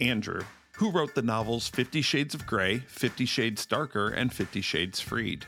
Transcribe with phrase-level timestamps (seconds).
[0.00, 5.00] Andrew, who wrote the novels Fifty Shades of Grey, Fifty Shades Darker, and Fifty Shades
[5.00, 5.46] Freed?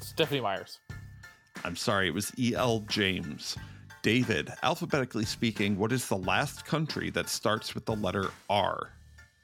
[0.00, 0.78] Stephanie Myers.
[1.64, 2.80] I'm sorry, it was E.L.
[2.88, 3.56] James.
[4.02, 8.90] David, alphabetically speaking, what is the last country that starts with the letter R?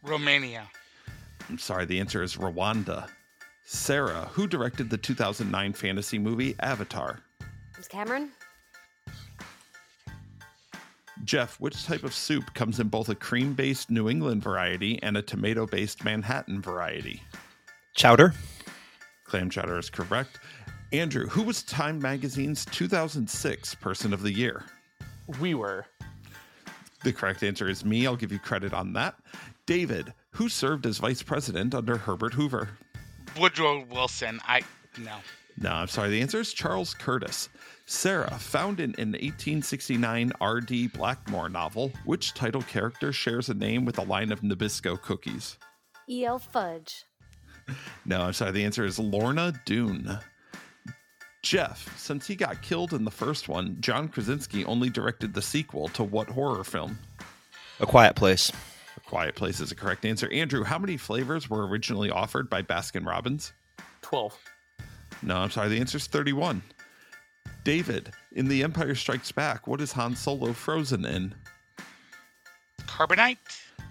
[0.02, 0.68] Romania.
[1.48, 3.08] I'm sorry, the answer is Rwanda.
[3.64, 7.20] Sara, who directed the 2009 fantasy movie Avatar?
[7.74, 8.30] James Cameron.
[11.24, 15.16] Jeff, which type of soup comes in both a cream based New England variety and
[15.16, 17.22] a tomato based Manhattan variety?
[17.94, 18.34] Chowder.
[19.24, 20.38] Clam chowder is correct.
[20.92, 24.64] Andrew, who was Time Magazine's 2006 Person of the Year?
[25.40, 25.86] We were.
[27.02, 28.06] The correct answer is me.
[28.06, 29.14] I'll give you credit on that.
[29.66, 32.68] David, who served as vice president under Herbert Hoover?
[33.38, 34.40] Woodrow Wilson.
[34.46, 34.62] I
[34.98, 35.16] no.
[35.58, 36.10] No, I'm sorry.
[36.10, 37.48] The answer is Charles Curtis.
[37.86, 40.88] Sara, found in an 1869 R.D.
[40.88, 45.58] Blackmore novel, which title character shares a name with a line of Nabisco cookies?
[46.08, 46.38] E.L.
[46.38, 47.04] Fudge.
[48.04, 48.52] No, I'm sorry.
[48.52, 50.18] The answer is Lorna Doone.
[51.42, 55.88] Jeff, since he got killed in the first one, John Krasinski only directed the sequel
[55.88, 56.98] to what horror film?
[57.80, 58.52] A Quiet Place.
[58.96, 60.30] A Quiet Place is a correct answer.
[60.30, 63.54] Andrew, how many flavors were originally offered by Baskin Robbins?
[64.02, 64.38] 12.
[65.24, 65.70] No, I'm sorry.
[65.70, 66.62] The answer is 31.
[67.64, 71.34] David, in The Empire Strikes Back, what is Han Solo frozen in?
[72.82, 73.38] Carbonite.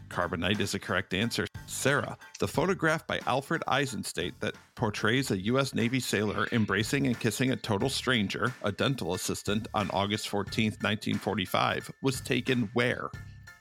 [0.09, 1.48] Carbonite is a correct answer.
[1.66, 5.73] Sara, the photograph by Alfred Eisenstaedt that portrays a U.S.
[5.73, 11.92] Navy sailor embracing and kissing a total stranger, a dental assistant, on August 14, 1945,
[12.03, 13.09] was taken where?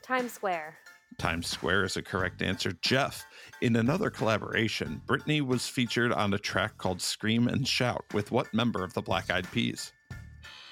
[0.03, 0.77] Times Square.
[1.19, 2.73] Times Square is a correct answer.
[2.81, 3.27] Jeff,
[3.61, 8.53] in another collaboration, Britney was featured on a track called Scream and Shout with what
[8.53, 9.93] member of the Black Eyed Peas?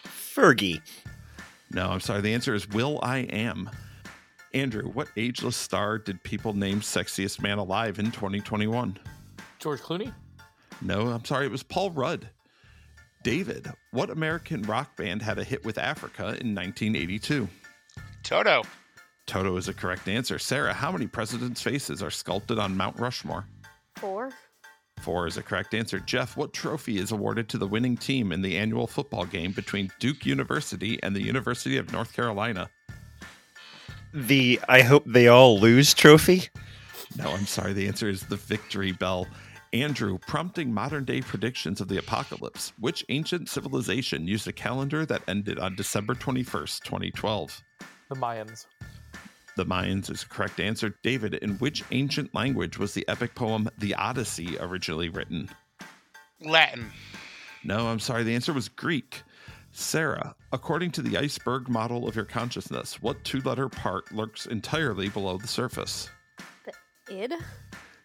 [0.05, 0.81] Fergie.
[1.71, 2.21] No, I'm sorry.
[2.21, 3.71] The answer is will.i.am.
[4.53, 8.99] Andrew, what ageless star did people name sexiest man alive in 2021?
[9.59, 10.13] George Clooney.
[10.83, 11.47] No, I'm sorry.
[11.47, 12.29] It was Paul Rudd.
[13.23, 17.47] David, what American rock band had a hit with Africa in 1982?
[18.23, 18.63] Toto.
[19.31, 20.41] Toto is a correct answer.
[20.41, 23.47] Sara, how many presidents' faces are sculpted on Mount Rushmore?
[23.95, 24.31] Four.
[25.03, 26.01] Four is a correct answer.
[26.01, 29.89] Jeff, what trophy is awarded to the winning team in the annual football game between
[30.01, 32.69] Duke University and the University of North Carolina?
[34.13, 36.49] The I hope they all lose trophy.
[37.17, 37.73] No, I'm sorry.
[37.73, 39.29] The answer is the Victory Bell.
[39.73, 45.23] Andrew, prompting modern day predictions of the apocalypse, which ancient civilization used a calendar that
[45.29, 47.63] ended on December 21st, 2012?
[48.09, 48.67] The Mayans.
[49.57, 50.95] The Mayans is a correct answer.
[51.03, 55.51] David, in which ancient language was the epic poem The Odyssey originally written?
[56.41, 56.91] Latin.
[57.65, 58.23] No, I'm sorry.
[58.23, 59.23] The answer was Greek.
[59.73, 65.09] Sara, according to the iceberg model of your consciousness, what two letter part lurks entirely
[65.09, 66.09] below the surface?
[66.65, 66.73] The
[67.23, 67.35] id.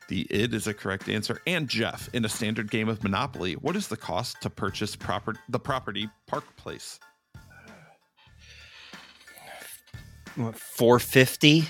[0.07, 1.41] The id is a correct answer.
[1.47, 5.35] And Jeff, in a standard game of Monopoly, what is the cost to purchase proper
[5.49, 6.99] the property Park Place?
[10.35, 11.63] Four fifty.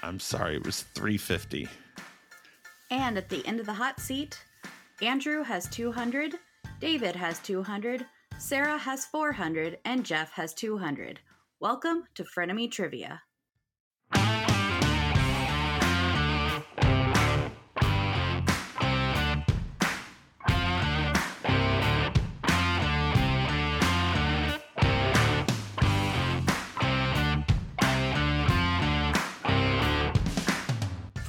[0.00, 1.68] I'm sorry, it was 350.
[2.90, 4.40] And at the end of the hot seat,
[5.02, 6.36] Andrew has 200,
[6.78, 8.06] David has 200,
[8.38, 11.18] Sara has 400, and Jeff has 200.
[11.58, 13.22] Welcome to Frenemy Trivia.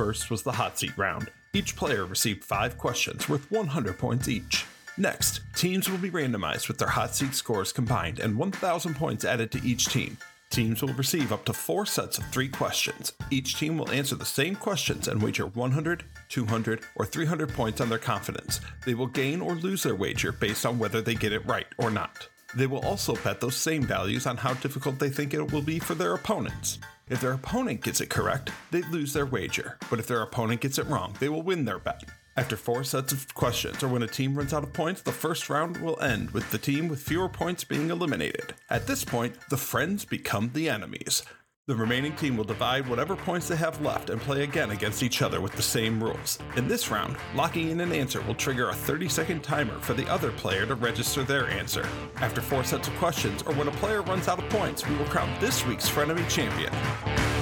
[0.07, 1.29] First was the hot seat round.
[1.51, 4.65] Each player received five questions worth 100 points each.
[4.97, 9.51] Next, teams will be randomized with their hot seat scores combined and 1,000 points added
[9.51, 10.15] to each team.
[10.49, 13.11] Teams will receive up to four sets of three questions.
[13.31, 17.89] Each team will answer the same questions and wager 100, 200, or 300 points on
[17.89, 18.61] their confidence.
[18.85, 21.91] They will gain or lose their wager based on whether they get it right or
[21.91, 22.29] not.
[22.55, 25.79] They will also bet those same values on how difficult they think it will be
[25.79, 26.79] for their opponents.
[27.09, 30.77] If their opponent gets it correct, they lose their wager, but if their opponent gets
[30.77, 32.03] it wrong, they will win their bet.
[32.35, 35.49] After four sets of questions, or when a team runs out of points, the first
[35.49, 38.53] round will end with the team with fewer points being eliminated.
[38.69, 41.23] At this point, the friends become the enemies.
[41.67, 45.21] The remaining team will divide whatever points they have left and play again against each
[45.21, 46.39] other with the same rules.
[46.55, 50.07] In this round, locking in an answer will trigger a 30 second timer for the
[50.07, 51.85] other player to register their answer.
[52.21, 55.07] After four sets of questions, or when a player runs out of points, we will
[55.07, 56.71] crown this week's Frenemy champion.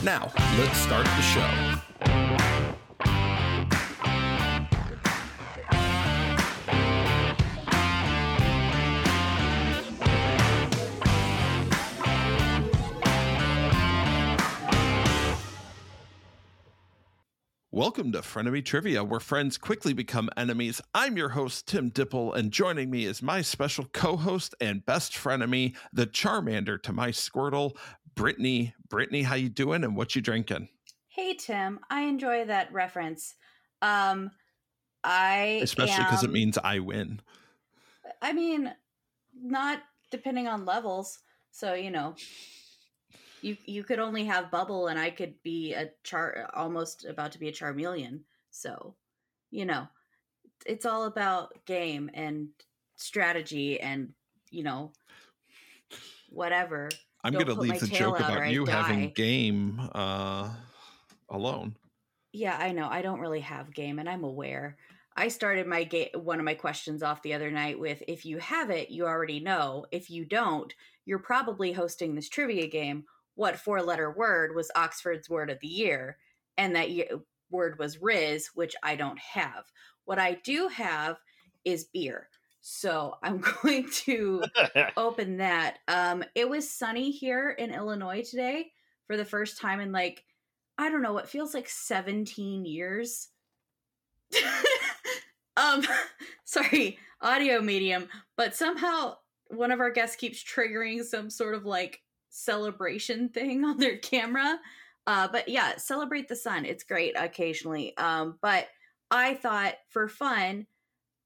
[0.04, 1.76] Now, let's start the show.
[17.76, 20.80] Welcome to Frenemy Trivia, where friends quickly become enemies.
[20.94, 25.76] I'm your host, Tim Dipple, and joining me is my special co-host and best frenemy,
[25.92, 27.76] the Charmander to my Squirtle,
[28.16, 28.74] Brittany.
[28.88, 30.70] Brittany, how you doing and what you drinking?
[31.10, 33.36] Hey Tim, I enjoy that reference.
[33.82, 34.32] Um,
[35.04, 37.20] I Especially because it means I win.
[38.22, 38.74] I mean,
[39.38, 39.80] not
[40.12, 41.20] depending on levels.
[41.52, 42.16] So you know,
[43.46, 47.40] you you could only have bubble, and I could be a char almost about to
[47.40, 48.22] be a Charmeleon.
[48.50, 48.96] So,
[49.52, 49.88] you know,
[50.66, 52.48] it's all about game and
[52.96, 54.14] strategy, and
[54.50, 54.94] you know,
[56.30, 56.90] whatever.
[57.24, 60.50] I'm Don't going to leave the joke about you having game uh,
[61.30, 61.76] alone.
[62.34, 62.88] Yeah, I know.
[62.90, 64.76] I don't really have game, and I'm aware.
[65.16, 68.40] I started my ga- one of my questions off the other night with if you
[68.40, 69.86] have it, you already know.
[69.92, 70.74] If you don't,
[71.06, 73.06] you're probably hosting this trivia game.
[73.36, 76.18] What four letter word was Oxford's word of the year?
[76.58, 76.90] And that
[77.50, 79.66] word was Rizz, which I don't have.
[80.06, 81.18] What I do have
[81.64, 82.30] is beer.
[82.62, 84.44] So I'm going to
[84.98, 85.80] open that.
[85.88, 88.72] Um, it was sunny here in Illinois today
[89.08, 90.24] for the first time in like,
[90.78, 93.30] I don't know, what feels like 17 years.
[95.58, 95.84] um,
[96.44, 99.16] sorry, audio medium, but somehow
[99.48, 102.02] one of our guests keeps triggering some sort of like
[102.36, 104.60] celebration thing on their camera.
[105.08, 106.66] Uh, but yeah, celebrate the sun.
[106.66, 107.96] It's great occasionally.
[107.98, 108.68] Um, but
[109.12, 110.66] I thought for fun,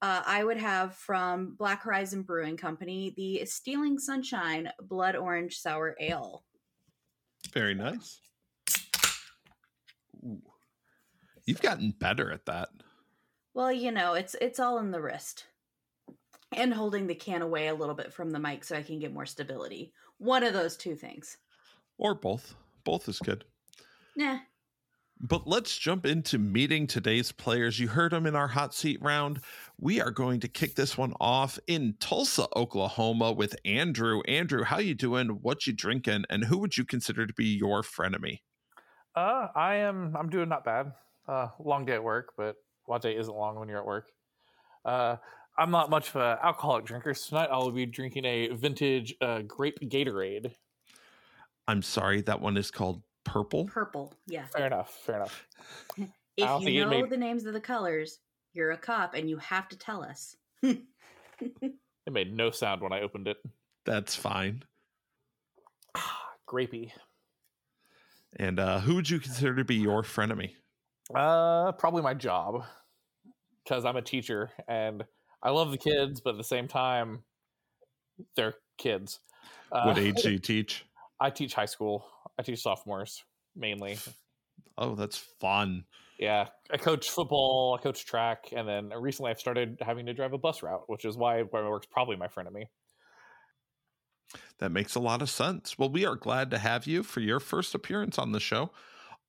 [0.01, 5.95] uh, I would have from Black Horizon Brewing Company the Stealing Sunshine Blood Orange Sour
[5.99, 6.43] Ale.
[7.53, 8.19] Very nice.
[10.23, 10.41] Ooh.
[11.45, 12.69] You've gotten better at that.
[13.53, 15.45] Well, you know, it's it's all in the wrist.
[16.55, 19.13] And holding the can away a little bit from the mic so I can get
[19.13, 19.93] more stability.
[20.19, 21.37] One of those two things.
[21.97, 22.55] Or both.
[22.83, 23.45] Both is good.
[24.15, 24.39] Nah.
[25.21, 27.77] But let's jump into meeting today's players.
[27.77, 29.41] You heard them in our hot seat round.
[29.77, 34.21] We are going to kick this one off in Tulsa, Oklahoma with Andrew.
[34.27, 35.27] Andrew, how you doing?
[35.41, 36.23] What you drinking?
[36.29, 38.39] And who would you consider to be your frenemy?
[39.13, 40.15] Uh, I am.
[40.15, 40.93] I'm doing not bad.
[41.27, 42.55] Uh, long day at work, but
[42.87, 44.09] watch day isn't long when you're at work.
[44.85, 45.17] Uh,
[45.59, 47.13] I'm not much of an alcoholic drinker.
[47.13, 50.53] So tonight I'll be drinking a vintage uh, grape Gatorade.
[51.67, 53.65] I'm sorry, that one is called Purple.
[53.65, 54.13] Purple.
[54.25, 54.45] Yeah.
[54.45, 54.97] Fair enough.
[55.05, 55.47] Fair enough.
[56.37, 58.19] If you know made- the names of the colors,
[58.53, 60.37] you're a cop and you have to tell us.
[61.41, 63.37] It made no sound when I opened it.
[63.85, 64.63] That's fine.
[66.49, 66.91] Grapey.
[68.37, 70.51] And uh, who would you consider to be your frenemy?
[71.13, 72.63] Uh, probably my job
[73.63, 75.03] because I'm a teacher and
[75.41, 77.23] I love the kids, but at the same time,
[78.35, 79.19] they're kids.
[79.71, 80.85] Uh, What age do you teach?
[81.19, 82.05] I teach high school.
[82.37, 83.23] I teach sophomores
[83.55, 83.97] mainly.
[84.77, 85.85] Oh, that's fun.
[86.17, 90.33] Yeah, I coach football, I coach track, and then recently I've started having to drive
[90.33, 92.67] a bus route, which is why where my work's probably my friend of me.
[94.59, 95.77] That makes a lot of sense.
[95.77, 98.71] Well, we are glad to have you for your first appearance on the show.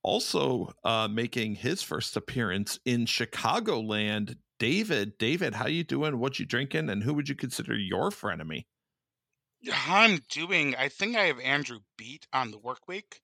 [0.03, 5.19] Also, uh, making his first appearance in Chicagoland, David.
[5.19, 6.21] David, how you doing?
[6.21, 6.91] What you drinking?
[6.91, 8.67] And who would you consider your frenemy?
[9.73, 10.77] I'm doing.
[10.77, 13.21] I think I have Andrew beat on the work week.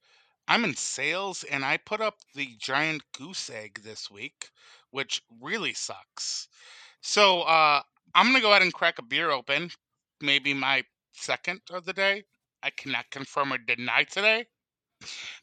[0.48, 4.48] I'm in sales, and I put up the giant goose egg this week,
[4.90, 6.48] which really sucks.
[7.02, 7.82] So uh,
[8.14, 9.70] I'm gonna go ahead and crack a beer open.
[10.22, 12.24] Maybe my second of the day.
[12.62, 14.46] I cannot confirm or deny today,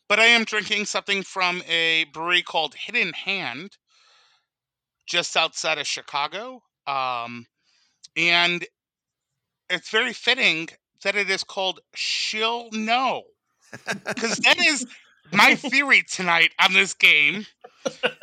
[0.09, 3.77] but I am drinking something from a brewery called Hidden Hand,
[5.05, 6.61] just outside of Chicago.
[6.87, 7.45] Um,
[8.15, 8.65] and
[9.69, 10.69] it's very fitting
[11.03, 13.23] that it is called She'll Know.
[14.05, 14.85] Because that is
[15.31, 17.45] my theory tonight on this game.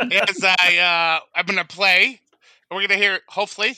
[0.01, 2.21] As I uh I'm gonna play.
[2.71, 3.75] We're gonna hear hopefully.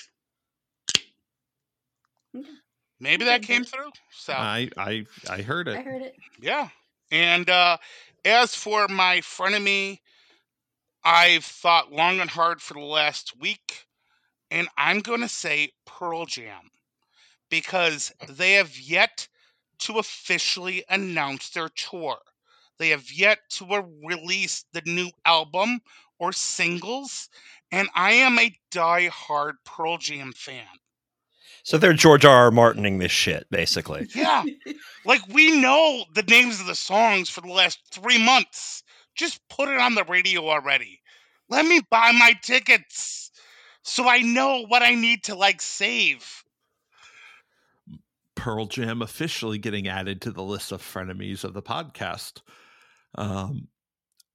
[3.00, 3.90] Maybe that came through.
[4.12, 5.78] So I I I heard it.
[5.78, 6.14] I heard it.
[6.40, 6.68] yeah.
[7.10, 7.78] And uh
[8.24, 9.98] as for my frenemy,
[11.04, 13.86] I've thought long and hard for the last week,
[14.50, 16.70] and I'm gonna say Pearl Jam.
[17.50, 19.28] Because they have yet
[19.80, 22.18] to officially announce their tour.
[22.78, 25.80] They have yet to release the new album
[26.18, 27.28] or singles,
[27.70, 30.66] and I am a die-hard Pearl Jam fan.
[31.64, 32.44] So they're George R.
[32.44, 32.50] R.
[32.50, 34.08] Martining this shit, basically.
[34.14, 34.42] Yeah,
[35.04, 38.82] like we know the names of the songs for the last three months.
[39.14, 41.00] Just put it on the radio already.
[41.48, 43.30] Let me buy my tickets
[43.82, 46.42] so I know what I need to like save.
[48.34, 52.40] Pearl Jam officially getting added to the list of frenemies of the podcast.
[53.14, 53.68] Um,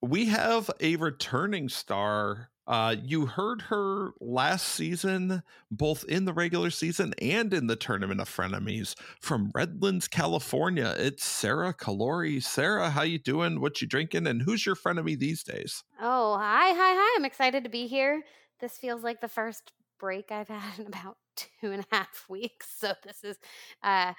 [0.02, 2.50] we have a returning star.
[2.68, 8.20] Uh, you heard her last season, both in the regular season and in the tournament
[8.20, 10.94] of frenemies from Redlands, California.
[10.98, 12.44] It's Sara Callori.
[12.44, 13.62] Sara, how you doing?
[13.62, 14.28] What you drinking?
[14.28, 15.86] And who's your frenemy these days?
[16.02, 17.16] Oh, hi, hi, hi.
[17.18, 18.24] I'm excited to be here.
[18.60, 22.68] This feels like the first break I've had in about two and a half weeks.
[22.78, 23.38] So this is,
[23.82, 24.14] uh,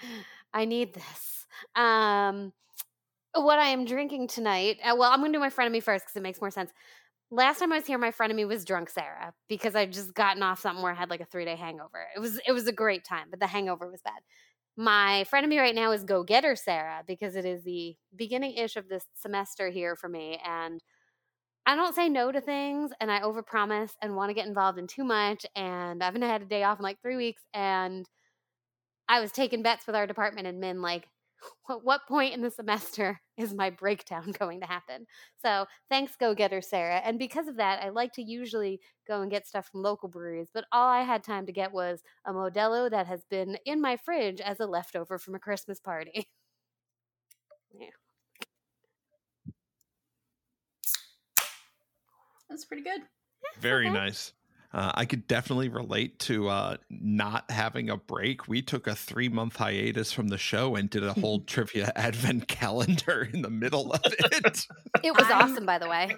[0.55, 1.47] I need this.
[1.77, 2.55] Um,
[3.35, 6.17] what I am drinking tonight, uh, well, I'm going to do my frenemy first because
[6.17, 6.71] it makes more sense.
[7.31, 10.15] Last time I was here, my friend of me was drunk Sara because I'd just
[10.15, 12.07] gotten off something where I had like a three day hangover.
[12.17, 14.21] It was it was a great time, but the hangover was bad.
[14.77, 18.55] My friend of me right now is go getter Sara because it is the beginning
[18.55, 20.81] ish of this semester here for me, and
[21.67, 24.87] I don't say no to things, and I overpromise and want to get involved in
[24.87, 28.07] too much, and I haven't had a day off in like three weeks, and
[29.09, 31.09] I was taking bets with our department and men like
[31.71, 35.07] at what point in the semester is my breakdown going to happen?
[35.43, 36.99] So thanks, go getter Sara.
[36.99, 40.49] And because of that, I like to usually go and get stuff from local breweries,
[40.53, 43.97] but all I had time to get was a Modelo that has been in my
[43.97, 46.29] fridge as a leftover from a Christmas party.
[47.73, 47.89] yeah.
[52.49, 53.03] That's pretty good.
[53.61, 53.95] Very okay.
[53.95, 54.33] nice.
[54.71, 58.49] Uh, I could definitely relate to uh, not having a break.
[58.49, 62.49] We took a three month hiatus from the show and did a whole trivia advent
[62.49, 64.67] calendar in the middle of it.
[65.03, 66.15] It was I'm- awesome, by the way.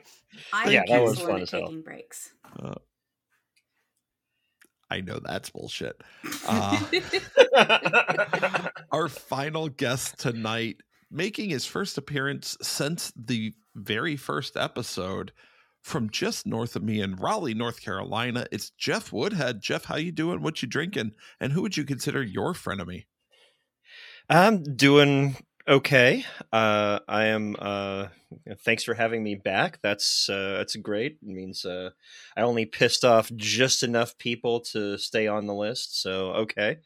[0.53, 1.61] I'm Yeah, that was fun as hell.
[1.63, 2.33] taking breaks.
[2.61, 2.75] Uh,
[4.91, 6.01] I know that's bullshit.
[6.49, 6.81] Uh,
[8.93, 10.79] our final guest tonight,
[11.11, 15.31] making his first appearance since the very first episode
[15.83, 18.47] from just north of me in Raleigh, North Carolina.
[18.53, 19.61] It's Jeff Woodhead.
[19.61, 20.43] Jeff, how you doing?
[20.43, 21.13] What you drinking?
[21.41, 23.05] And who would you consider your frenemy?
[24.29, 25.37] I'm doing
[25.71, 26.25] okay.
[26.53, 27.57] Uh, I am.
[27.59, 28.09] Uh,
[28.59, 29.79] thanks for having me back.
[29.83, 31.19] That's uh, that's great.
[31.23, 31.91] It means uh,
[32.37, 36.03] I only pissed off just enough people to stay on the list.
[36.03, 36.79] So okay.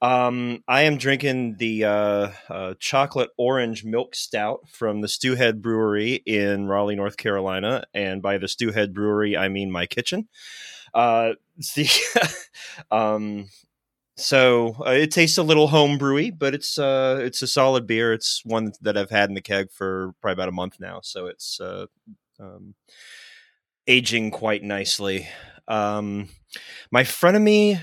[0.00, 6.14] Um, I am drinking the uh, uh, chocolate orange milk stout from the Stewhead Brewery
[6.14, 7.84] in Raleigh, North Carolina.
[7.92, 10.28] And by the Stewhead Brewery, I mean my kitchen.
[10.94, 11.32] Uh,
[11.74, 11.88] the
[12.90, 13.48] um,
[14.16, 18.12] so uh, it tastes a little homebrewy, but it's uh, it's a solid beer.
[18.12, 21.26] It's one that I've had in the keg for probably about a month now, so
[21.26, 21.86] it's uh,
[22.38, 22.74] um,
[23.86, 25.28] aging quite nicely.
[25.68, 26.28] Um,
[26.90, 27.80] my frenemy,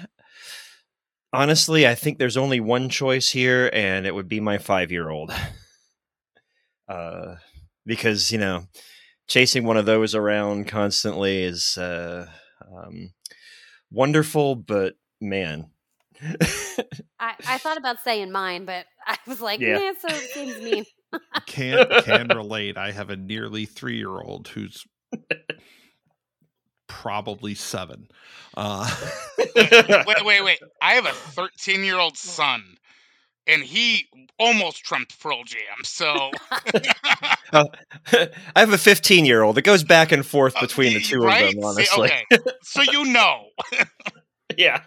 [1.33, 5.09] honestly, I think there's only one choice here, and it would be my five year
[5.09, 5.31] old.
[6.88, 7.36] Uh,
[7.86, 8.65] because you know,
[9.27, 12.27] chasing one of those around constantly is uh,
[12.75, 13.12] um,
[13.91, 15.69] wonderful, but man.
[17.19, 19.77] I, I thought about saying mine, but I was like, Yeah.
[19.77, 20.85] nah, so it seems mean.
[21.47, 22.77] Can can relate.
[22.77, 24.85] I have a nearly three year old who's
[26.88, 28.07] probably seven.
[28.55, 28.88] Uh,
[29.55, 30.59] wait, wait, wait.
[30.81, 32.61] I have a 13 year old son,
[33.47, 34.05] and he
[34.38, 35.59] almost trumped Pearl Jam.
[35.83, 36.29] So
[37.51, 37.65] Uh,
[38.55, 39.57] I have a 15 year old.
[39.57, 41.45] It goes back and forth Uh, between the two right?
[41.45, 42.11] of them, See, honestly.
[42.11, 42.25] okay,
[42.61, 43.45] so you know.
[44.57, 44.81] yeah.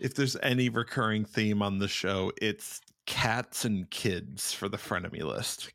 [0.00, 5.22] If there's any recurring theme on the show, it's cats and kids for the frenemy
[5.22, 5.70] list.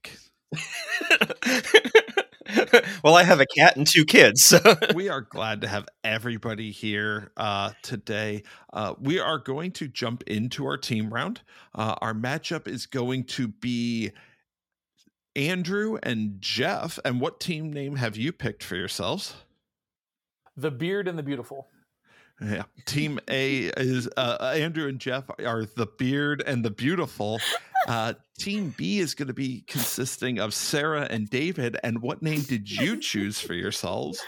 [3.03, 4.43] well, I have a cat and two kids.
[4.43, 4.59] So.
[4.93, 8.43] we are glad to have everybody here uh, today.
[8.71, 11.41] Uh, we are going to jump into our team round.
[11.73, 14.11] Uh, our matchup is going to be
[15.35, 16.99] Andrew and Jeff.
[17.03, 19.35] And what team name have you picked for yourselves?
[20.55, 21.67] The Beard and the Beautiful.
[22.43, 27.39] Yeah, Team A is uh, Andrew and Jeff are the Beard and the Beautiful.
[27.87, 31.77] Uh, team B is going to be consisting of Sara and David.
[31.83, 34.21] And what name did you choose for yourselves?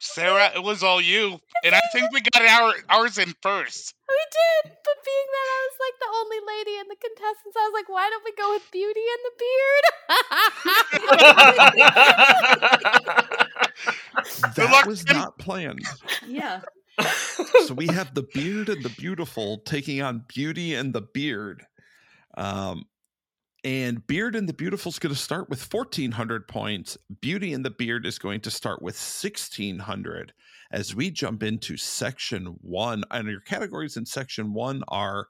[0.00, 3.94] Sara, it was all you, and I think we got our ours in first.
[4.08, 7.66] We did, but being that I was like the only lady in the contestants, I
[7.66, 9.84] was like, why don't we go with Beauty and the Beard?
[14.56, 15.84] That was not planned.
[16.26, 16.60] Yeah.
[17.66, 21.64] So we have the beard and the beautiful taking on beauty and the beard
[22.36, 22.84] um
[23.64, 26.96] and beard and the beautiful is going to start with 1400 points.
[27.20, 30.32] Beauty and the beard is going to start with 1600
[30.70, 35.28] as we jump into section one and your categories in section one are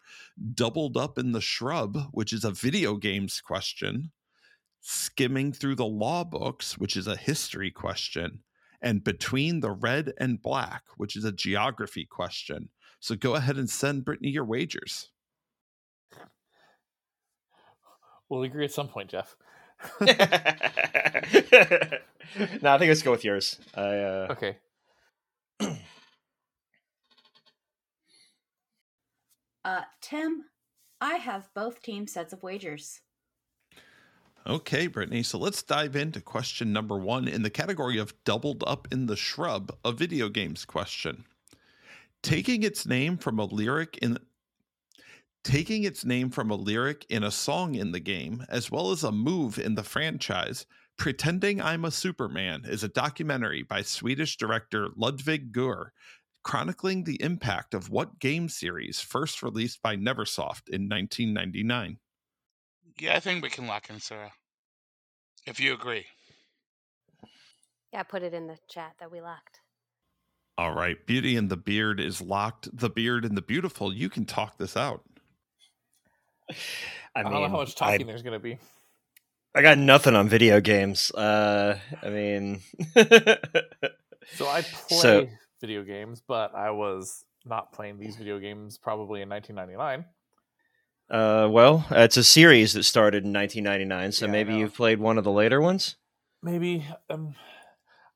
[0.55, 4.11] doubled up in the shrub which is a video games question
[4.81, 8.41] skimming through the law books which is a history question
[8.81, 12.69] and between the red and black, which is a geography question.
[13.01, 15.11] So go ahead and send Brittany your wagers.
[18.29, 19.37] We'll agree at some point, Jeff.
[20.01, 22.01] no, I
[22.79, 23.59] think let's go with yours.
[23.75, 24.57] I uh, Okay.
[29.65, 30.45] Uh, Tim,
[31.01, 33.01] I have both team sets of wagers.
[34.49, 35.23] Okay, Brittany.
[35.23, 39.17] So let's dive into question number one in the category of doubled up in the
[39.17, 41.25] shrub, a video games question.
[42.23, 44.19] Taking its name from a lyric in
[45.45, 49.05] taking its name from a lyric in a song in the game, as well as
[49.05, 50.67] a move in the franchise,
[50.99, 55.91] Pretending I'm a Superman is a documentary by Swedish director Ludvig Gür,
[56.43, 61.99] chronicling the impact of what game series first released by Neversoft in 1999.
[62.99, 64.33] Yeah, I think we can lock in Sara.
[65.49, 66.05] If you agree.
[67.93, 69.61] Yeah, put it in the chat that we locked.
[70.59, 72.69] All right, Beauty and the Beard is locked.
[72.77, 75.03] The Beard and the Beautiful, you can talk this out.
[76.51, 76.55] I
[77.17, 78.59] I, mean, don't know how much I- talking there's going to be.
[79.55, 81.11] I got nothing on video games.
[81.13, 82.61] Uh, I mean,
[84.35, 85.29] So I play So-
[85.61, 90.05] video games, but I was not playing these video games probably in 1999.
[91.11, 95.17] Uh, well, it's a series that started in 1999, so Yeah, maybe you've played one
[95.17, 95.97] of the later ones.
[96.43, 97.35] Maybe um,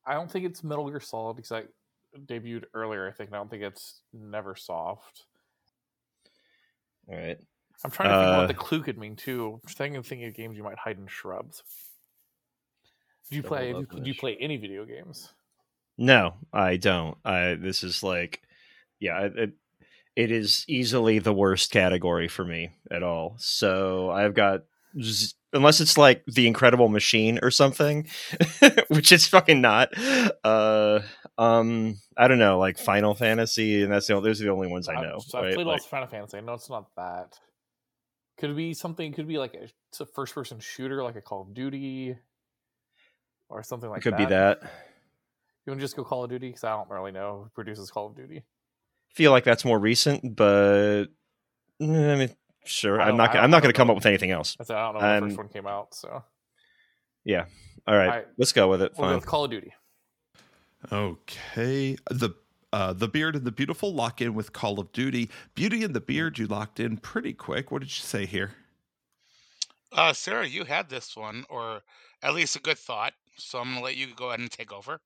[0.06, 1.64] I don't think it's Metal Gear Solid because I
[2.18, 3.08] debuted earlier.
[3.08, 5.24] I think I don't think it's Neversoft.
[7.08, 7.38] All right.
[7.84, 9.60] I'm trying to think Uh, what the clue could mean too.
[9.62, 11.62] I'm trying to of games you might hide in shrubs.
[13.30, 13.72] Do you play?
[13.72, 15.32] up Do you play any video games?
[15.98, 17.16] No, I don't.
[17.24, 18.42] I this is like,
[19.00, 19.52] yeah, it,
[20.16, 23.34] it is easily the worst category for me at all.
[23.38, 24.60] So I've got
[25.00, 28.06] z- unless it's like the Incredible Machine or something,
[28.88, 29.88] which it's fucking not.
[30.44, 31.00] Uh,
[31.38, 34.68] um, I don't know, like Final Fantasy, and that's the only, those are the only
[34.68, 35.18] ones I know.
[35.26, 36.40] So I've played Like- lots of Final Fantasy.
[36.40, 37.38] No, it's not that.
[38.38, 39.12] Could it be something?
[39.12, 42.16] Could be like a, it's a first-person shooter, like a Call of Duty,
[43.48, 44.18] or something like it could that.
[44.18, 44.62] be that.
[45.64, 46.48] You want to just go Call of Duty?
[46.48, 48.42] Because I don't really know who produces Call of Duty.
[49.14, 51.04] Feel like that's more recent, but
[51.80, 52.30] mm, I mean,
[52.64, 53.00] sure.
[53.00, 54.56] I I'm don't- I gonna- don't- I'm not going to come up with anything else.
[54.58, 56.24] I I don't know when the Um, first one came out, so
[57.24, 57.46] Yeah.
[57.86, 58.08] All right.
[58.08, 58.26] Alright.
[58.38, 58.92] Let's go with it.
[58.96, 59.14] we'll go Fine.
[59.16, 59.72] with Call of Duty.
[60.90, 61.96] Okay.
[62.10, 62.30] The
[62.72, 65.28] uh, the Beard and the Beautiful lock in with Call of Duty.
[65.54, 67.70] Beauty and the Beard, you locked in pretty quick.
[67.70, 68.52] What did you say here?
[69.92, 71.82] Uh, Sara, you had this one, or
[72.22, 73.12] at least a good thought.
[73.36, 75.00] So I'm gonna let you go ahead and take over.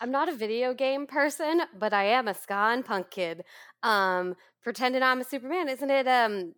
[0.00, 3.44] I'm not a video game person, but I am a ska and punk kid.
[3.82, 6.06] Um, pretending I'm a Superman, isn't it?
[6.06, 6.54] Um,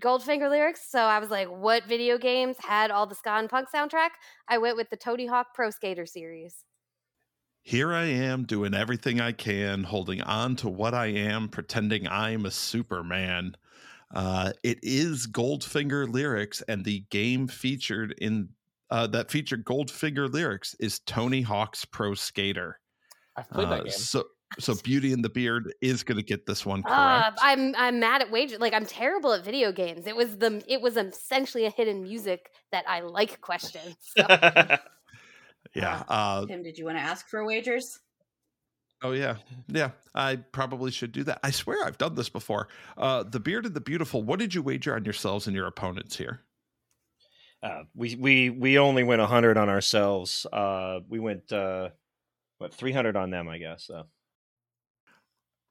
[0.00, 0.90] Goldfinger lyrics.
[0.90, 4.10] So I was like, what video games had all the ska and punk soundtrack?
[4.48, 6.64] I went with the Tony Hawk Pro Skater series.
[7.62, 12.44] Here I am doing everything I can, holding on to what I am, pretending I'm
[12.44, 13.56] a Superman.
[14.12, 18.48] Uh, it is Goldfinger lyrics, and the game featured in
[18.90, 22.78] uh, that featured Goldfinger lyrics is Tony Hawk's Pro Skater.
[23.36, 23.92] I've played Uh, that game.
[23.92, 24.24] so,
[24.58, 26.98] so Beauty and the Beard is going to get this one correct.
[26.98, 28.58] Uh, I'm I'm mad at wager.
[28.58, 30.06] Like I'm terrible at video games.
[30.06, 33.80] It was the it was essentially a hidden music that I like question.
[34.16, 34.26] So.
[35.74, 36.02] yeah.
[36.08, 37.98] Uh, Tim, did you want to ask for wagers?
[39.04, 39.36] Oh yeah,
[39.68, 39.90] yeah.
[40.14, 41.40] I probably should do that.
[41.42, 42.68] I swear I've done this before.
[42.96, 44.22] Uh, the beard and the beautiful.
[44.22, 46.42] What did you wager on yourselves and your opponents here?
[47.62, 50.46] Uh, we we we only went 100 on ourselves.
[50.52, 51.88] Uh, we went uh,
[52.62, 53.84] what 300 on them, I guess.
[53.84, 54.04] So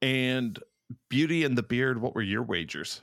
[0.02, 0.60] And
[1.10, 2.02] Beauty and the Beard.
[2.02, 3.02] What were your wagers?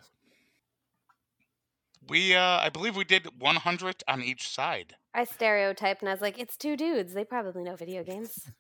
[2.09, 4.95] We, uh, I believe we did 100 on each side.
[5.13, 7.13] I stereotyped and I was like, it's two dudes.
[7.13, 8.49] They probably know video games.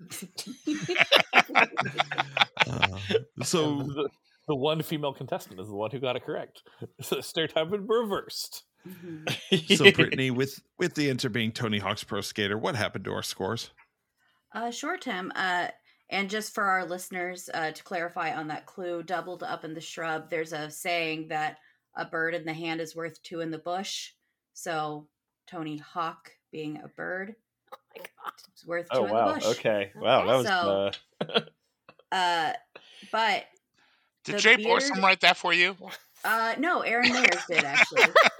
[2.67, 2.99] Uh,
[3.45, 4.09] so the,
[4.47, 6.63] the one female contestant is the one who got it correct.
[7.01, 8.65] So stereotype had reversed.
[8.87, 9.77] Mhm.
[9.77, 13.23] so Brittany, with with the answer being Tony Hawk's Pro Skater, what happened to our
[13.23, 13.71] scores?
[14.55, 15.33] Uh, sure, Tim.
[15.35, 15.69] Uh,
[16.11, 19.81] and just for our listeners, uh, to clarify on that clue, doubled up in the
[19.81, 21.59] shrub, there's a saying that
[21.97, 24.13] a bird in the hand is worth two in the bush.
[24.55, 25.07] So
[25.47, 27.35] Tony Hawk being a bird
[27.73, 28.33] Oh my god.
[28.57, 29.47] is worth two oh in wow, the bush.
[29.59, 30.91] okay, wow, that was So-
[31.35, 31.41] uh,
[32.11, 32.53] Uh,
[33.13, 33.45] but
[34.25, 35.77] Did Jay beard- Borsom write that for you?
[36.25, 38.03] uh, no, Aaron Mayers did actually.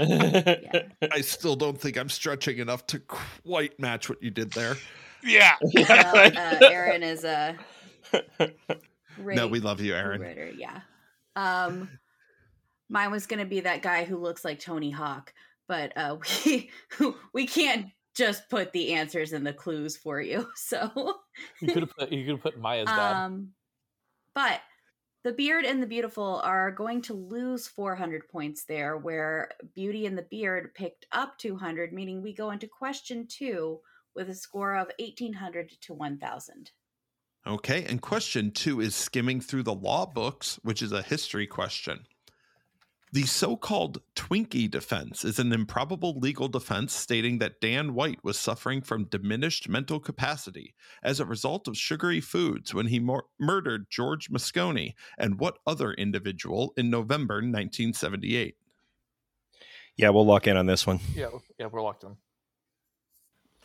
[0.00, 0.82] Yeah.
[1.12, 4.76] I still don't think I'm stretching enough to quite match what you did there.
[5.24, 5.56] Yeah.
[5.72, 7.56] Yeah, Well, uh, Aaron is a
[9.16, 10.20] great No, we love you, Aaron.
[10.20, 10.50] writer.
[10.56, 10.80] Yeah.
[11.34, 11.88] Um,
[12.88, 15.32] mine was gonna be that guy who looks like Tony Hawk,
[15.68, 16.70] but uh, we
[17.32, 20.48] we can't just put the answers and the clues for you.
[20.54, 21.14] So,
[21.60, 23.12] You could have put you could have put Maya's dad.
[23.24, 23.48] um,
[24.34, 24.60] but
[25.26, 30.16] The Beard and the Beautiful are going to lose 400 points there, where Beauty and
[30.16, 33.80] the Beard picked up 200, meaning we go into question two
[34.14, 36.70] with a score of 1800 to 1000.
[37.44, 42.06] Okay, and question two is skimming through the law books, which is a history question.
[43.16, 48.38] The so called Twinkie defense is an improbable legal defense stating that Dan White was
[48.38, 53.86] suffering from diminished mental capacity as a result of sugary foods when he mur- murdered
[53.88, 58.54] George Moscone and what other individual in November 1978.
[59.96, 61.00] Yeah, we'll lock in on this one.
[61.14, 62.18] Yeah, yeah, we're locked in.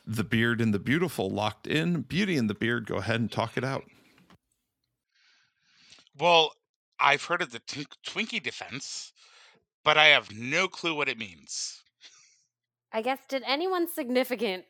[0.08, 2.04] The Beard and the Beautiful locked in.
[2.04, 3.84] Beauty and the Beard, go ahead and talk it out.
[6.18, 6.54] Well,
[7.02, 9.12] I've heard of the Twink- Twinkie defense,
[9.84, 11.82] but I have no clue what it means.
[12.94, 14.66] I guess did anyone significant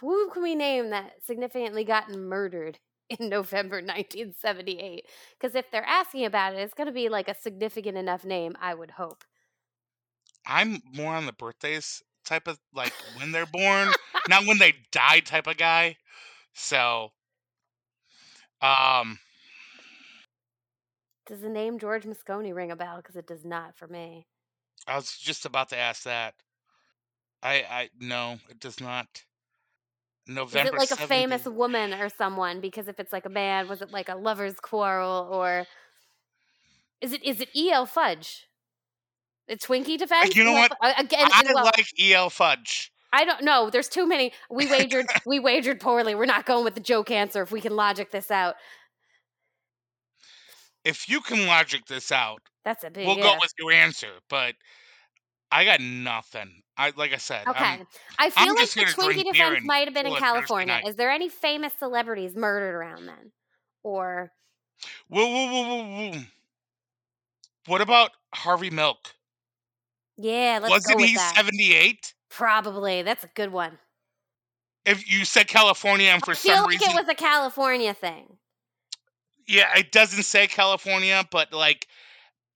[0.00, 2.78] who can we name that significantly gotten murdered
[3.10, 5.04] in November 1978?
[5.38, 8.54] Because if they're asking about it, it's going to be like a significant enough name,
[8.60, 9.24] I would hope.
[10.46, 13.88] I'm more on the birthdays type of like when they're born,
[14.28, 15.96] not when they die type of guy.
[16.54, 17.10] So,
[18.62, 19.18] um,
[21.26, 22.96] Does the name George Moscone ring a bell?
[22.96, 24.26] Because it does not for me.
[24.90, 26.34] I was just about to ask that.
[27.42, 29.06] I, I no, it does not.
[30.28, 32.60] Is November it like a famous woman or someone?
[32.60, 35.66] Because if it's like a man, was it like a lover's quarrel or
[37.00, 37.86] is it is it E.L.
[37.86, 38.46] Fudge?
[39.48, 40.36] The Twinkie defense?
[40.36, 40.72] you know what?
[40.80, 42.92] Uh, Again, I well, like EL Fudge.
[43.12, 43.70] I don't know.
[43.70, 44.32] There's too many.
[44.50, 45.06] We wagered.
[45.26, 46.14] we wagered poorly.
[46.14, 47.42] We're not going with the joke answer.
[47.42, 48.56] If we can logic this out,
[50.84, 53.06] If you can logic this out, that's a big.
[53.06, 53.34] we'll yeah.
[53.34, 54.08] go with your answer.
[54.28, 54.54] But
[55.50, 56.62] I got nothing.
[56.76, 57.46] I like I said.
[57.46, 57.86] Okay, I'm,
[58.18, 60.80] I feel I'm like the Twinkie defense might have been in pull it Thursday California.
[60.86, 63.32] Is there any famous celebrities murdered around then,
[63.82, 64.32] or
[65.08, 66.20] whoa, whoa, whoa, whoa, whoa.
[67.66, 68.98] What about Harvey Milk?
[70.20, 70.58] yeah?
[70.62, 72.14] Let's Wasn't go with he 78?
[72.30, 73.02] Probably.
[73.02, 73.78] That's a good one.
[74.86, 77.92] If you said California, and for I feel some like reason, it was a California
[77.92, 78.38] thing.
[79.46, 81.86] Yeah, it doesn't say California, but like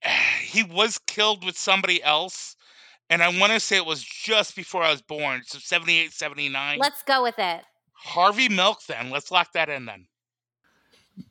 [0.42, 2.56] he was killed with somebody else,
[3.10, 6.78] and I want to say it was just before I was born, so 78, 79.
[6.78, 7.62] Let's go with it.
[7.92, 8.78] Harvey Milk.
[8.86, 9.86] Then let's lock that in.
[9.86, 10.06] Then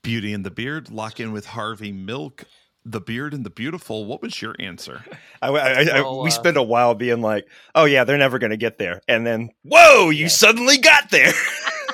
[0.01, 2.45] Beauty and the Beard, lock in with Harvey Milk.
[2.85, 5.03] The Beard and the Beautiful, what was your answer?
[5.41, 8.39] I, I, I- Well, we uh, spent a while being like, "Oh yeah, they're never
[8.39, 10.27] going to get there," and then, whoa, you Yeah.
[10.29, 11.31] suddenly got there.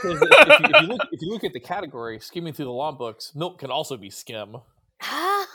[0.01, 2.65] 'Cause if, if you, if, you look, if you look at the category, skimming through
[2.65, 4.57] the law books, milk can also be skim.
[5.01, 5.45] I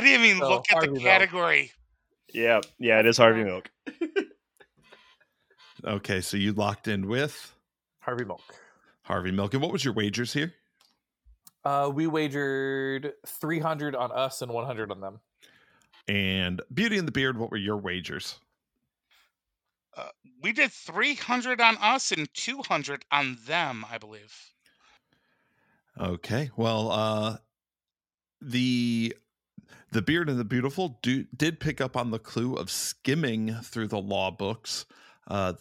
[0.00, 1.04] didn't even So, look at Harvey the Milk.
[1.04, 1.72] category.
[2.32, 3.44] yeah, yeah, it is Harvey Yeah.
[3.46, 3.70] Milk.
[5.84, 7.52] Okay, so you locked in with
[8.00, 8.40] Harvey Milk.
[9.02, 9.52] Harvey Milk.
[9.54, 10.54] And what was your wagers here?
[11.64, 15.18] Uh, we wagered 300 on us and 100 on them.
[16.06, 18.38] And Beauty and the Beard, what were your wagers?
[20.40, 24.34] We did 300 on us and 200 on them, I believe.
[25.98, 26.50] Okay.
[26.56, 27.38] Well, uh
[28.40, 29.14] the
[29.92, 33.88] the Beard and the Beautiful do, did pick up on the clue of skimming through
[33.88, 34.86] the law books.
[35.28, 35.54] Uh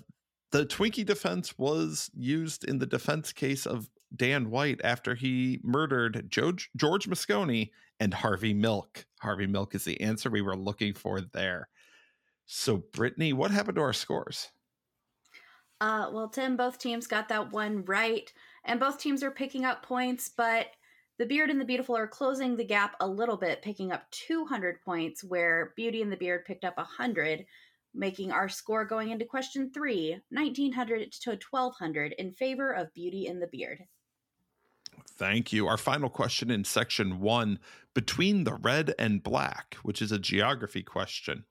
[0.52, 6.30] the Twinkie defense was used in the defense case of Dan White after he murdered
[6.30, 9.06] George, George Moscone and Harvey Milk.
[9.22, 11.70] Harvey Milk is the answer we were looking for there.
[12.54, 14.50] So, Brittany, what happened to our scores?
[15.80, 18.30] Uh, well, Tim, both teams got that one right,
[18.66, 20.68] and both teams are picking up points, but
[21.18, 24.82] the Beard and the Beautiful are closing the gap a little bit, picking up 200
[24.82, 27.46] points, where Beauty and the Beard picked up 100,
[27.96, 33.42] making our score going into question three 1900 to 1200 in favor of Beauty and
[33.42, 33.80] the Beard.
[35.12, 35.68] Thank you.
[35.68, 37.60] Our final question in section one
[37.94, 41.46] between the red and black, which is a geography question.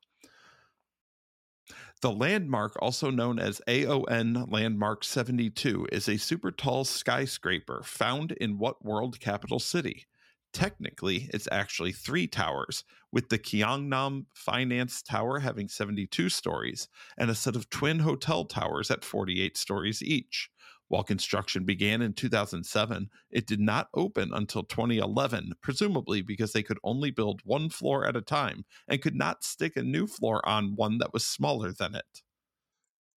[2.03, 8.57] The landmark, also known as AON Landmark 72, is a super tall skyscraper found in
[8.57, 10.07] what world capital city?
[10.51, 17.35] Technically, it's actually three towers, with the Keangnam Finance Tower having 72 stories and a
[17.35, 20.49] set of twin hotel towers at 48 stories each.
[20.91, 26.81] While construction began in 2007, it did not open until 2011, presumably because they could
[26.83, 30.75] only build one floor at a time and could not stick a new floor on
[30.75, 32.23] one that was smaller than it.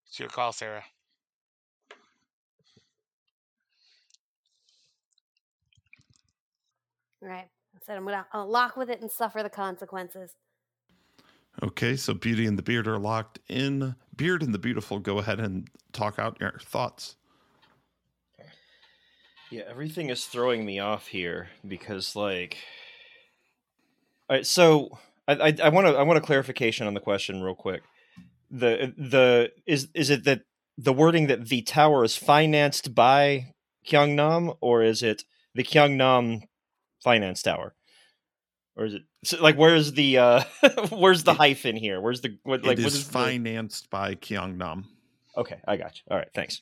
[0.06, 0.84] It's your call, Sara.
[7.20, 7.48] All right.
[7.74, 10.36] I said I'm gonna I'll lock with it and suffer the consequences.
[11.60, 13.96] Okay, so Beauty and the Beard are locked in.
[14.14, 17.16] Beard and the Beautiful, go ahead and talk out your thoughts.
[19.54, 22.56] Yeah, everything is throwing me off here because, like,
[24.28, 27.54] All right, so I I want to I want a clarification on the question real
[27.54, 27.84] quick.
[28.50, 30.40] The the is is it that
[30.76, 33.52] the wording that the tower is financed by
[33.86, 35.22] Keangnam or is it
[35.54, 36.40] the Keangnam
[37.04, 37.76] finance tower?
[38.74, 40.42] Or is it so, like where's the uh
[40.90, 42.00] where's the hyphen here?
[42.00, 44.86] Where's the what like it what is is the- financed by Keangnam.
[45.36, 46.02] Okay, I got you.
[46.10, 46.60] All right, thanks.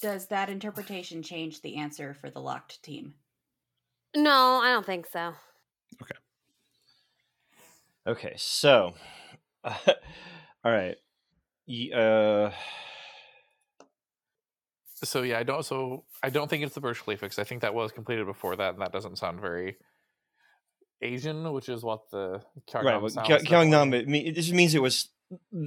[0.00, 3.14] Does that interpretation change the answer for the locked team?
[4.16, 5.34] No, I don't think so.
[6.02, 6.14] Okay,
[8.06, 8.94] Okay, so
[9.64, 9.74] all
[10.64, 10.96] right.
[11.94, 12.50] Uh
[15.02, 15.64] So yeah, I don't.
[15.64, 18.56] So I don't think it's the Burj Khalifa 'cause I think that was completed before
[18.56, 19.76] that, and that doesn't sound very
[21.02, 24.82] Asian, which is what the Keangnam right, well, sounds Gye- it, it just means it
[24.82, 25.08] was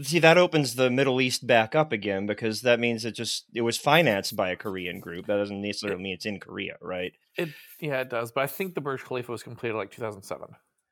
[0.02, 3.62] see that opens the Middle East back up again because that means it just it
[3.62, 5.28] was financed by a Korean group.
[5.28, 7.14] That doesn't necessarily mean it's in Korea, right?
[7.38, 8.32] Yeah, it does.
[8.32, 10.50] But I think the Burj Khalifa was completed like 2007.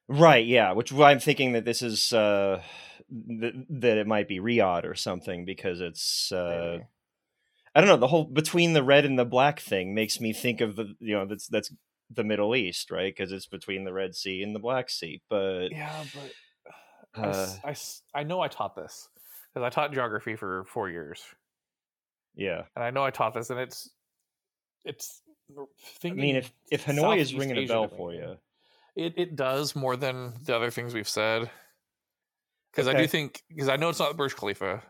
[0.07, 2.61] Right, yeah, which I'm thinking that this is uh
[3.09, 6.79] th- that it might be Riyadh or something because it's uh.
[7.73, 10.59] I don't know, the whole between the red and the black thing makes me think
[10.59, 11.71] of the you know that's that's
[12.09, 13.15] the Middle East, right?
[13.15, 15.21] Because it's between the Red Sea and the Black Sea.
[15.29, 16.33] But Yeah, but
[17.15, 19.09] uh, I s- I know I taught this
[19.53, 21.23] because I taught geography for four years,
[22.35, 22.63] yeah.
[22.75, 23.89] and I know I taught this, and it's
[24.85, 25.21] it's.
[26.05, 28.37] I mean if if Hanoi is Southeast ringing a bell for you.
[28.95, 31.49] It it does more than the other things we've said.
[32.71, 34.81] Because I do think because I know it's not the Burj Khalifa,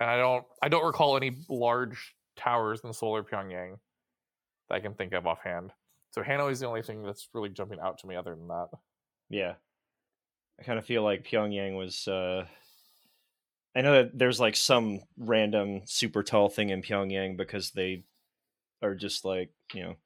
[0.00, 3.78] and I don't I don't recall any large towers in Seoul or Pyongyang
[4.68, 5.70] that I can think of offhand.
[6.10, 8.16] So Hanoi is the only thing that's really jumping out to me.
[8.16, 8.68] Other than that,
[9.28, 9.54] Yeah.
[10.58, 12.46] I kind of feel like Pyongyang was uh
[13.76, 18.04] I know that there's like some random super tall thing in Pyongyang because they
[18.82, 19.96] are just like, you know,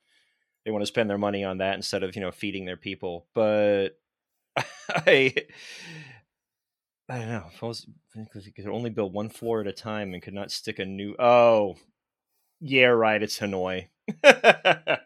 [0.65, 3.27] they want to spend their money on that instead of, you know, feeding their people.
[3.35, 3.91] But
[4.91, 5.35] I
[7.09, 7.47] I don't know.
[7.53, 10.51] If I was you could only build one floor at a time and could not
[10.51, 11.77] stick a new Oh.
[12.61, 13.89] Yeah, right, it's Hanoi.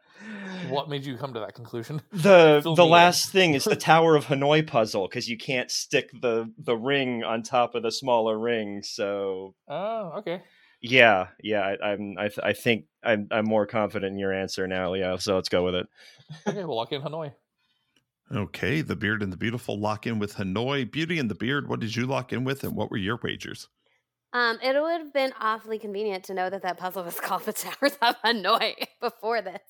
[0.71, 2.03] what made you come to that conclusion?
[2.13, 2.91] the the me in.
[2.91, 7.25] last thing is the Tower of Hanoi puzzle because you can't stick the the ring
[7.25, 8.83] on top of the smaller ring.
[8.83, 10.43] So Oh, okay.
[10.81, 14.67] yeah, yeah, I, I'm I, th- I think I'm I'm more confident in your answer
[14.67, 14.93] now.
[14.93, 15.17] Leo.
[15.17, 15.87] so let's go with it.
[16.47, 17.33] Okay, we'll lock in Hanoi.
[18.35, 20.91] Okay, the beard and the beautiful lock in with Hanoi.
[20.91, 21.69] Beauty and the beard.
[21.69, 23.69] What did you lock in with, and what were your wagers?
[24.33, 27.53] Um, it would have been awfully convenient to know that that puzzle was called the
[27.53, 29.61] Towers of Hanoi before this.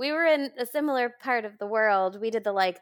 [0.00, 2.18] We were in a similar part of the world.
[2.22, 2.80] We did the like,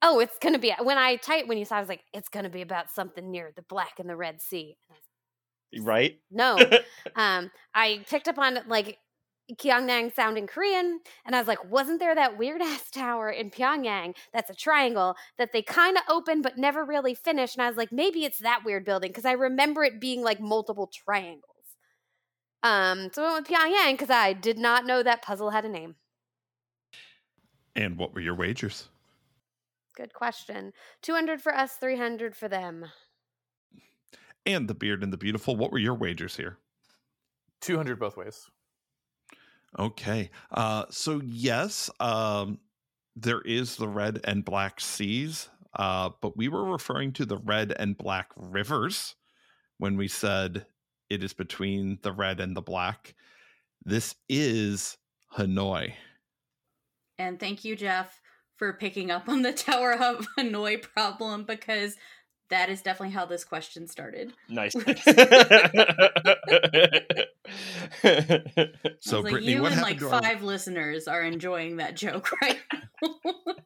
[0.00, 2.48] oh, it's gonna be when I typed when you saw, I was like, it's gonna
[2.48, 4.74] be about something near the Black and the Red Sea.
[4.88, 6.18] And I was Right?
[6.30, 6.56] no,
[7.16, 8.96] um, I picked up on like
[9.52, 14.16] Pyongyang sounding Korean, and I was like, wasn't there that weird ass tower in Pyongyang
[14.32, 17.54] that's a triangle that they kind of open but never really finish?
[17.54, 20.40] And I was like, maybe it's that weird building because I remember it being like
[20.40, 21.42] multiple triangles.
[22.62, 25.68] Um, so I went with Pyongyang because I did not know that puzzle had a
[25.68, 25.96] name.
[27.76, 28.88] And what were your wagers?
[29.96, 30.72] Good question.
[31.02, 32.86] 200 for us, 300 for them.
[34.46, 35.56] And the beard and the beautiful.
[35.56, 36.58] What were your wagers here?
[37.60, 38.50] 200 both ways.
[39.78, 40.30] Okay.
[40.50, 42.58] Uh, so yes, um,
[43.16, 47.74] there is the red and black seas, uh, but we were referring to the red
[47.78, 49.14] and black rivers
[49.78, 50.66] when we said
[51.10, 53.14] it is between the red and the black.
[53.84, 54.96] This is
[55.36, 55.94] Hanoi.
[57.18, 58.20] And thank you, Jeff,
[58.56, 61.96] for picking up on the Tower of Hanoi problem because
[62.54, 64.32] that is definitely how this question started.
[64.48, 64.74] nice.
[69.00, 72.30] So, like, Brittany, you what and like to our- five listeners are enjoying that joke
[72.42, 72.80] right now.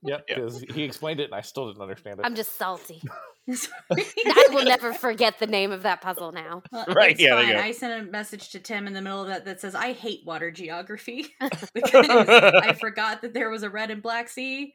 [0.02, 0.34] Yep, Yeah.
[0.34, 2.26] because he explained it and I still didn't understand it.
[2.26, 3.00] I'm just salty.
[3.48, 6.62] I will never forget the name of that puzzle now.
[6.72, 7.60] Well, Right, it's yeah, there you go.
[7.60, 10.20] I sent a message to Tim in the middle of that that says, I hate
[10.26, 14.74] water geography because I forgot that there was a red and black sea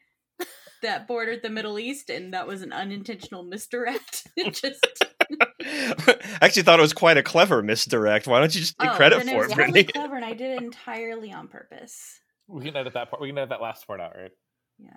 [0.84, 4.28] that bordered the Middle East, and that was an unintentional misdirect.
[4.38, 5.04] It just
[5.40, 8.28] I actually thought it was quite a clever misdirect.
[8.28, 9.84] Why don't you just take oh, credit for it it, was Brittany?
[9.84, 12.20] totally clever, and I did it entirely on purpose.
[12.48, 13.22] we can edit that part.
[13.22, 14.32] We can edit that last part out, right?
[14.80, 14.90] Yeah.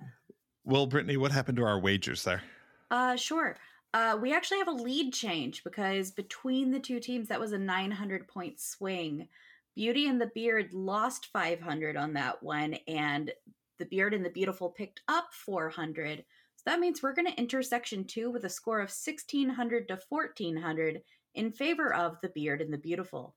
[0.65, 2.43] Well, Brittany, what happened to our wagers there?
[2.91, 3.57] Uh, sure.
[3.95, 7.59] Uh, we actually have a lead change because between the two teams, that was a
[7.59, 9.29] 900 point swing.
[9.75, 13.31] Beauty and the Beard lost 500 on that one, and
[13.79, 16.25] the Beard and the Beautiful picked up 400.
[16.57, 19.99] So that means we're going to enter section two with a score of 1600 to
[20.09, 21.03] 1400
[21.35, 23.35] in favor of the Beard and the Beautiful.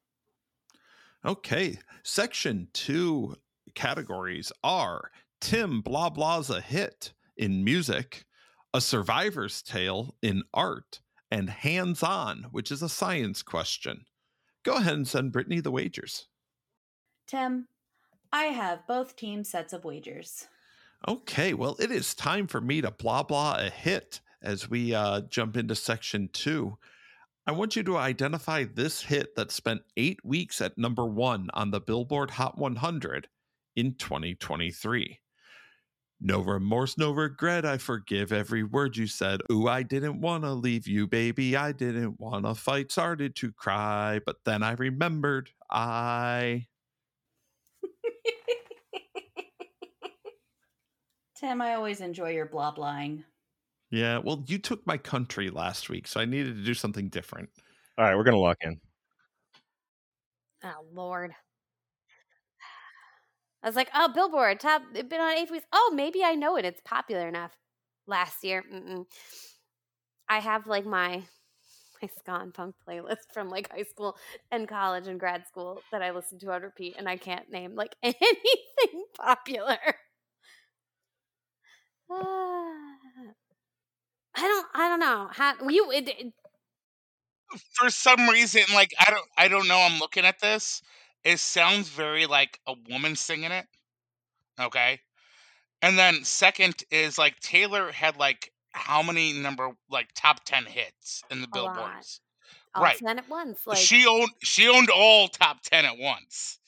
[1.26, 1.78] Okay.
[2.04, 3.36] Section two
[3.76, 8.26] categories are Tim, blah blah's a hit in music,
[8.74, 11.00] a survivor's tale in art,
[11.32, 14.06] and hands on, which is a science question.
[14.64, 16.28] Go ahead and send Brittany the wagers.
[17.28, 17.68] Tim,
[18.32, 20.48] I have both team sets of wagers.
[21.08, 25.22] Okay, well, it is time for me to blah blah a hit as we uh,
[25.22, 26.78] jump into section two.
[27.48, 31.72] I want you to identify this hit that spent eight weeks at number one on
[31.72, 33.28] the Billboard Hot 100
[33.76, 35.20] in 2023.
[36.22, 37.66] No remorse, no regret.
[37.66, 39.42] I forgive every word you said.
[39.52, 41.56] Ooh, I didn't want to leave you, baby.
[41.56, 42.92] I didn't want to fight.
[42.92, 46.68] Started to cry, but then I remembered I.
[51.40, 53.24] Tim, I always enjoy your blah blahing.
[53.92, 57.50] Yeah, well, you took my country last week, so I needed to do something different.
[57.98, 58.80] All right, we're gonna lock in.
[60.64, 61.32] Oh Lord.
[63.64, 64.84] I was like, oh, Billboard top.
[64.94, 65.66] It's been on eight weeks.
[65.74, 66.66] Oh, maybe I know it.
[66.66, 67.52] It's popular enough.
[68.08, 69.06] Last year, Mm-mm.
[70.28, 71.24] I have like my
[72.02, 74.18] my ska and punk playlist from like high school
[74.52, 77.76] and college and grad school that I listen to on repeat, and I can't name
[77.76, 79.78] like anything popular.
[82.10, 83.34] Ah.
[84.36, 84.68] I don't.
[84.74, 85.30] I don't know.
[85.32, 85.92] How you?
[85.92, 86.34] It, it,
[87.74, 90.82] For some reason, like I don't I don't know, I'm looking at this.
[91.24, 93.68] It sounds very like a woman singing it.
[94.60, 95.02] Okay.
[95.82, 101.24] And then second is like Taylor had like how many number like top ten hits
[101.32, 102.22] in the A billboards?
[102.76, 103.02] all Right.
[103.02, 103.68] ten at once.
[103.68, 106.60] Like she owned she owned all top ten at once.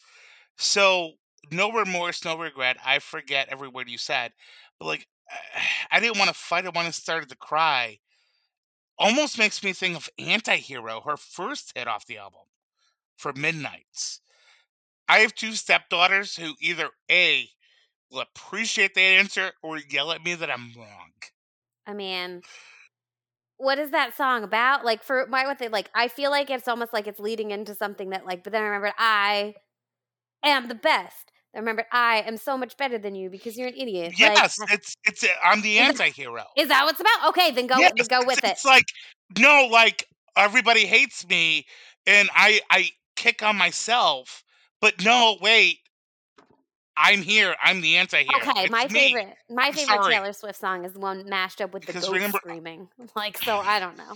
[0.58, 1.14] So
[1.52, 2.78] no remorse, no regret.
[2.84, 4.34] I forget every word you said,
[4.80, 5.08] but like
[5.92, 6.66] I didn't want to fight.
[6.66, 8.00] I want to started to cry.
[8.98, 12.42] Almost makes me think of Antihero, her first hit off the album
[13.18, 14.22] for Midnights.
[15.08, 17.50] I have two stepdaughters who either A
[18.12, 21.12] will appreciate the answer or yell at me that I'm wrong.
[21.88, 22.42] I mean,
[23.58, 24.86] what is that song about?
[24.86, 27.76] Like for my what they like, I feel like it's almost like it's leading into
[27.76, 28.44] something that like.
[28.44, 29.56] But then I remembered I
[30.44, 31.31] am the best.
[31.54, 34.12] I remembered I am so much better than you because you're an idiot.
[34.12, 36.44] Like, Yes, it's it's I'm the anti-hero.
[36.58, 37.30] is that what's about?
[37.30, 38.52] Okay, then go Yes, then go it's, with it.
[38.52, 38.86] It's like
[39.38, 41.66] no, like everybody hates me,
[42.08, 44.44] and I I kick on myself.
[44.80, 45.78] But no, wait,
[46.98, 47.56] I'm here.
[47.62, 48.40] I'm the anti-hero.
[48.42, 48.90] Okay, It's my me.
[49.14, 50.10] favorite, my favorite.
[50.10, 52.88] Taylor Swift song is the one mashed up with the goat remember- screaming.
[53.16, 54.16] Like, so I don't know.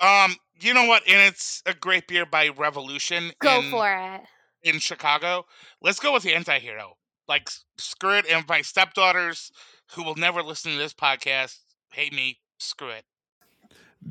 [0.00, 1.02] Um, you know what?
[1.08, 3.30] And it's a great beer by Revolution.
[3.40, 4.20] Go for it.
[4.64, 5.46] In Chicago.
[5.80, 6.96] Let's go with the anti-hero.
[7.28, 8.26] Like s- screw it.
[8.30, 9.50] And my stepdaughters,
[9.92, 11.58] who will never listen to this podcast,
[11.92, 12.38] hate me.
[12.58, 13.04] Screw it.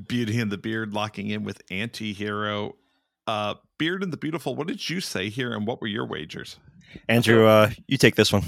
[0.08, 2.76] Beauty and the Beard locking in with anti hero.
[3.28, 6.58] Uh, Beard and the Beautiful, what did you say here and what were your wagers?
[7.08, 8.44] Andrew, uh, you take this one.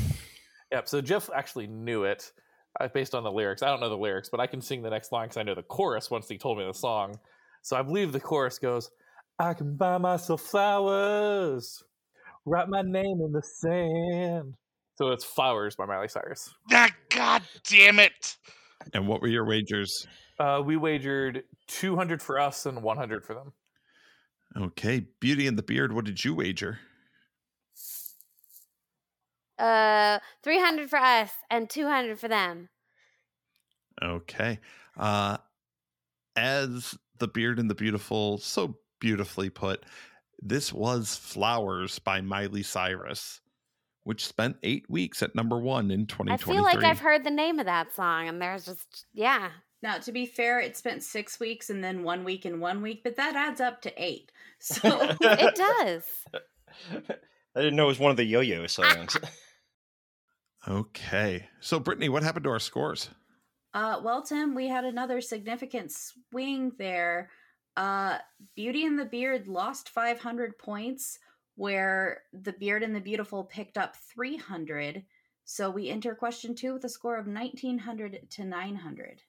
[0.71, 0.87] Yep.
[0.87, 2.31] So Jeff actually knew it
[2.79, 3.61] uh, based on the lyrics.
[3.61, 5.55] I don't know the lyrics, but I can sing the next line because I know
[5.55, 7.19] the chorus once he told me the song.
[7.61, 8.89] So I believe the chorus goes,
[9.39, 11.83] "I can buy myself flowers,
[12.45, 14.53] write my name in the sand."
[14.95, 16.53] So it's "Flowers" by Miley Cyrus.
[16.71, 18.37] Ah, God damn it.
[18.93, 20.07] And what were your wagers?
[20.39, 23.53] Uh, we wagered 200 for us and 100 for them.
[24.55, 26.79] Okay, Beauty and the Beard, what did you wager?
[29.57, 32.69] Uh, three hundred for us and two hundred for them.
[34.01, 34.59] Okay.
[34.97, 35.37] Uh,
[36.35, 39.85] as the Beard and the Beautiful so beautifully put,
[40.45, 43.41] this was Flowers by Miley Cyrus,
[44.03, 46.53] which spent eight weeks at number one in 2023.
[46.53, 49.49] I feel like I've heard the name of that song, and there's just yeah.
[49.81, 53.01] Now, to be fair, it spent six weeks and then one week and one week,
[53.03, 54.31] but that adds up to eight.
[54.63, 54.79] So
[55.19, 56.03] It does.
[57.53, 59.17] I didn't know it was one of the yo-yo songs.
[60.67, 61.47] Okay.
[61.59, 63.09] So, Brittany, what happened to our scores?
[63.73, 67.29] Uh, well, Tim, we had another significant swing there.
[67.75, 68.17] Uh,
[68.55, 71.19] Beauty and the Beard lost 500 points,
[71.55, 75.03] where the Beard and the Beautiful picked up 300.
[75.45, 79.21] So we enter question two with a score of 1900 to 900.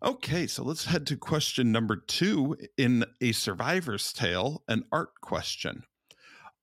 [0.00, 5.82] Okay, so let's head to question number two in A Survivor's Tale, an art question.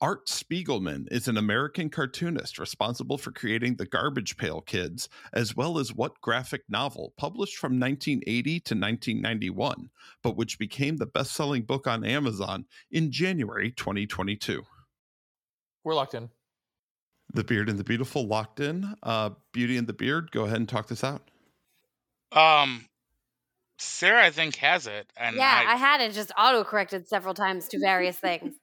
[0.01, 5.79] Art Spiegelman is an American cartoonist responsible for creating the Garbage Pail Kids, as well
[5.79, 9.89] as what graphic novel published from 1980 to 1991,
[10.21, 14.63] but which became the best selling book on Amazon in January 2022.
[15.85, 16.29] We're locked in.
[17.33, 18.95] The Beard and the Beautiful locked in.
[19.01, 21.29] Uh, Beauty and the Beard, go ahead and talk this out.
[22.33, 22.85] Um,
[23.77, 27.33] Sarah, I think has it, and yeah, I, I, had it just auto corrected several
[27.33, 28.55] times to various things.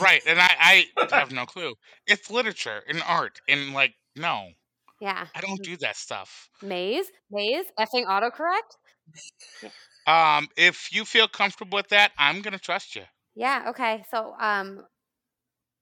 [0.00, 1.74] right, and I, I have no clue.
[2.06, 4.48] It's literature and art, and like no,
[5.00, 5.26] Yeah.
[5.34, 6.48] I don't do that stuff.
[6.62, 8.76] Maze, maze, effing autocorrect.
[10.06, 13.02] Um, if you feel comfortable with that, I'm gonna trust you.
[13.34, 13.66] Yeah.
[13.68, 14.04] Okay.
[14.10, 14.84] So, um,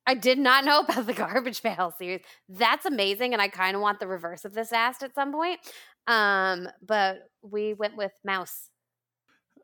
[0.07, 2.21] I did not know about the garbage pail series.
[2.49, 5.61] That's amazing, and I kind of want the reverse of this asked at some point.
[6.07, 8.69] Um, but we went with Maus.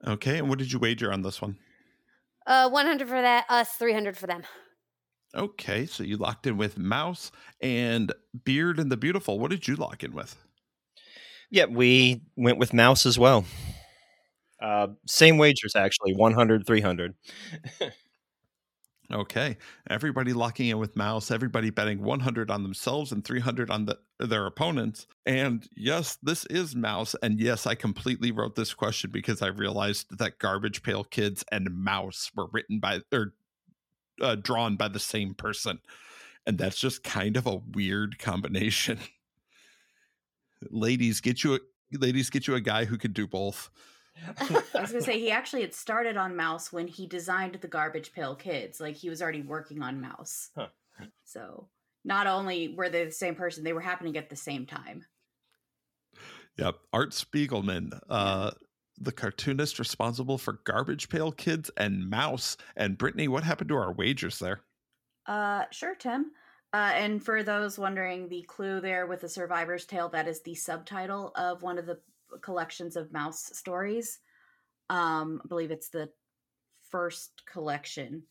[0.07, 1.57] Okay, and what did you wager on this one?
[2.47, 4.43] Uh, one hundred for that, us three hundred for them.
[5.35, 7.31] Okay, so you locked in with Maus
[7.61, 8.13] and
[8.45, 9.39] Beard and the Beautiful.
[9.39, 10.37] What did you lock in with?
[11.51, 13.45] Yeah, we went with Maus as well.
[14.61, 17.15] Uh, same wagers actually, 100, 300.
[19.13, 19.57] Okay,
[19.89, 24.47] everybody locking in with Maus, everybody betting 100 on themselves and 300 on the, their
[24.47, 25.09] opponents.
[25.27, 27.17] And yes, this is Maus.
[27.21, 31.71] And yes, I completely wrote this question because I realized that Garbage Pail Kids and
[31.71, 33.35] Maus were written by or
[34.21, 35.81] uh, drawn by the same person.
[36.47, 39.01] And that's just kind of a weird combination.
[40.71, 41.59] ladies, get you a
[41.93, 43.71] ladies, get you a guy who could do both.
[44.39, 48.13] I was gonna say he actually had started on Maus when he designed the Garbage
[48.13, 48.81] Pail Kids.
[48.81, 50.49] Like he was already working on Maus.
[50.57, 50.69] Huh.
[51.25, 51.69] So
[52.05, 55.05] not only were they the same person, they were happening at the same time.
[56.57, 56.77] Yep.
[56.93, 58.51] Art Spiegelman, uh,
[58.99, 62.57] the cartoonist responsible for Garbage Pail Kids and Maus.
[62.77, 64.61] And Brittany, what happened to our wagers there?
[65.27, 66.33] Uh, sure, Tim.
[66.73, 70.55] Uh, and for those wondering, the clue there with the Survivor's Tale, that is the
[70.55, 71.99] subtitle of one of the
[72.41, 74.19] collections of Maus stories.
[74.89, 76.11] Um, I believe it's the
[76.91, 78.25] first collection,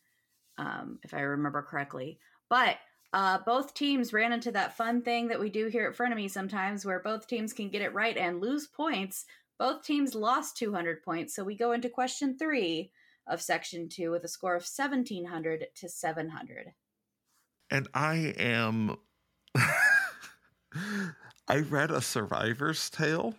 [0.57, 2.19] um, if I remember correctly.
[2.49, 2.77] But
[3.13, 6.85] uh, both teams ran into that fun thing that we do here at Frenemy sometimes,
[6.85, 9.25] where both teams can get it right and lose points.
[9.57, 12.91] Both teams lost 200 points, so we go into question three
[13.27, 16.73] of section two with a score of 1700 to 700.
[17.71, 18.97] And I am.
[21.47, 23.35] I read a survivor's tale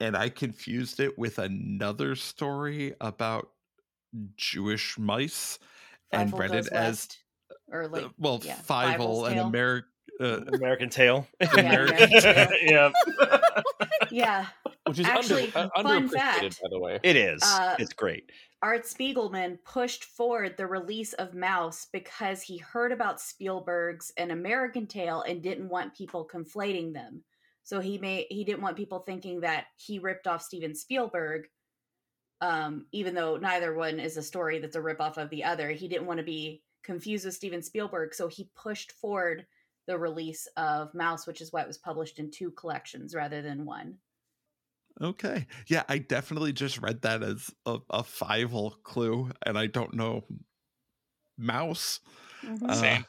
[0.00, 3.50] and I confused it with another story about
[4.36, 5.58] Jewish mice
[6.12, 7.08] and Fievel read it as
[7.70, 9.46] or like uh, well, yeah, Fievel, Fievel's an Tale.
[9.46, 9.88] American.
[10.20, 11.26] Uh, American Tail.
[11.40, 12.48] Yeah, American American Tail.
[12.62, 12.90] yeah,
[14.10, 14.46] yeah
[14.86, 16.60] Which is Actually, under, uh, fun fact.
[16.62, 16.98] by the way.
[17.02, 17.40] it is.
[17.44, 18.30] Uh, it's great.
[18.60, 24.88] Art Spiegelman pushed forward the release of Maus because he heard about Spielberg's An American
[24.88, 27.22] Tail and didn't want people conflating them.
[27.68, 31.48] So he made he didn't want people thinking that he ripped off Steven Spielberg,
[32.40, 35.68] um, even though neither one is a story that's a ripoff of the other.
[35.72, 39.44] He didn't want to be confused with Steven Spielberg, so he pushed forward
[39.86, 43.66] the release of Maus, which is why it was published in two collections rather than
[43.66, 43.96] one.
[45.02, 45.46] okay.
[45.66, 50.24] Yeah, I definitely just read that as a, a Fievel clue, and I don't know.
[51.38, 52.00] Maus.
[52.66, 53.04] Uh, Same.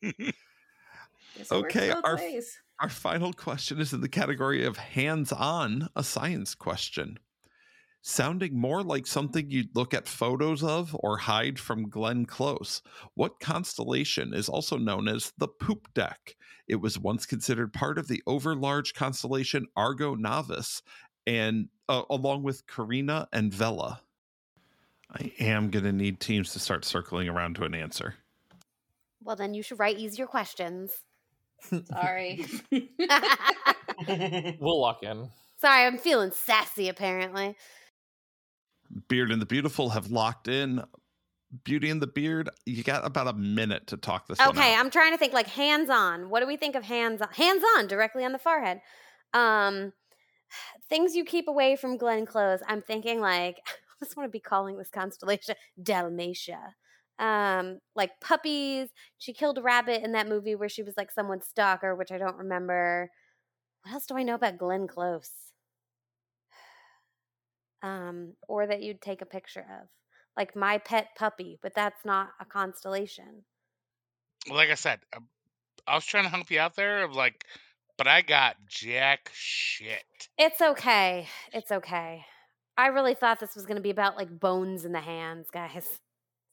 [0.00, 2.56] Guess okay, our- ways.
[2.84, 7.18] Our final question is in the category of hands on, a science question.
[8.02, 12.82] Sounding more like something you'd look at photos of or hide from Glenn Close,
[13.14, 16.36] what constellation is also known as the Poop Deck?
[16.68, 20.82] It was once considered part of the overlarge constellation Argo Navis,
[21.26, 24.02] and uh, along with Carina and Vela.
[25.10, 28.16] I am going to need teams to start circling around to an answer.
[29.22, 30.92] Well, then you should write easier questions.
[31.90, 32.44] Sorry.
[34.60, 35.30] We'll lock in.
[35.60, 37.56] Sorry, I'm feeling sassy apparently.
[39.08, 40.82] Beard and the Beautiful have locked in.
[41.62, 44.80] Beauty and the Beard, you got about a minute to talk this one Okay, out.
[44.80, 46.28] I'm trying to think like hands on.
[46.28, 47.28] What do we think of hands on?
[47.32, 48.80] Hands on, directly on the forehead.
[49.32, 49.92] Um,
[50.88, 52.60] things you keep away from Glenn Close.
[52.66, 56.74] I'm thinking like I just want to be calling this constellation Dalmatia.
[57.18, 58.88] Um, like puppies.
[59.18, 62.18] She killed a rabbit in that movie where she was like someone's stalker, which I
[62.18, 63.10] don't remember.
[63.82, 65.30] What else do I know about Glenn Close?
[67.82, 69.88] Um, or that you'd take a picture of,
[70.38, 73.44] like my pet puppy, but that's not a constellation.
[74.50, 75.20] like I said, uh,
[75.86, 77.04] I was trying to help you out there.
[77.04, 77.44] Of like,
[77.98, 80.02] but I got jack shit.
[80.38, 81.28] It's okay.
[81.52, 82.24] It's okay.
[82.76, 86.00] I really thought this was going to be about like bones in the hands, guys.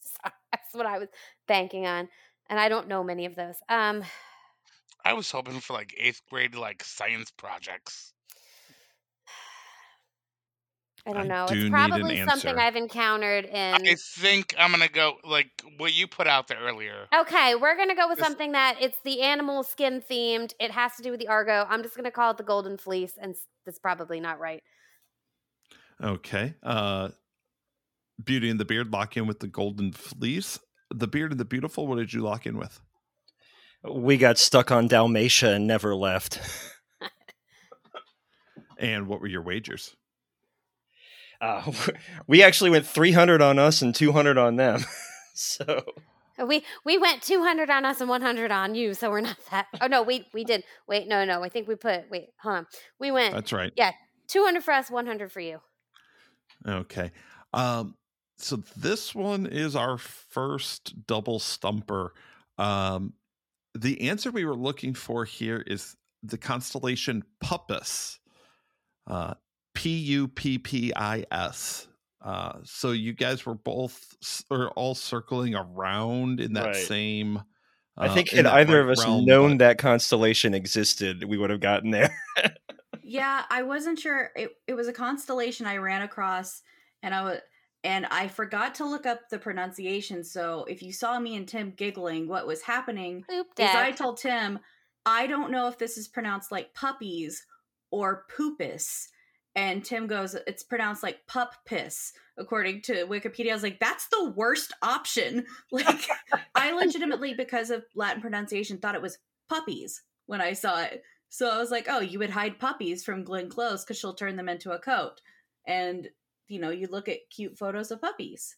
[0.01, 1.09] So that's what I was
[1.47, 2.09] banking on,
[2.49, 3.55] and I don't know many of those.
[3.69, 4.03] Um,
[5.03, 8.13] I was hoping for like eighth grade like science projects.
[11.07, 11.45] I don't I know.
[11.47, 12.57] do need It's an probably something.
[12.57, 13.73] I've encountered in.
[13.73, 17.07] I think I'm gonna go like what you put out there earlier.
[17.15, 20.53] Okay, we're gonna go with something that it's the animal skin themed.
[20.59, 21.65] It has to do with the Argo.
[21.67, 23.35] I'm just gonna call it the Golden Fleece, and
[23.65, 24.61] that's probably not right.
[26.03, 26.53] Okay.
[26.61, 27.09] Uh
[28.23, 30.59] Beauty and the Beard lock in with the Golden Fleece.
[30.93, 32.81] The Beard and the Beautiful, what did you lock in with?
[33.89, 36.39] We got stuck on Dalmatia and never left.
[38.81, 39.95] And what were your wagers?
[41.39, 41.71] Uh,
[42.27, 44.83] we actually went 300 on us and 200 on them.
[45.35, 45.83] so
[46.43, 49.67] We we went 200 on us and 100 on you, so we're not that.
[49.79, 50.63] Oh no, we we did.
[50.87, 51.43] Wait, no, no.
[51.43, 52.09] I think we put.
[52.09, 52.67] Wait, hold on.
[52.99, 53.71] We went That's right.
[53.75, 53.91] Yeah.
[54.27, 55.59] 200 for us, 100 for you.
[56.67, 57.11] Okay.
[57.53, 57.95] Um,
[58.41, 62.13] so this one is our first double stumper.
[62.57, 63.13] Um,
[63.73, 68.19] the answer we were looking for here is the constellation Puppis.
[69.07, 69.33] Uh,
[69.73, 71.87] P U P P I S.
[72.23, 76.75] Uh, so you guys were both s- or all circling around in that Right.
[76.75, 77.41] same.
[77.97, 81.49] I uh, think had either of us realm, known but- that constellation existed, we would
[81.49, 82.15] have gotten there.
[83.03, 84.31] Yeah, I wasn't sure.
[84.37, 86.61] It it was a constellation I ran across,
[87.03, 87.39] and I was
[87.83, 90.23] and I forgot to look up the pronunciation.
[90.23, 94.17] So if you saw me and Tim giggling, what was happening Poop is I told
[94.17, 94.59] Tim,
[95.05, 97.45] I don't know if this is pronounced like puppies
[97.89, 99.09] or poopus.
[99.55, 103.49] And Tim goes, it's pronounced like pup piss, according to Wikipedia.
[103.49, 105.45] I was like, that's the worst option.
[105.71, 106.07] Like,
[106.55, 109.17] I legitimately, because of Latin pronunciation, thought it was
[109.49, 111.03] puppies when I saw it.
[111.29, 114.35] So I was like, oh, you would hide puppies from Glenn Close because she'll turn
[114.35, 115.21] them into a coat.
[115.65, 116.09] And,
[116.51, 118.55] you know, you look at cute photos of puppies.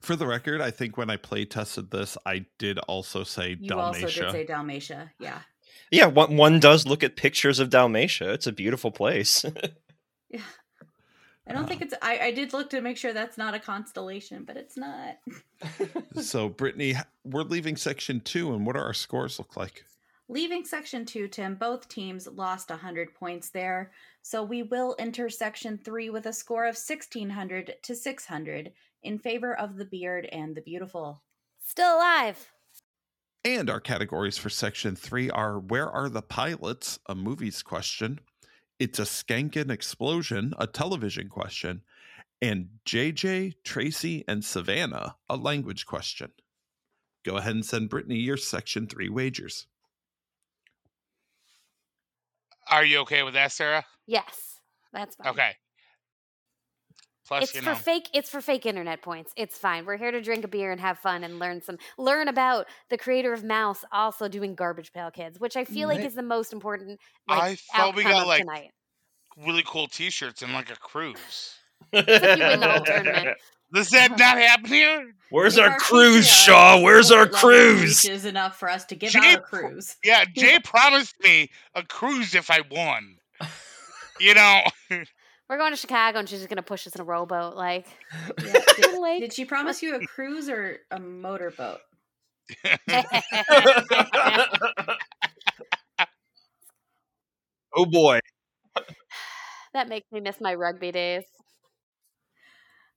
[0.00, 3.68] For the record, I think when I play tested this, I did also say You
[3.68, 4.06] Dalmatia.
[4.06, 5.12] also did say Dalmatia.
[5.20, 5.38] Yeah.
[5.90, 8.32] yeah, one, one does look at pictures of Dalmatia.
[8.32, 9.44] It's a beautiful place.
[10.30, 10.40] Yeah.
[11.46, 11.84] I don't think ah.
[11.84, 11.94] it's.
[12.00, 15.18] I, I did look to make sure that's not a constellation, but it's not.
[16.22, 16.94] so, Brittany,
[17.24, 19.84] we're leaving section two, and what do our scores look like?
[20.28, 23.90] Leaving section two, Tim, both teams lost 100 points there.
[24.22, 29.52] So we will enter section three with a score of 1600 to 600 in favor
[29.58, 31.22] of the beard and the beautiful.
[31.64, 32.52] Still alive.
[33.44, 37.00] And our categories for section three are Where Are the Pilots?
[37.06, 38.20] A movies question.
[38.78, 41.82] It's a Skankin explosion, a television question.
[42.40, 46.30] And JJ, Tracy, and Savannah, a language question.
[47.24, 49.66] Go ahead and send Brittany your section three wagers.
[52.70, 53.84] Are you okay with that, Sarah?
[54.06, 54.60] Yes,
[54.92, 55.28] that's fine.
[55.28, 55.52] Okay.
[57.26, 58.10] Plus, It's you for know, fake.
[58.12, 59.32] It's for fake internet points.
[59.36, 59.86] It's fine.
[59.86, 61.78] We're here to drink a beer and have fun and learn some.
[61.96, 66.00] Learn about the creator of Maus also doing Garbage Pail Kids, which I feel like
[66.00, 67.00] is the most important.
[67.28, 68.70] Like, I thought we got like tonight.
[69.36, 71.54] really cool T-shirts and like a cruise.
[71.92, 73.38] win the whole tournament.
[73.72, 75.14] Does that not happen here?
[75.30, 76.80] Where's our our cruise, Patreon Shaw?
[76.82, 78.04] Where's our level cruise?
[78.04, 79.96] Is enough for us to give Jay out a cruise.
[80.04, 83.16] Yeah, Jay promised me a cruise if I won.
[84.20, 84.60] You know,
[85.48, 87.56] We're going to Chicago, and she's just gonna push us in a rowboat.
[87.56, 87.86] Like,
[88.44, 88.60] Yeah.
[88.76, 91.80] Did, did she promise you a cruise or a motorboat?
[97.74, 98.20] oh boy.
[99.74, 101.24] that makes me miss my rugby days.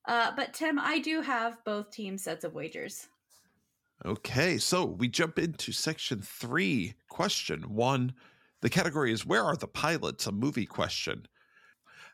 [0.07, 3.07] Uh, but Tim, I do have both team sets of wagers.
[4.05, 6.93] Okay, so we jump into section three.
[7.09, 8.13] Question one.
[8.61, 10.27] The category is Where Are the Pilots?
[10.27, 11.27] A movie question.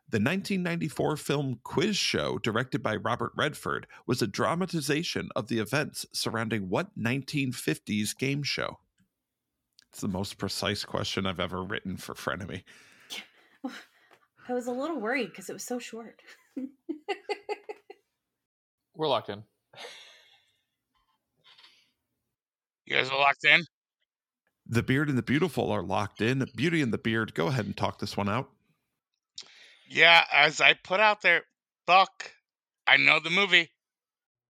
[0.10, 6.06] The 1994 film Quiz Show, directed by Robert Redford, was a dramatization of the events
[6.14, 8.80] surrounding what 1950s game show?
[9.90, 12.64] It's the most precise question I've ever written for Frenemy.
[14.50, 16.22] I was a little worried because it was so short.
[18.96, 19.44] We're locked in.
[22.86, 23.64] you guys are locked in.
[24.68, 26.46] The Beard and the Beautiful are locked in.
[26.56, 28.50] Beauty and the Beard, go ahead and talk this one out.
[29.90, 31.44] Yeah, as I put out there,
[31.86, 32.32] Buck.
[32.88, 33.70] I know the movie.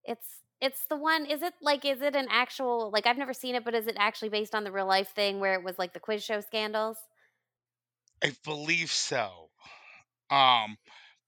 [0.05, 0.27] It's
[0.61, 1.25] it's the one.
[1.25, 1.85] Is it like?
[1.85, 2.91] Is it an actual?
[2.91, 5.39] Like, I've never seen it, but is it actually based on the real life thing
[5.39, 6.97] where it was like the quiz show scandals?
[8.23, 9.49] I believe so.
[10.29, 10.77] Um,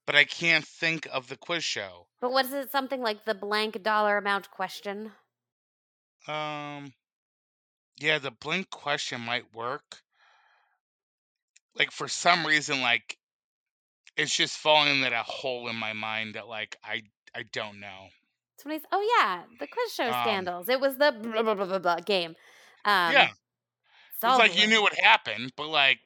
[0.06, 2.06] but I can't think of the quiz show.
[2.24, 2.72] But what is it?
[2.72, 5.12] Something like the blank dollar amount question?
[6.26, 6.94] Um,
[8.00, 10.00] yeah, the blank question might work.
[11.78, 13.18] Like for some reason, like
[14.16, 17.02] it's just falling in that a hole in my mind that like I
[17.34, 18.06] I don't know.
[18.66, 20.70] He's, oh yeah, the quiz show Um, scandals.
[20.70, 22.30] It was the blah, blah, blah, blah, blah game.
[22.86, 23.28] Um, yeah,
[24.14, 25.98] it's like you knew what happened, but like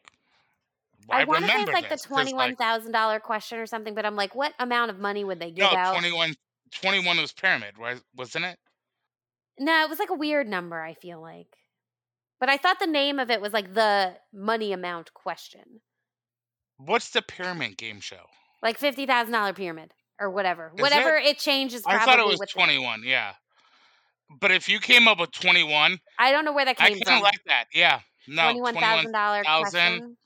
[1.08, 2.02] why I want to say it's like this?
[2.02, 3.94] the twenty-one like, thousand dollar question or something.
[3.94, 5.92] But I'm like, what amount of money would they give no, out?
[5.92, 6.34] 21,
[6.80, 8.00] 21 was pyramid, right?
[8.14, 8.58] Wasn't it?
[9.58, 10.80] No, it was like a weird number.
[10.80, 11.48] I feel like,
[12.38, 15.80] but I thought the name of it was like the money amount question,
[16.76, 18.26] What's the pyramid game show?
[18.62, 20.72] like fifty thousand dollar pyramid or whatever.
[20.76, 21.26] Is Whatever it?
[21.26, 21.82] it, changes.
[21.86, 23.32] I thought it was the- 21, yeah.
[24.40, 27.04] But if you came up with 21, I don't know where that I came kind
[27.06, 27.16] from.
[27.18, 27.64] of like that.
[27.72, 28.00] Yeah.
[28.26, 30.16] No, Twenty-one thousand dollar question.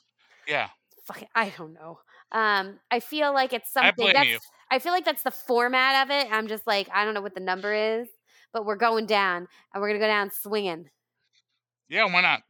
[0.47, 0.69] Yeah.
[1.05, 1.99] fuck I don't know.
[2.33, 4.29] Um, I feel like it's I something blame that's.
[4.29, 4.39] you.
[4.71, 6.33] I feel like that's the format of it.
[6.33, 8.09] I'm just like I don't know what the number is,
[8.53, 10.89] but we're going down, and we're gonna go down swinging.
[11.89, 12.41] Yeah, why not?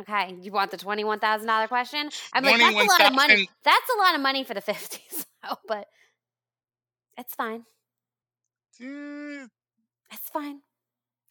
[0.00, 2.08] Okay, you want the twenty-one thousand dollar question?
[2.32, 3.50] I'm like, that's a lot of money.
[3.64, 5.26] That's a lot of money for the fifties,
[5.68, 5.86] but
[7.16, 7.64] it's fine.
[8.80, 9.46] Eh,
[10.12, 10.60] It's fine.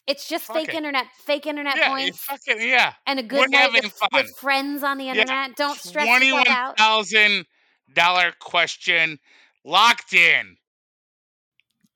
[0.08, 0.76] It's just Fuck fake it.
[0.76, 2.94] internet, fake internet Yeah, you points, fucking yeah.
[3.06, 4.10] and a we're good night having with, fun.
[4.14, 5.56] with friends on the Yeah, internet.
[5.58, 6.78] Don't stress Twenty-one yourself out.
[6.78, 7.46] thousand
[7.94, 9.20] dollar question
[9.66, 10.56] locked in.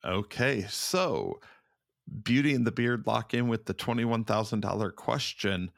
[0.04, 1.40] Okay, so
[2.22, 5.70] Beauty and the Beard lock in with the $21,000 question.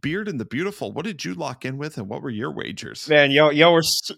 [0.00, 3.08] Beard and the Beautiful, what did you lock in with and what were your wagers?
[3.08, 4.16] Man, y'all, y'all were c-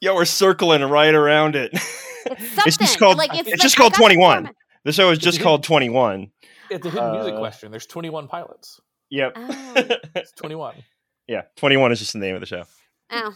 [0.00, 1.70] y'all were circling right around it.
[1.72, 4.54] It's it's just called like, it's, it's, like, just I called got
[4.84, 4.92] the twenty one.
[4.92, 4.92] format.
[4.92, 6.32] The show is just It's- called twenty one.
[6.70, 7.70] It's a hidden music Uh, question.
[7.72, 8.80] There's 21 pilots.
[9.10, 9.32] Yep.
[9.34, 9.72] Oh.
[10.14, 10.84] It's 21.
[11.26, 12.62] yeah, twenty one is just the name of the show.
[13.10, 13.34] Oh,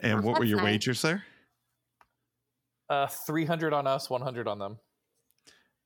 [0.00, 0.64] And Oh, what were your nice.
[0.64, 1.22] wagers there?
[2.88, 4.78] Uh, 300 on us, 100 on them.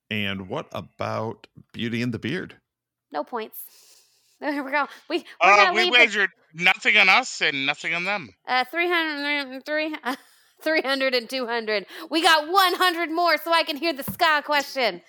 [0.09, 2.55] And what about Beauty and the Beard?
[3.11, 3.57] no points.
[4.39, 4.87] Here we go.
[5.09, 8.29] We we're Uh, we leave it- wagered nothing on us and nothing on them.
[8.47, 9.95] uh, 300, three-
[10.61, 11.85] 300 and 200.
[12.09, 15.01] We got 100 more so I can hear the ska question.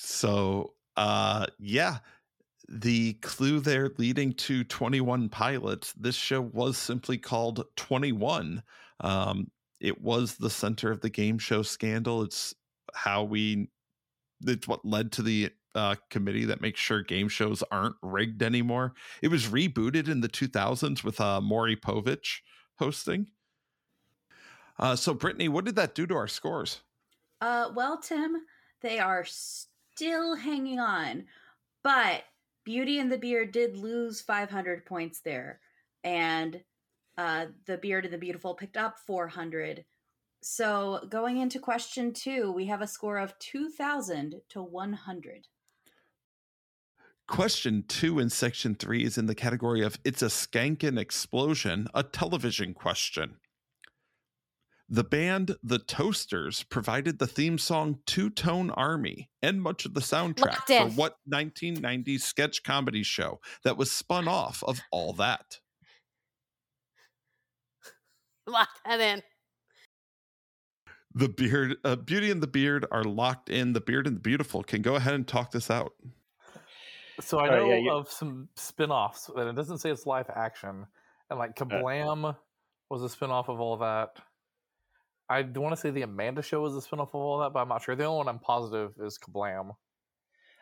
[0.00, 1.98] So, uh, yeah,
[2.68, 8.62] the clue there leading to 21 pilots, this show was simply called 21.
[9.00, 9.50] Um,
[9.80, 12.22] it was the center of the game show scandal.
[12.22, 12.54] It's
[12.94, 13.70] how we,
[14.46, 18.94] it's what led to the uh, committee that makes sure game shows aren't rigged anymore.
[19.20, 22.38] It was rebooted in the 2000s with uh, Maury Povich
[22.78, 23.28] hosting.
[24.78, 26.80] Uh, so, Brittany, what did that do to our scores?
[27.40, 28.36] Uh, well, Tim,
[28.80, 31.24] they are still hanging on,
[31.82, 32.24] but
[32.64, 35.60] Beauty and the Beard did lose 500 points there,
[36.04, 36.62] and
[37.16, 39.84] uh, the Beard and the Beautiful picked up 400.
[40.40, 45.48] So going into question two, we have a score of 2,000 to 100.
[47.28, 52.02] Question two in section three is in the category of It's a Skankin' Explosion, a
[52.02, 53.36] television question.
[54.88, 60.00] The band The Toasters provided the theme song Two Tone Army and much of the
[60.00, 65.58] soundtrack for what 1990s sketch comedy show that was spun off of all that?
[68.46, 69.22] Lock that in.
[71.14, 73.74] The beard, uh, Beauty and the Beard are locked in.
[73.74, 75.92] The Beard and the Beautiful can go ahead and talk this out.
[77.20, 80.86] So I know yeah, you- of some spin-offs, and it doesn't say it's live action.
[81.30, 82.36] And like Kablam
[82.90, 84.16] was a spin-off of all that.
[85.28, 87.60] I do want to say the Amanda Show was a spin-off of all that, but
[87.60, 87.94] I'm not sure.
[87.94, 89.72] The only one I'm positive is Kablam.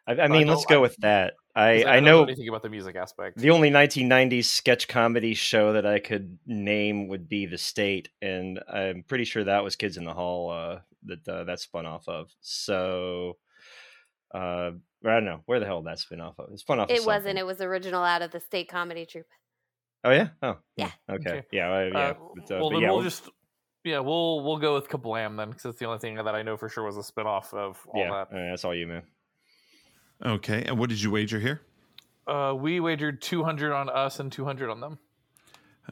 [0.09, 1.34] I, I I mean, let's go I- with that.
[1.54, 3.38] I I don't know anything about the music aspect.
[3.38, 8.61] the only 1990s sketch comedy show that I could name would be The State, and
[8.70, 12.09] I'm pretty sure that was Kids in the Hall uh, that uh, that spun off
[12.09, 12.28] of.
[12.40, 13.38] So,
[14.37, 14.70] uh,
[15.05, 16.53] I don't know where the hell did that spin off of.
[16.53, 16.91] It spun off.
[16.91, 17.24] It of wasn't.
[17.24, 17.37] something.
[17.39, 19.26] It was original out of the state comedy troupe.
[20.05, 20.28] Oh yeah.
[20.43, 20.91] Oh Yeah.
[21.11, 21.30] Okay.
[21.30, 21.43] Okay.
[21.53, 21.68] Yeah.
[21.68, 21.99] I- yeah.
[21.99, 23.28] Uh, but, uh, well, then yeah, we'll we'll- just
[23.84, 26.57] yeah, we'll we'll go with Kablam then, because it's the only thing that I know
[26.57, 28.11] for sure was a spin-off of all yeah.
[28.11, 28.37] that.
[28.37, 29.03] uh, that's all you, man.
[30.24, 30.64] Okay.
[30.64, 31.61] And what did you wager here?
[32.26, 34.99] Uh, we wagered 200 on us and 200 on them.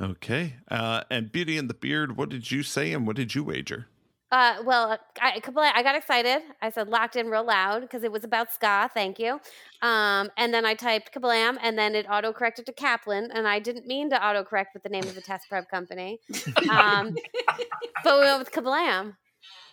[0.00, 0.56] Okay.
[0.68, 3.86] Uh, and Beauty and the Beard, what did you say and what did you wager?
[4.30, 6.42] Uh, well, I, compl- I got excited.
[6.60, 8.90] I said locked in real loud because it was about ska.
[8.92, 9.40] Thank you.
[9.80, 13.60] Um, and then I typed kablam, and then it auto corrected to Kaplan, and I
[13.60, 16.18] didn't mean to auto correct with the name of the test prep company.
[16.70, 17.14] Um,
[18.02, 19.14] but we went with kablam.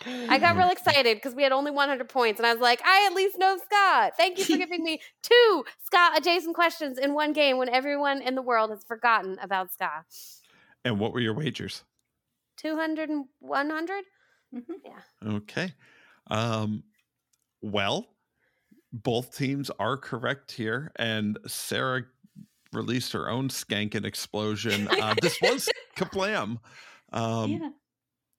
[0.06, 3.08] I got real excited because we had only 100 points, and I was like, I
[3.08, 4.12] at least know ska.
[4.18, 8.36] Thank you for giving me two ska adjacent questions in one game when everyone in
[8.36, 10.06] the world has forgotten about ska.
[10.84, 11.84] And what were your wagers?
[12.58, 14.04] 200 and 100?
[14.54, 15.36] Mhm.
[15.38, 15.74] Okay.
[16.28, 16.84] Um,
[17.62, 18.08] well,
[18.92, 22.04] both teams are correct here, and Sarah
[22.74, 24.88] released her own skankin' explosion.
[25.02, 26.60] Uh, this was Kablam.
[27.12, 27.70] Um, yeah.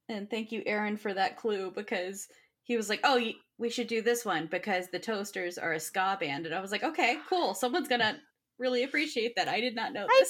[0.08, 2.28] And thank you, Aaron, for that clue because
[2.62, 3.20] he was like, "Oh,
[3.58, 6.70] we should do this one because the Toasters are a ska band," and I was
[6.70, 7.54] like, "Okay, cool.
[7.54, 8.20] Someone's gonna
[8.58, 10.06] really appreciate that." I did not know.
[10.08, 10.24] I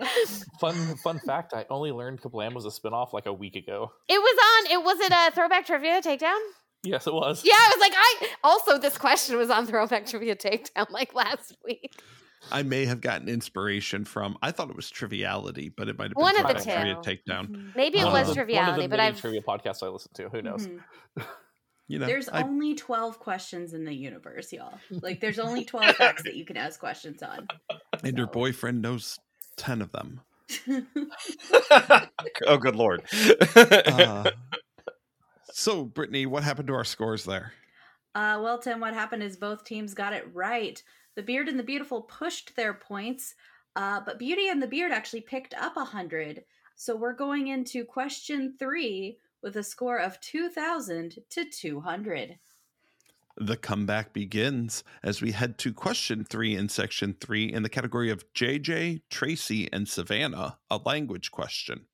[0.00, 0.44] this.
[0.60, 3.92] Fun fun fact: I only learned Kablam was a spin-off like a week ago.
[4.08, 4.72] It was on.
[4.72, 6.38] It was it a throwback trivia takedown.
[6.82, 7.42] Yes, it was.
[7.44, 11.56] Yeah, I was like, I also this question was on throwback trivia takedown like last
[11.64, 11.92] week.
[12.50, 14.38] I may have gotten inspiration from.
[14.42, 16.70] I thought it was Triviality, but it might have been One of the two.
[16.70, 17.48] Trivia Takedown.
[17.50, 17.76] Mhm.
[17.76, 20.30] Maybe it Uh, was One of the- triviality, but I've trivia podcasts I listen to.
[20.30, 20.66] Who knows?
[20.66, 20.80] Mhm.
[21.88, 24.78] You know, There's I- only 12 questions in the universe, y'all.
[24.90, 27.46] Like, there's only 12 facts that you can ask questions on.
[28.04, 29.18] and your so- boyfriend knows
[29.60, 30.22] 10 of them.
[32.46, 33.02] oh, good lord.
[33.54, 34.30] Uh,
[35.52, 37.52] so, Brittany, what happened to our scores there?
[38.14, 40.82] Uh, well, Tim, what happened is both teams got it right.
[41.14, 43.34] The Beard and the Beautiful pushed their points,
[43.76, 46.42] uh, but Beauty and the Beard actually picked up a 100.
[46.74, 52.38] So we're going into question three with a score of 2,000 to 200.
[53.42, 58.10] The comeback begins as we head to question three in section three in the category
[58.10, 61.86] of JJ, Tracy, and Savannah, a language question.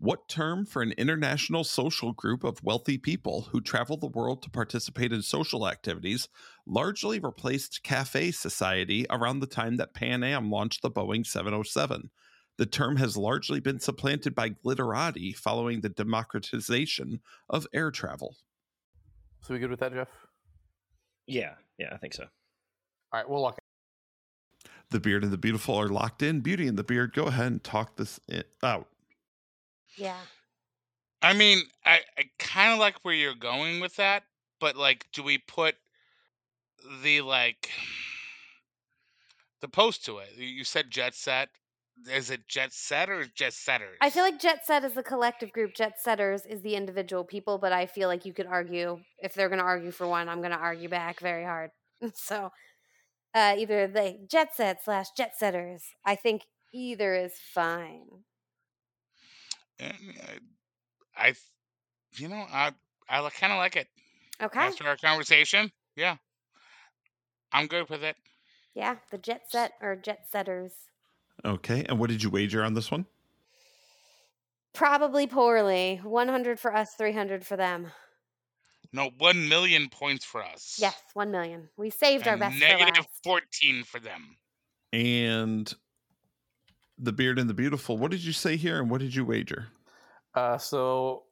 [0.00, 4.50] What term for an international social group of wealthy people who travel the world to
[4.50, 6.28] participate in social activities
[6.66, 12.10] largely replaced cafe society around the time that Pan Am launched the Boeing 707?
[12.56, 18.34] The term has largely been supplanted by glitterati following the democratization of air travel.
[19.46, 20.08] So we good with that, Jeff?
[21.28, 22.24] yeah, yeah, I think so.
[22.24, 24.70] All right, we'll lock it.
[24.90, 26.40] The Beard and the Beautiful are locked in.
[26.40, 28.88] Beauty and the Beard, go ahead and talk this i- out.
[29.96, 30.18] Yeah.
[31.22, 34.24] I mean, I, I kind of like where you're going with that,
[34.58, 35.76] but like, do we put
[37.04, 37.70] the like
[39.60, 40.30] the post to it?
[40.36, 41.50] You- You said jet set.
[42.10, 43.96] Is it jet set or jet setters?
[44.00, 45.74] I feel like Jet Set is the collective group.
[45.74, 49.48] Jet Setters is the individual people, but I feel like you could argue if they're
[49.48, 51.70] going to argue for one, I'm going to argue back very hard.
[52.14, 52.50] So
[53.34, 55.82] uh, either the Jet Set slash Jet Setters.
[56.04, 56.42] I think
[56.72, 58.06] either is fine.
[59.78, 59.92] Eh,
[61.16, 61.34] I, I,
[62.16, 62.72] you know, I
[63.08, 63.88] I kind of like it.
[64.42, 64.60] Okay.
[64.60, 66.16] After our conversation, yeah,
[67.52, 68.16] I'm good with it.
[68.74, 70.72] Yeah, the Jet Set or Jet Setters.
[71.46, 73.06] Okay, and what did you wager on this one?
[74.74, 76.00] Probably poorly.
[76.02, 77.86] 100 for us, 300 for them.
[78.92, 80.78] No, one million points for us.
[80.80, 81.68] Yes, 1 million.
[81.76, 83.22] We saved our best for negative last.
[83.24, 84.36] fourteen for them.
[84.92, 85.72] And
[86.98, 89.66] the Beard and the Beautiful, what did you say here and what did you wager?
[90.34, 91.24] Uh, so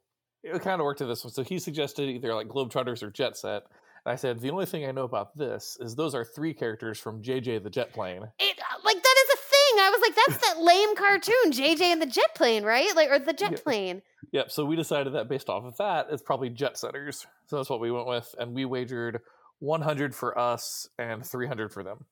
[0.42, 1.32] it kind of worked to this one.
[1.32, 3.62] So he suggested either like Globetrotters or Jet Set.
[4.04, 6.98] And I said, the only thing I know about this is those are three characters
[6.98, 8.22] from JJ the Jet Plane.
[8.38, 9.73] It, uh, like that is a thing.
[9.84, 12.94] I was like, that's that lame cartoon, JJ and the jet plane, right?
[12.96, 13.58] Like, or the jet Yeah.
[13.62, 14.02] plane.
[14.32, 14.50] Yep.
[14.50, 17.26] So we decided that based off of that, it's probably Jet Setters.
[17.46, 18.34] So that's what we went with.
[18.38, 19.20] And we wagered
[19.60, 22.06] 100 for us and 300 for them.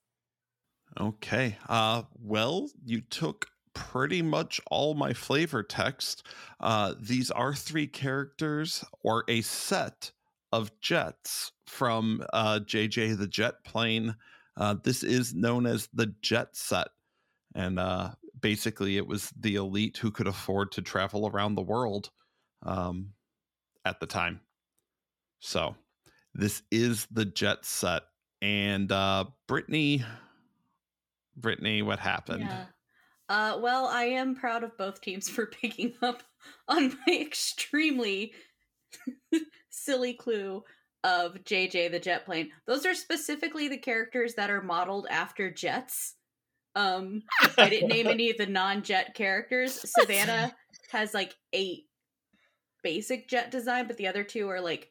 [1.01, 1.57] Okay.
[1.69, 6.27] Uh well, you took pretty much all my flavor text.
[6.61, 10.13] Uh these are three characters or a set
[10.53, 14.15] of jets from uh JJ the Jet Plane.
[14.57, 16.89] Uh this is known as the Jet Set.
[17.55, 22.11] And uh basically it was the elite who could afford to travel around the world
[22.65, 23.11] um
[23.85, 24.41] at the time.
[25.41, 25.75] So,
[26.35, 28.03] this is the Jet Set
[28.41, 30.05] and uh Brittany
[31.37, 32.43] Brittany, what happened?
[32.43, 32.65] Yeah.
[33.29, 36.23] Uh, well, I am proud of both teams for picking up
[36.69, 38.33] on my extremely
[39.71, 40.63] silly clue
[41.05, 42.51] of JJ the jet plane.
[42.67, 46.15] Those are specifically the characters that are modeled after jets.
[46.75, 47.23] Um,
[47.59, 49.85] I didn't name any of the non-jet characters.
[49.99, 50.55] Savannah
[50.91, 51.87] has like eight
[52.83, 54.91] basic jet design, but the other two are like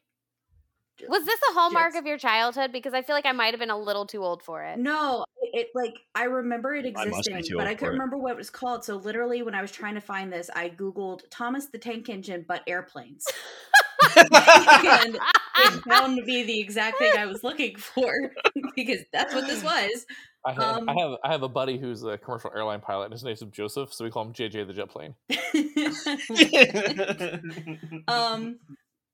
[1.08, 2.00] Was this a hallmark Jets.
[2.00, 2.72] of your childhood?
[2.72, 4.78] Because I feel like I might have been a little too old for it.
[4.78, 7.98] No, it, it like I remember it I existing, too but I couldn't it.
[7.98, 8.84] remember what it was called.
[8.84, 12.44] So literally, when I was trying to find this, I googled Thomas the Tank Engine,
[12.46, 13.26] but airplanes,
[14.16, 15.18] and
[15.56, 18.12] it found to be the exact thing I was looking for
[18.76, 20.06] because that's what this was.
[20.44, 23.06] I have, Um, I have I have a buddy who's a commercial airline pilot.
[23.06, 25.14] and His name's Joseph, so we call him JJ the Jet Plane.
[28.08, 28.58] um,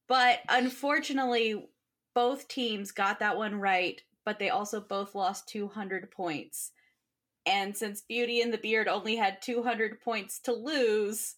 [0.08, 1.68] but unfortunately,
[2.14, 6.72] both teams got that one right, but they also both lost 200 points.
[7.46, 11.36] And since Beauty and the Beard only had 200 points to lose,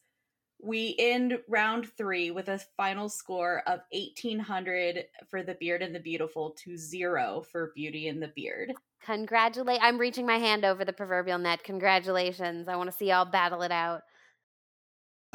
[0.63, 6.01] we end round three with a final score of 1800 for the Beard and the
[6.01, 8.73] Beautiful to zero for Beauty and the Beard.
[9.05, 9.81] Congratulate!
[9.83, 11.65] I'm reaching my hand over the proverbial net.
[11.65, 12.69] Congratulations!
[12.69, 14.03] I want to see y'all battle it out.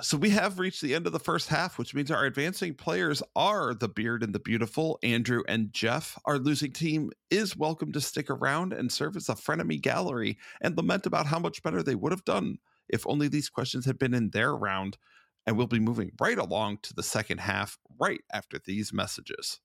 [0.02, 3.24] So we have reached the end of the first half, which means our advancing players
[3.34, 5.00] are the Beard and the Beautiful.
[5.04, 6.20] Andrew and Jeff.
[6.26, 10.76] Our losing team is welcome to stick around and serve as a frenemy gallery and
[10.76, 12.58] lament about how much better they would have done
[12.90, 14.98] if only these questions had been in their round.
[15.48, 19.60] And we'll be moving right along to the second half right after these messages.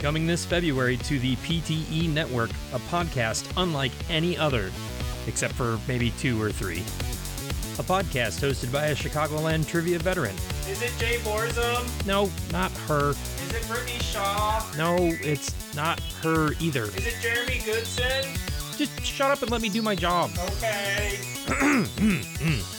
[0.00, 4.70] Coming this February to the PTE Network, a podcast unlike any other,
[5.26, 6.82] except for maybe two or three.
[7.78, 10.34] A podcast hosted by a Chicagoland trivia veteran.
[10.68, 12.06] Is it Jay Borzum?
[12.06, 13.10] No, not her.
[13.10, 14.64] Is it Brittany Shaw?
[14.78, 16.84] No, it's not her either.
[16.84, 18.24] Is it Jeremy Goodson?
[18.76, 20.30] Just shut up and let me do my job.
[20.56, 21.18] Okay.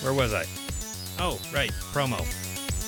[0.01, 0.45] Where was I?
[1.19, 2.19] Oh, right, promo.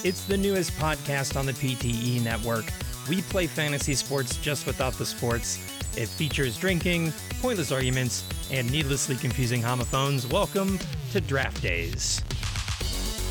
[0.05, 2.65] It's the newest podcast on the PTE network.
[3.09, 5.57] We play fantasy sports just without the sports.
[5.97, 10.27] It features drinking, pointless arguments, and needlessly confusing homophones.
[10.27, 10.77] Welcome
[11.11, 12.21] to Draught Daze.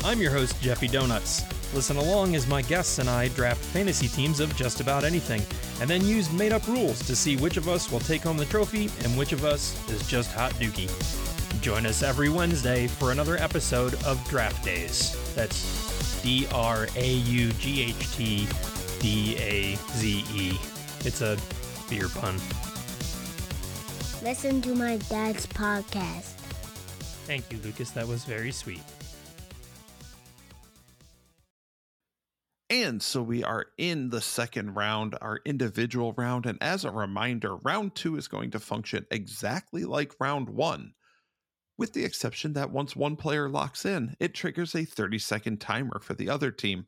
[0.03, 1.43] I'm your host, Jeffy Donuts.
[1.73, 5.43] Listen along as my guests and I draft fantasy teams of just about anything,
[5.81, 8.45] and then use made up rules to see which of us will take home the
[8.45, 10.89] trophy and which of us is just hot dookie.
[11.61, 15.15] Join us every Wednesday for another episode of Draught Daze.
[15.35, 18.47] That's D R A U G H T
[18.99, 20.57] D A Z E.
[21.05, 21.37] It's a
[21.89, 22.35] beer pun.
[24.23, 26.33] Listen to my dad's podcast.
[27.25, 27.91] Thank you, Lucas.
[27.91, 28.81] That was very sweet.
[32.69, 36.45] And so we are in the second round, our individual round.
[36.45, 40.93] And as a reminder, round two is going to function exactly like round one,
[41.77, 45.99] with the exception that once one player locks in, it triggers a 30 second timer
[45.99, 46.85] for the other team.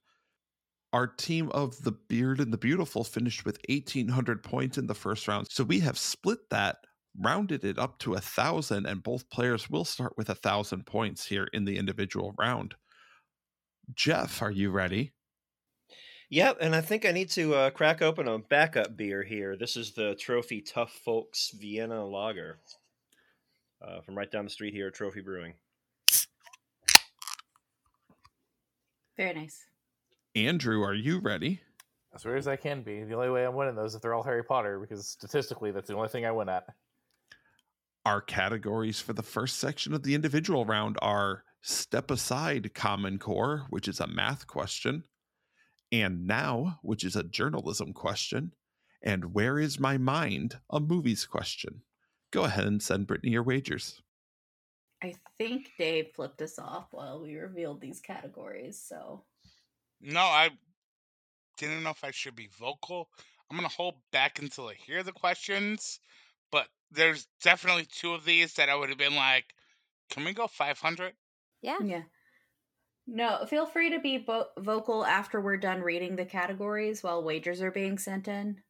[0.94, 5.28] Our team of the Beard and the Beautiful finished with 1,800 points in the first
[5.28, 5.48] round.
[5.50, 6.78] So we have split that,
[7.18, 11.26] rounded it up to a thousand, and both players will start with a thousand points
[11.26, 12.76] here in the individual round.
[13.96, 15.14] Jeff, are you ready?
[16.34, 19.58] Yep, and I think I need to uh, crack open a backup beer here.
[19.58, 22.58] This is the Trophy Tough Folks Vienna Lager
[23.86, 25.56] uh, from right down the street here at Trophy Brewing.
[29.18, 29.66] Very nice.
[30.34, 31.60] Andrew, are you ready?
[32.16, 33.04] As rare as I can be.
[33.04, 35.90] The only way I'm winning those is if they're all Harry Potter, because statistically, that's
[35.90, 36.64] the only thing I win at.
[38.06, 43.66] Our categories for the first section of the individual round are Step Aside Common Core,
[43.70, 45.04] which is a math question,
[45.92, 48.54] and Now, which is a journalism question,
[49.02, 51.84] and Where is My Mind, a movies question.
[52.32, 54.02] Go ahead and send Brittany your wagers.
[55.04, 59.24] I think Dave flipped us off while we revealed these categories, so
[60.00, 60.52] No, I
[61.58, 63.10] didn't know if I should be vocal.
[63.50, 66.00] I'm gonna hold back until I hear the questions,
[66.52, 69.54] but there's definitely two of these that I would have been like,
[70.10, 71.16] "Can we go 500?"
[71.62, 71.80] Yeah.
[71.84, 72.04] yeah.
[73.14, 77.62] No, feel free to be bo- vocal after we're done reading the categories while wagers
[77.62, 78.62] are being sent in.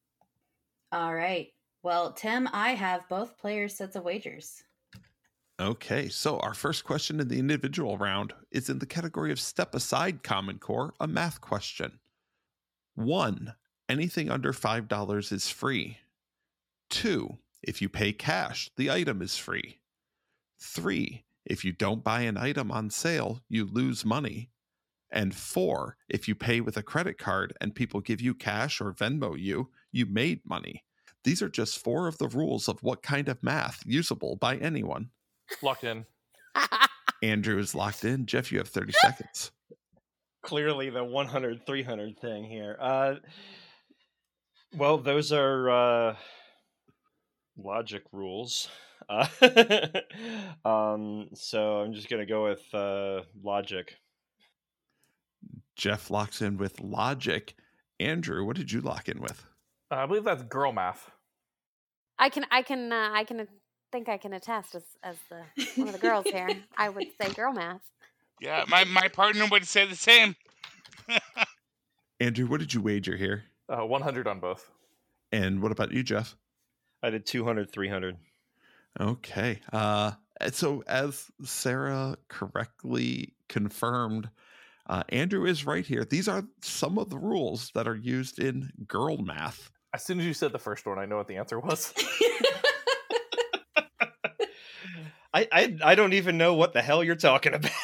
[0.92, 1.50] All right.
[1.84, 4.64] Well, Tim, I have both players' sets of wagers.
[5.60, 9.76] Okay, so our first question in the individual round is in the category of Step
[9.76, 12.00] Aside Common Core, a math question.
[12.96, 13.54] One,
[13.88, 16.00] anything under $5 is free.
[16.90, 19.82] Two, if you pay cash, the item is free.
[20.60, 24.50] Three, if you don't buy an item on sale, you lose money.
[25.12, 28.94] And four, if you pay with a credit card and people give you cash or
[28.94, 30.84] Venmo you, you made money.
[31.24, 35.10] These are just four of the rules of what kind of math usable by anyone.
[35.62, 36.06] Locked in.
[37.24, 38.26] Andrew is locked in.
[38.26, 39.52] Jeff, you have 30 seconds.
[40.42, 42.76] Clearly, the 100 300 thing here.
[42.80, 43.16] Uh,
[44.76, 46.16] well, those are uh,
[47.58, 48.70] logic rules.
[49.10, 49.28] Uh,
[50.66, 53.96] um, so I'm just going to go with uh, logic.
[55.76, 57.56] Jeff locks in with logic.
[58.00, 59.46] Andrew, what did you lock in with?
[59.92, 61.10] Uh, I believe that's girl math.
[62.20, 63.48] I can, I can, uh, I can
[63.92, 66.50] think I can attest as, as the one of the girls here.
[66.78, 67.82] I would say girl math.
[68.40, 70.36] Yeah, my my partner would say the same.
[72.20, 73.44] Andrew, what did you wager here?
[73.70, 74.70] Uh, 100 on both.
[75.32, 76.36] And what about you, Jeff?
[77.04, 78.18] I did 200 300.
[79.00, 79.60] Okay.
[79.72, 80.12] Uh,
[80.52, 84.30] so, as Sarah correctly confirmed,
[84.88, 86.04] uh, Andrew is right here.
[86.04, 89.72] These are some of the rules that are used in girl math.
[89.94, 91.94] As soon as you said the first one, I know what the answer was.
[95.34, 97.72] I, I I don't even know what the hell you're talking about.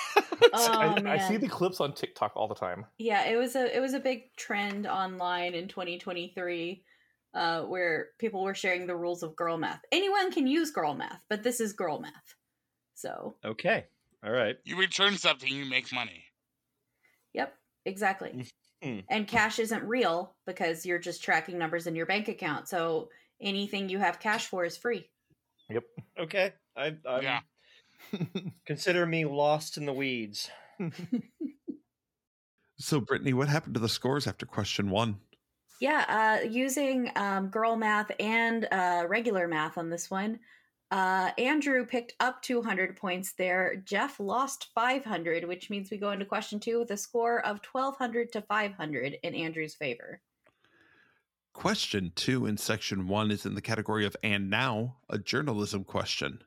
[0.54, 2.86] Oh, I, I see the clips on TikTok all the time.
[2.98, 6.84] Yeah, it was a it was a big trend online in 2023
[7.34, 9.82] uh, where people were sharing the rules of girl math.
[9.92, 12.36] Anyone can use girl math, but this is girl math.
[12.96, 13.86] So, okay.
[14.24, 14.58] All right.
[14.64, 16.24] You return something, you make money.
[17.34, 17.56] yep,
[17.86, 18.32] exactly.
[18.84, 19.04] Mhm.
[19.10, 22.68] And cash isn't real because you're just tracking numbers in your bank account.
[22.70, 23.10] So,
[23.42, 25.10] anything you have cash for is free.
[25.70, 25.84] Yep.
[26.20, 26.54] Okay.
[26.76, 27.40] I I'm, Yeah.
[28.68, 30.50] consider me lost in the weeds.
[32.80, 35.20] So, Brittany, what happened to the scores after question one?
[35.80, 40.40] Yeah, uh, using um, girl math and uh, regular math on this one.
[40.90, 43.82] Uh, Andrew picked up 200 points there.
[43.86, 48.32] Jeff lost 500, which means we go into question two with a score of 1200
[48.32, 50.22] to 500 in Andrew's favor.
[51.54, 56.42] Question two in section one is in the category of and now, a journalism question.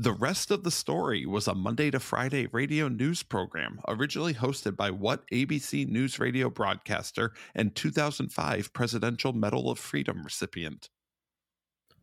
[0.00, 4.76] The rest of the story was a Monday to Friday radio news program originally hosted
[4.76, 10.88] by what ABC News radio broadcaster and 2005 Presidential Medal of Freedom recipient?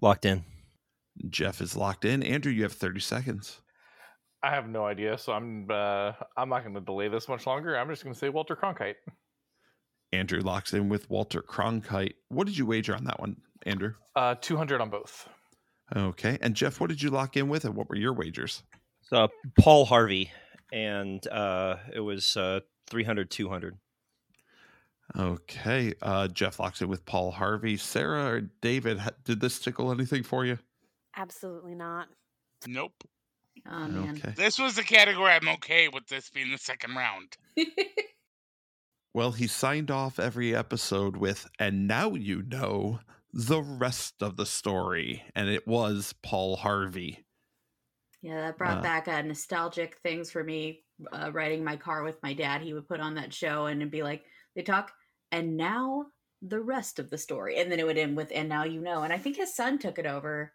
[0.02, 0.44] Locked in.
[1.30, 2.22] Jeff is locked in.
[2.22, 3.62] Andrew, you have 30 seconds.
[4.44, 7.78] I have no idea, so I'm uh, I'm not going to delay this much longer.
[7.78, 8.96] I'm just going to say Walter Cronkite.
[10.12, 12.16] Andrew locks in with Walter Cronkite.
[12.28, 13.94] What did you wager on that one, Andrew?
[14.18, 15.30] Uh, 200 on both.
[15.96, 16.38] Okay.
[16.42, 18.64] And Jeff, what did you lock in with and what were your wagers?
[19.02, 19.28] So
[19.60, 20.32] Paul Harvey,
[20.72, 23.78] and uh, it was uh, 300, 200.
[25.18, 25.94] Okay.
[26.02, 27.78] Uh, Jeff locks in with Paul Harvey.
[27.78, 30.58] Sarah or David, did this tickle anything for you?
[31.16, 32.08] Absolutely not.
[32.68, 32.94] Nope.
[33.70, 34.18] Oh man.
[34.18, 34.34] Okay.
[34.36, 37.38] This was the category I'm okay with this being the second round.
[39.16, 43.00] Well, he signed off every episode with, and now you know
[43.36, 45.22] the rest of the story.
[45.36, 47.26] And it was Paul Harvey.
[48.22, 50.84] Yeah, that brought Uh, back uh, nostalgic things for me.
[51.12, 53.92] Uh, riding my car with my dad, he would put on that show and it'd
[53.92, 54.24] be like,
[54.56, 54.94] they talk,
[55.34, 56.06] and now
[56.42, 57.58] the rest of the story.
[57.58, 59.04] And then it would end with, and now you know.
[59.04, 60.54] And I think his son took it over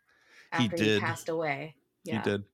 [0.56, 1.02] He after he, did.
[1.02, 1.76] passed away.
[2.04, 2.22] Yeah.
[2.22, 2.44] He did.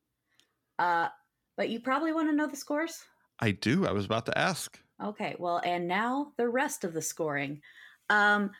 [0.78, 1.08] Uh,
[1.56, 3.04] but you probably want to know the scores?
[3.38, 3.86] I do.
[3.86, 4.78] I was about to ask.
[5.02, 7.62] Okay, well, and now the rest of the scoring.
[8.10, 8.50] Um,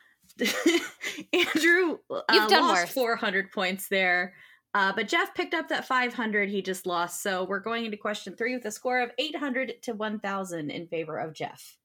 [1.33, 2.93] Andrew uh, You've done lost worse.
[2.93, 4.33] 400 points there,
[4.73, 7.21] uh, but Jeff picked up that 500 he just lost.
[7.21, 11.17] So we're going into question three with a score of 800 to 1,000 in favor
[11.17, 11.77] of Jeff.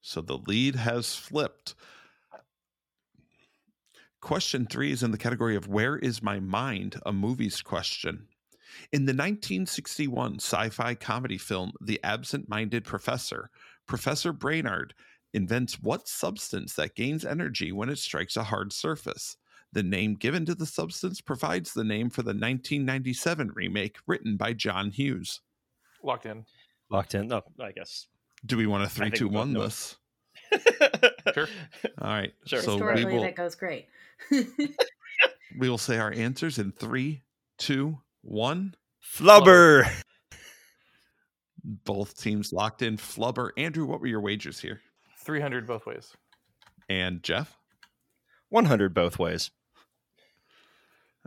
[0.00, 1.74] So the lead has flipped.
[4.20, 6.96] Question three is in the category of Where is My Mind?
[7.06, 8.28] A movie's question.
[8.92, 13.50] In the 1961 sci fi comedy film, The Absent Minded Professor,
[13.86, 14.94] Professor Brainard
[15.32, 19.36] invents what substance that gains energy when it strikes a hard surface.
[19.72, 24.52] The name given to the substance provides the name for the 1997 remake written by
[24.52, 25.40] John Hughes.
[26.02, 26.44] Locked in.
[26.90, 27.28] Locked in.
[27.28, 28.08] No, I guess.
[28.44, 29.96] Do we want to I three, two, one this?
[31.34, 31.46] Sure.
[32.00, 32.32] All right.
[32.46, 32.60] Sure.
[32.62, 33.86] So we Historically, will that goes great.
[35.58, 37.22] we will say our answers in three,
[37.58, 38.74] two, one.
[39.04, 39.88] Flubber.
[41.62, 42.96] Both teams locked in.
[42.96, 43.50] Flubber.
[43.56, 44.80] Andrew, what were your wagers here?
[45.30, 46.12] 300 both ways.
[46.88, 47.56] And Jeff?
[48.48, 49.52] 100 both ways.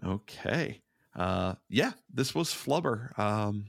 [0.04, 0.82] Okay.
[1.16, 3.18] Uh yeah, this was Flubber.
[3.18, 3.68] Um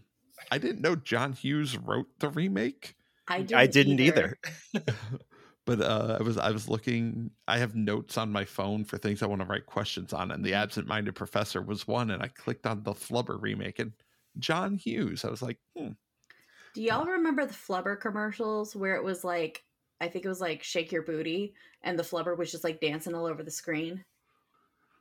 [0.50, 2.96] I didn't know John Hughes wrote the remake,
[3.28, 4.36] I didn't, I didn't either.
[5.66, 9.22] but uh I was I was looking I have notes on my phone for things
[9.22, 10.46] I want to write questions on and Mm-hmm.
[10.46, 13.92] the absent-minded professor was one and I clicked on the Flubber remake and
[14.40, 15.24] John Hughes.
[15.24, 15.90] I was like, hmm.
[16.74, 19.62] Do y'all remember the Flubber commercials where it was like,
[20.04, 23.14] I think it was like Shake Your Booty, and the Flubber was just like dancing
[23.14, 24.04] all over the screen?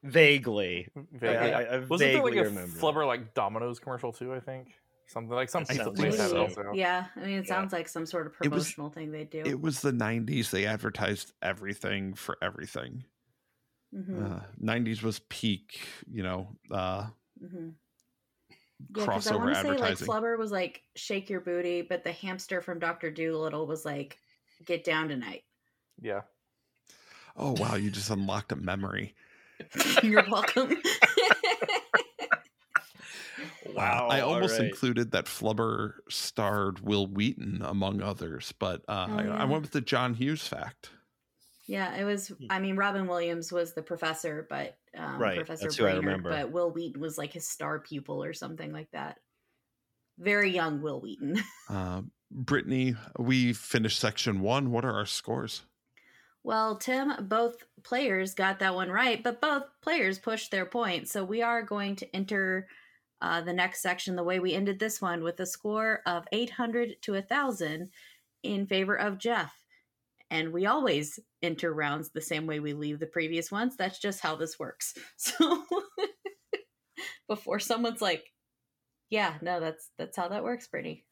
[0.04, 0.88] Vaguely.
[1.12, 1.54] Vaguely.
[1.54, 2.80] I, I, I Wasn't there like a remember.
[2.80, 4.34] Flubber like Domino's commercial too?
[4.34, 4.70] I think
[5.08, 6.72] something like some That pizza sounds place had also.
[6.74, 7.56] Yeah, I mean, it Yeah.
[7.56, 9.44] sounds like some sort of It was- promotional thing they do.
[9.46, 10.52] It was the 90s.
[10.52, 13.04] They advertised everything for everything.
[13.94, 15.80] hmm Uh, 90s was peak,
[16.10, 17.08] you know, uh,
[17.40, 17.70] hmm
[18.96, 20.08] Yeah, because I crossover want to say like advertising.
[20.08, 24.18] Flubber was like shake your booty, but the hamster from Doctor Dolittle was like
[24.66, 25.44] get down tonight.
[26.02, 26.22] Yeah.
[27.38, 27.76] oh, wow.
[27.76, 29.14] You just unlocked a memory.
[30.04, 30.82] You're welcome.
[33.74, 34.08] wow.
[34.10, 34.68] I almost right.
[34.68, 39.72] included that Flubber starred Wil Wheaton, among others, but uh, Oh, I, I went with
[39.72, 40.90] the John Hughes fact.
[41.66, 42.32] yeah, it was.
[42.50, 46.06] I mean, Robin Williams was the professor, but um, Right, Professor that's who I Brainard,
[46.06, 46.30] remember.
[46.32, 49.20] but Wil Wheaton was like his star pupil or something like that.
[50.20, 51.42] Very young Wil Wheaton.
[51.70, 52.02] Uh,
[52.34, 54.72] Brittany, we finished section one.
[54.72, 55.64] What are our scores?
[56.44, 61.08] Well, Tim, both players got that one right, but both players pushed their point.
[61.08, 62.68] So we are going to enter
[63.22, 67.02] uh, the next section the way we ended this one with a score of 800
[67.04, 67.90] to 1,000
[68.44, 69.54] in favor of Jeff.
[70.30, 73.78] And we always enter rounds the same way we leave the previous ones.
[73.78, 74.96] That's just how this works.
[75.18, 75.64] So
[77.30, 78.26] before someone's like,
[79.10, 81.06] yeah, no, that's that's how that works, Brittany.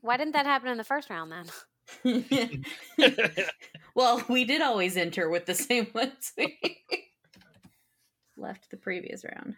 [0.00, 1.46] Why didn't that happen in the first round then?
[3.94, 6.58] well, we did always enter with the same ones we
[8.36, 9.56] left the previous round.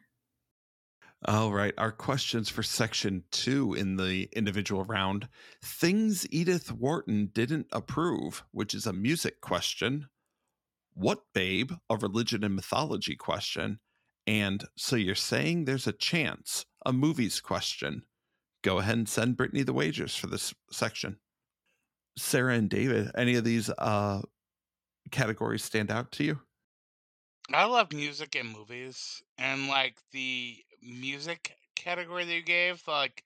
[1.26, 1.74] All right.
[1.76, 5.28] Our questions for section two in the individual round
[5.62, 10.08] things Edith Wharton didn't approve, which is a music question.
[10.94, 11.72] What babe?
[11.90, 13.80] A religion and mythology question.
[14.26, 18.04] And so you're saying there's a chance, a movies question.
[18.62, 21.18] Go ahead and send Brittany the wages for this section.
[22.16, 24.20] Sarah and David, any of these uh,
[25.10, 26.40] categories stand out to you?
[27.52, 33.24] I love music and movies, and like the music category that you gave, like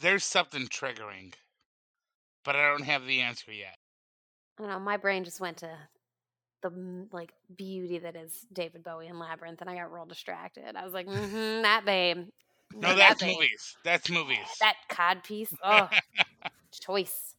[0.00, 1.34] there's something triggering,
[2.44, 3.76] but I don't have the answer yet.
[4.58, 4.78] I don't know.
[4.78, 5.70] My brain just went to
[6.62, 10.76] the like beauty that is David Bowie and Labyrinth, and I got real distracted.
[10.76, 12.28] I was like, mm-hmm, that babe.
[12.74, 13.34] No, that that's babe.
[13.36, 13.76] movies.
[13.84, 14.38] That's movies.
[14.60, 15.52] That cod piece.
[15.64, 15.88] Oh,
[16.72, 17.34] choice.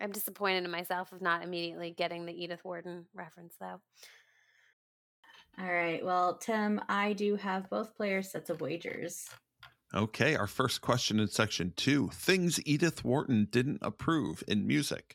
[0.00, 3.80] I'm disappointed in myself of not immediately getting the Edith Wharton reference, though.
[5.58, 6.04] All right.
[6.04, 9.28] Well, Tim, I do have both players' sets of wagers.
[9.94, 15.14] Okay, our first question in section two things Edith Wharton didn't approve in music.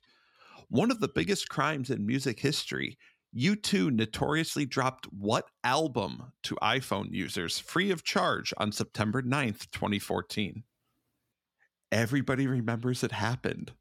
[0.70, 2.98] One of the biggest crimes in music history,
[3.36, 10.64] U2 notoriously dropped what album to iPhone users free of charge on September 9th, 2014?
[11.92, 13.72] Everybody remembers it happened.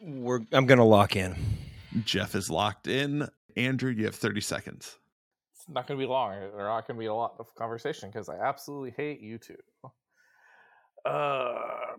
[0.00, 1.36] We're, I'm going to lock in.
[2.04, 3.28] Jeff is locked in.
[3.56, 4.98] Andrew, you have 30 seconds.
[5.54, 6.32] It's not going to be long.
[6.32, 9.56] There's not going to be a lot of conversation because I absolutely hate you two.
[11.04, 11.96] Uh,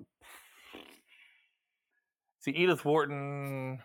[2.39, 3.79] see, Edith Wharton,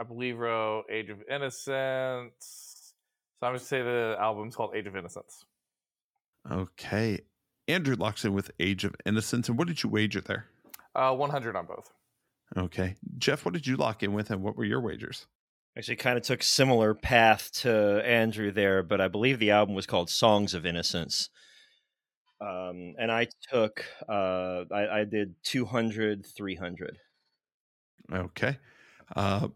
[0.00, 2.94] I believe, wrote Age of Innocence.
[3.38, 5.44] So I'm going to say the album's called Age of Innocence.
[6.50, 7.20] Okay.
[7.68, 9.50] Andrew locks in with Age of Innocence.
[9.50, 10.46] And what did you wager there?
[10.94, 11.92] Uh, 100 on both.
[12.56, 12.96] Okay.
[13.18, 15.26] Jeff, what did you lock in with and what were your wagers?
[15.76, 19.86] Actually, kind of took similar path to Andrew there, but I believe the album was
[19.86, 21.28] called Songs of Innocence.
[22.40, 26.98] Um, and I took, uh, I, I did 200, 300.
[28.12, 28.58] Okay.
[29.14, 29.48] Uh,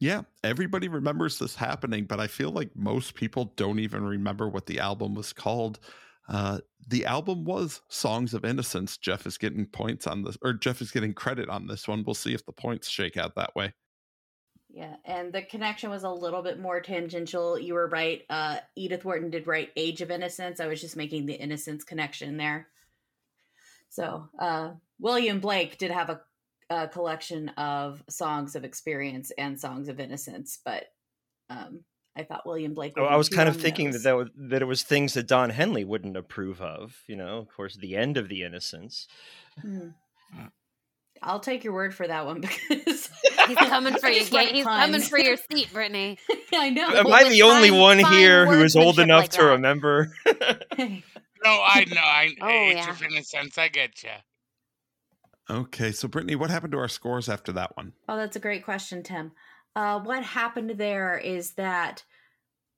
[0.00, 4.64] yeah, everybody remembers this happening, but I feel like most people don't even remember what
[4.64, 5.78] the album was called.
[6.26, 8.96] Uh, the album was Songs of Innocence.
[8.96, 12.02] Jeff is getting points on this, or Jeff is getting credit on this one.
[12.02, 13.74] We'll see if the points shake out that way.
[14.70, 17.58] Yeah, and the connection was a little bit more tangential.
[17.58, 18.22] You were right.
[18.30, 20.60] Uh, Edith Wharton did write Age of Innocence.
[20.60, 22.68] I was just making the innocence connection there.
[23.90, 24.70] So, uh,
[25.00, 26.20] William Blake did have a,
[26.70, 30.84] a collection of songs of experience and songs of innocence, but
[31.50, 31.84] um,
[32.16, 32.94] I thought William Blake.
[32.96, 34.02] Oh, I was kind of thinking that those.
[34.04, 36.96] that, was, that it was things that Don Henley wouldn't approve of.
[37.08, 39.06] You know, of course, the end of the Innocence.
[39.60, 39.88] Hmm.
[41.22, 43.10] I'll take your word for that one because
[43.46, 44.20] He's coming for I you.
[44.20, 46.18] just like He's coming for your seat, Brittany.
[46.54, 46.88] I know.
[46.88, 49.48] Am Well, I the only fine- one here who is old enough like to that.
[49.50, 50.12] remember?
[51.42, 52.00] No, I know.
[52.02, 52.90] I Oh, Age yeah.
[52.90, 53.56] of Innocence.
[53.56, 54.10] I get you.
[55.50, 57.92] Okay, so Brittany, what happened to our scores after that one?
[58.08, 59.32] Oh, that's a great question, Tim.
[59.74, 62.04] Uh, what happened there is that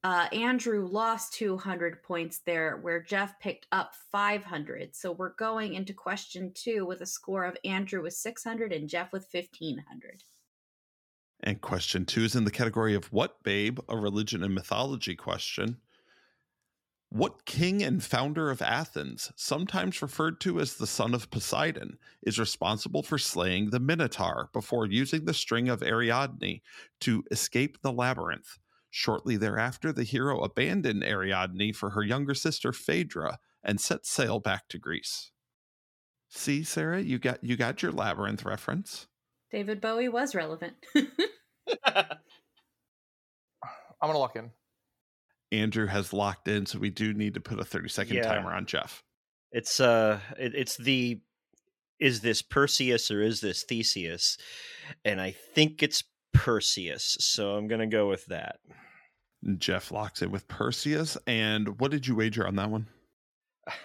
[0.04, 4.96] uh, Andrew lost 200 points there, where Jeff picked up 500.
[4.96, 9.12] So we're going into question two with a score of Andrew with 600 and Jeff
[9.12, 10.24] with 1500.
[11.44, 13.80] And question two is in the category of What Babe?
[13.88, 15.76] A religion and mythology question.
[17.14, 22.38] What king and founder of Athens, sometimes referred to as the son of Poseidon, is
[22.38, 26.62] responsible for slaying the Minotaur before using the string of Ariadne
[27.00, 28.58] to escape the labyrinth?
[28.88, 34.68] Shortly thereafter, the hero abandoned Ariadne for her younger sister Phaedra and set sail back
[34.68, 35.32] to Greece.
[36.30, 39.06] See, Sarah, you got you got your labyrinth reference.
[39.50, 40.76] David Bowie was relevant.
[40.94, 41.04] I'm
[44.00, 44.50] going to lock in.
[45.52, 48.22] Andrew has locked in, so we do need to put a 30 second Yeah.
[48.22, 49.04] timer on Jeff.
[49.52, 51.20] It's uh, it, it's the
[52.00, 54.36] is this Perseus or is this Theseus?
[55.04, 56.02] And I think it's
[56.32, 58.56] Perseus, so I'm gonna go with that.
[59.58, 61.18] Jeff locks in with Perseus.
[61.26, 62.86] And what did you wager on that one?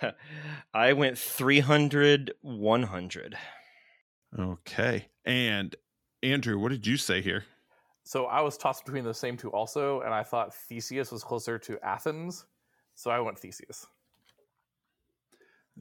[0.73, 3.37] I went 300, 100.
[4.37, 5.07] Okay.
[5.25, 5.75] And
[6.23, 7.45] Andrew, what did you say here?
[8.07, 11.59] So I was tossed between those same two also, and I thought Theseus was closer
[11.59, 12.45] to Athens.
[12.95, 13.85] So I went Theseus.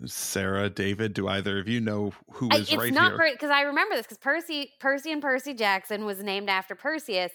[0.04, 3.30] Sarah, David, do either of you know who is I- is it's right not here?
[3.32, 7.30] because I remember this because Percy, Percy and Percy Jackson was named after Perseus,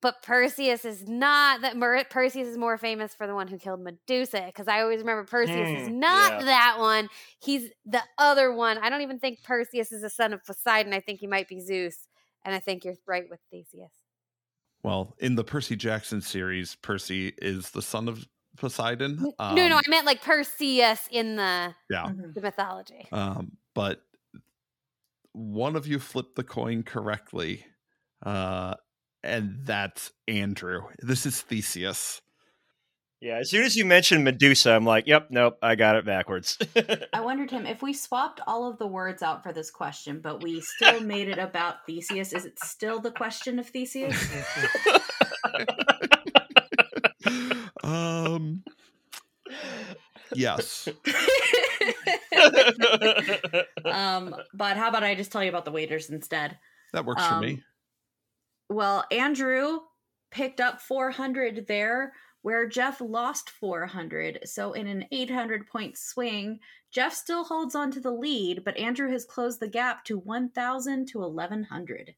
[0.00, 1.76] but Perseus is not that.
[1.76, 5.24] Mer- Perseus is more famous for the one who killed Medusa because I always remember
[5.24, 6.44] Perseus is Hmm, not yeah.
[6.44, 7.08] that one.
[7.40, 8.78] He's the other one.
[8.78, 10.94] I don't even think Perseus is the son of Poseidon.
[10.94, 12.06] I think he might be Zeus,
[12.44, 13.90] and I think you're right with Theseus.
[14.82, 18.26] Well, in the Percy Jackson series, Percy is the son of
[18.56, 19.18] Poseidon.
[19.20, 22.06] N- no, no, Um, I meant like Perseus in the yeah.
[22.06, 22.34] Mhm.
[22.34, 23.06] the mythology.
[23.12, 24.02] Um, but
[25.32, 27.64] one of you flipped the coin correctly,
[28.24, 28.74] uh,
[29.22, 30.82] and that's Andrew.
[30.98, 32.20] This is Theseus.
[33.22, 36.58] Yeah, as soon as you mentioned Medusa, I'm like, yep, nope, I got it backwards.
[37.12, 40.42] I wondered him if we swapped all of the words out for this question, but
[40.42, 42.32] we still made it about Theseus.
[42.32, 44.20] Is it still the question of Theseus?
[47.84, 48.64] um,
[50.34, 50.88] yes.
[53.84, 56.58] um, but how about I just tell you about the waiters instead?
[56.92, 57.52] That works um, for me.
[57.52, 57.62] Um,
[58.68, 59.78] well, Andrew
[60.32, 64.40] picked up 400 there where Jeff lost 400.
[64.44, 66.60] So, in an 800 point swing,
[66.90, 71.06] Jeff still holds on to the lead, but Andrew has closed the gap to 1,000
[71.08, 72.14] to 1,100.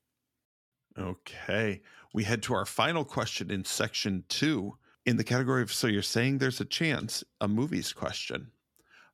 [0.99, 1.83] Okay.
[2.13, 4.77] We head to our final question in section two
[5.07, 8.51] in the category of So You're Saying There's a Chance, a movies question.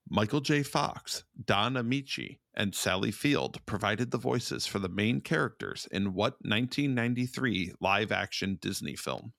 [0.09, 0.63] Michael J.
[0.63, 6.35] Fox, Don Ameche, and Sally Field provided the voices for the main characters in what
[6.43, 9.33] 1993 live action Disney film?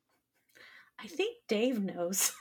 [1.03, 2.31] I think Dave knows.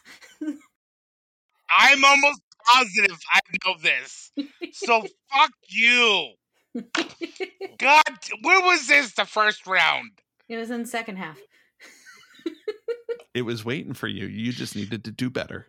[0.42, 2.40] I'm almost
[2.74, 4.32] positive I know this.
[4.72, 6.32] So fuck you.
[7.78, 8.02] God,
[8.42, 10.10] where was this the first round?
[10.48, 11.38] it was in the second half.
[13.32, 14.26] It was waiting for you.
[14.26, 15.68] You just needed to do better.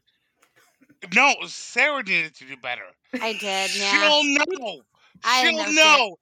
[1.15, 2.81] No, Sarah needed to do better.
[3.13, 3.91] I did, yeah.
[3.91, 4.81] She'll know.
[5.23, 6.15] I She'll know know.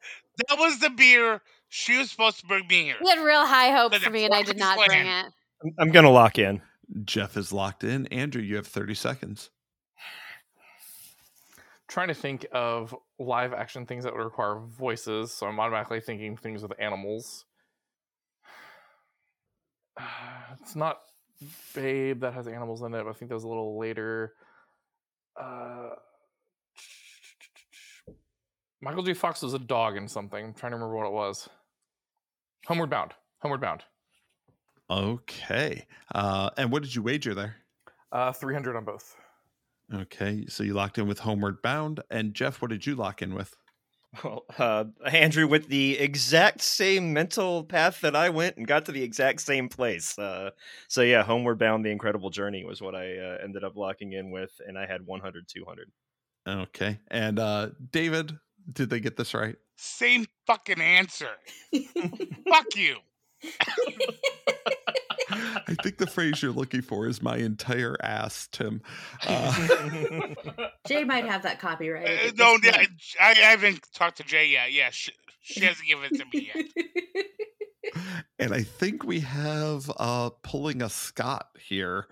[0.50, 2.96] That was the beer she was supposed to bring me here.
[3.02, 5.26] You had real high hopes But for me, and I did Fox not bring plan.
[5.28, 5.34] it.
[5.64, 6.62] I'm, I'm gonna lock in.
[7.06, 8.08] Jeff is locked in.
[8.08, 9.50] Andrew, you have 30 seconds.
[11.88, 16.38] trying to think of live action things that would require voices, so I'm automatically thinking
[16.38, 17.46] things with animals.
[20.62, 20.98] It's not
[21.74, 24.34] Babe that has animals in it, but I think that was a little later.
[25.40, 25.90] Uh,
[28.82, 29.14] Michael J.
[29.14, 30.44] Fox was a dog in something.
[30.44, 31.48] I'm trying to remember what it was.
[32.66, 33.14] Homeward Bound.
[33.40, 33.84] Homeward Bound.
[34.90, 35.86] Okay.
[36.14, 37.58] Uh, and what did you wager there?
[38.12, 39.16] Uh, 300 on both.
[39.94, 40.46] Okay.
[40.48, 42.02] So you locked in with Homeward Bound.
[42.10, 43.56] And Jeff, what did you lock in with?
[44.24, 48.92] Well, uh, Andrew, with the exact same mental path that I went and got to
[48.92, 50.18] the exact same place.
[50.18, 50.50] Uh,
[50.88, 54.32] so yeah, Homeward Bound: The Incredible Journey was what I uh, ended up locking in
[54.32, 55.92] with, and I had 100, 200.
[56.48, 57.00] Okay.
[57.10, 58.38] And uh, David,
[58.74, 59.56] did they get this right?
[59.78, 61.30] Same fucking answer.
[62.50, 62.96] Fuck you.
[65.32, 68.82] I think the phrase you're looking for is my entire ass, Tim.
[69.28, 69.68] Uh,
[70.88, 72.08] Jay might have that copyright.
[72.08, 72.84] Uh, no, yeah.
[73.20, 74.72] I, I haven't talked to Jay yet.
[74.72, 75.12] Yeah, she,
[75.42, 77.96] she hasn't given it to me yet.
[78.40, 82.08] and I think we have uh, pulling a Scott here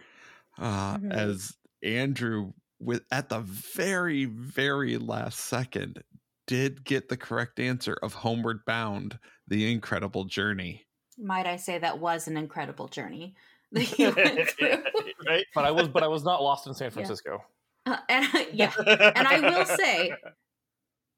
[0.60, 1.12] uh, Mhm.
[1.14, 6.04] as Andrew, with at the very, very last second,
[6.48, 10.87] did get the correct answer of Homeward Bound, The Incredible Journey.
[11.18, 13.36] Might I say that was an incredible journey
[13.72, 14.84] that you went through.
[15.28, 15.46] right?
[15.54, 16.92] But I was, but I was not lost in San Yeah.
[16.92, 17.44] Francisco.
[17.86, 18.74] Uh, and yeah,
[19.16, 20.14] and I will say,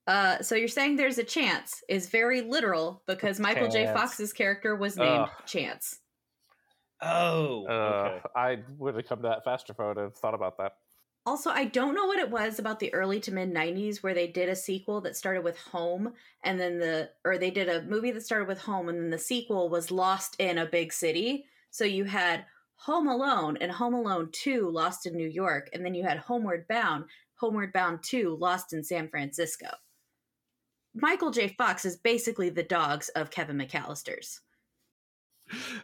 [0.06, 3.86] uh, so you're saying there's a chance is very literal because Michael J.
[3.88, 5.30] Fox's character was named Ugh.
[5.48, 6.00] Chance.
[7.02, 8.22] Oh, Uh, okay.
[8.36, 10.74] I would have come to that faster if I would have thought about that.
[11.30, 14.26] Also, I don't know what it was about the early to mid 90s where they
[14.26, 18.10] did a sequel that started with Home and then the or they did a movie
[18.10, 21.46] that started with Home and then the sequel was Lost in a Big City.
[21.70, 22.46] So you had
[22.78, 26.68] Home Alone and Home Alone 2 Lost in New York and then you had Homeward
[26.68, 29.68] Bound, Homeward Bound 2 Lost in San Francisco.
[30.96, 31.50] Michael J.
[31.50, 34.42] Fox is basically the dogs of Kevin McAllister's.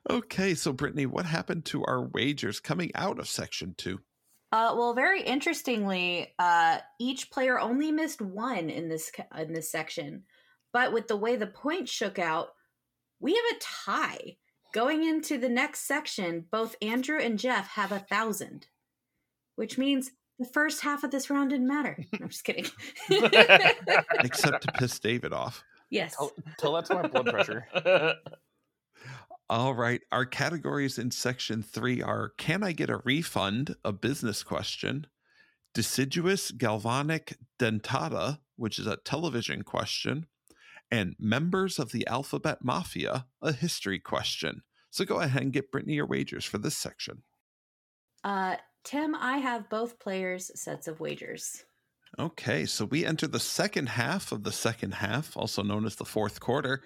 [0.10, 4.00] Okay, so Brittany, what happened to our wagers coming out of section two?
[4.52, 10.24] Uh, well, very interestingly, uh, each player only missed one in this in this section,
[10.72, 12.50] but with the way the points shook out,
[13.20, 14.38] we have a tie.
[14.74, 18.68] Going into the next section, both Andrew and Jeff have a thousand,
[19.56, 21.98] which means the first half of this round didn't matter.
[22.22, 22.66] I'm just kidding.
[23.10, 25.64] Except to piss David off.
[25.90, 26.16] yes.
[26.18, 27.68] Tell, tell that to my blood pressure.
[29.48, 30.02] All right.
[30.12, 33.76] Our categories in section three are Can I get a refund?
[33.86, 35.06] A business question.
[35.76, 40.26] Deciduous galvanic dentata, which is a television question.
[40.90, 44.62] And members of the alphabet mafia, a history question.
[44.90, 47.22] So go ahead and get Brittany your wagers for this section.
[48.24, 51.66] Uh, Tim, I have both players' sets of wagers.
[52.18, 56.06] Okay, so we enter the second half of the second half, also known as the
[56.06, 56.82] fourth quarter,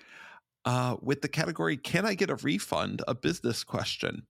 [0.66, 3.02] uh, with the category Can I get a refund?
[3.08, 4.24] A business question.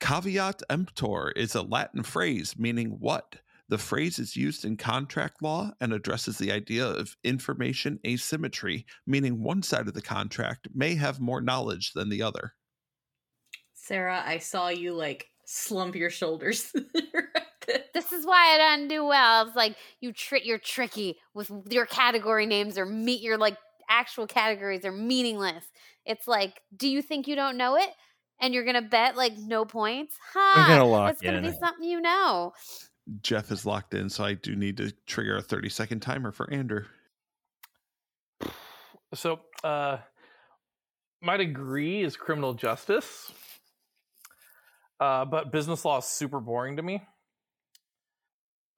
[0.00, 3.36] Caveat emptor is a Latin phrase meaning what?
[3.68, 9.42] The phrase is used in contract law and addresses the idea of information asymmetry, meaning
[9.42, 12.52] one side of the contract may have more knowledge than the other.
[13.74, 16.72] Sarah, I saw you like slump your shoulders.
[17.94, 19.46] This is why I didn't do well.
[19.46, 23.56] It's like you trick you're tricky with your category names or meet your like
[23.88, 25.64] actual categories are meaningless.
[26.04, 27.90] It's like, do you think you don't know it?
[28.40, 30.14] And you're gonna bet like no points?
[30.34, 30.54] Ha!
[30.56, 31.44] I'm gonna lock It's gonna in.
[31.44, 32.52] be something you know.
[33.22, 36.52] Jeff is locked in, so I do need to trigger a 30 second timer for
[36.52, 36.84] Andrew.
[39.14, 39.98] So, uh,
[41.22, 43.32] my degree is criminal justice,
[45.00, 47.02] uh, but business law is super boring to me.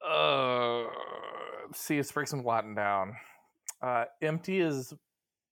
[0.06, 0.84] Uh,
[1.74, 3.16] see, let's break some Latin down.
[3.80, 4.92] Uh, empty is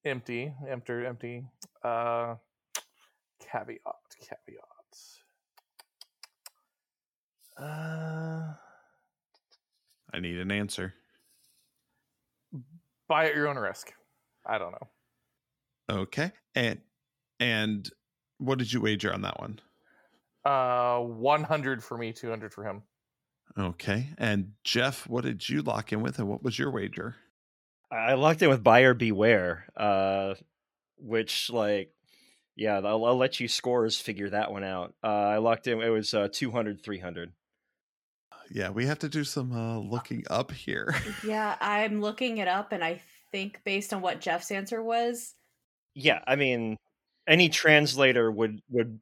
[0.04, 1.44] empty, empty, empty.
[1.82, 2.34] Uh,
[3.40, 3.80] caveat,
[4.20, 4.66] caveat.
[7.58, 8.54] Uh,
[10.12, 10.94] I need an answer.
[13.08, 13.92] buy at your own risk.
[14.44, 14.88] I don't know.
[16.02, 16.32] Okay.
[16.54, 16.80] And
[17.38, 17.88] and
[18.38, 19.60] what did you wager on that one?
[20.44, 22.82] Uh, 100 for me, 200 for him.
[23.58, 24.10] Okay.
[24.18, 27.16] And Jeff, what did you lock in with and what was your wager?
[27.90, 30.34] I locked in with buyer beware, uh,
[30.98, 31.92] which like,
[32.56, 34.94] yeah, I'll, I'll let you scores figure that one out.
[35.04, 35.80] Uh, I locked in.
[35.80, 37.32] It was uh, 200, 300.
[38.50, 40.94] Yeah, we have to do some uh, looking up here.
[41.24, 43.00] Yeah, I'm looking it up, and I
[43.32, 45.34] think based on what Jeff's answer was,
[45.94, 46.76] Yeah, I mean,
[47.26, 49.00] any translator would would.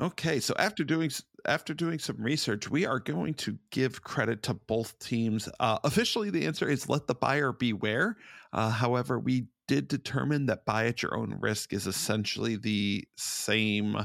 [0.00, 1.10] Okay, so after doing
[1.44, 5.48] after doing some research, we are going to give credit to both teams.
[5.58, 8.16] Uh, officially, the answer is let the buyer beware.
[8.52, 13.96] Uh, however, we did determine that buy at your own risk is essentially the same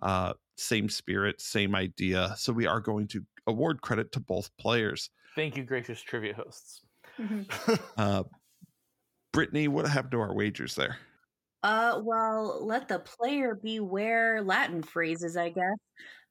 [0.00, 2.34] uh, same spirit, same idea.
[2.38, 5.10] So we are going to award credit to both players.
[5.34, 6.82] Thank you, gracious trivia hosts.
[7.96, 8.24] Uh,
[9.32, 10.98] Brittany, what happened to our wagers there?
[11.66, 15.78] Uh, well, let the player beware Latin phrases, I guess.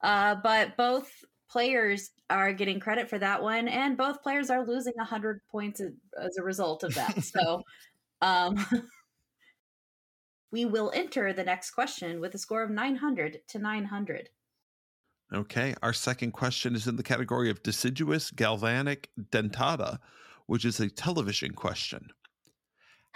[0.02, 1.12] Uh, but both
[1.50, 5.82] players are getting credit for that one, and both players are losing 100 points
[6.18, 7.22] as a result of that.
[7.22, 7.62] So,
[8.22, 8.66] um,
[10.54, 14.30] we will enter the next question with a score of 900 to 900.
[15.34, 20.00] Okay, our second question is in the category of deciduous galvanic dentata,
[20.46, 22.08] which is a television question.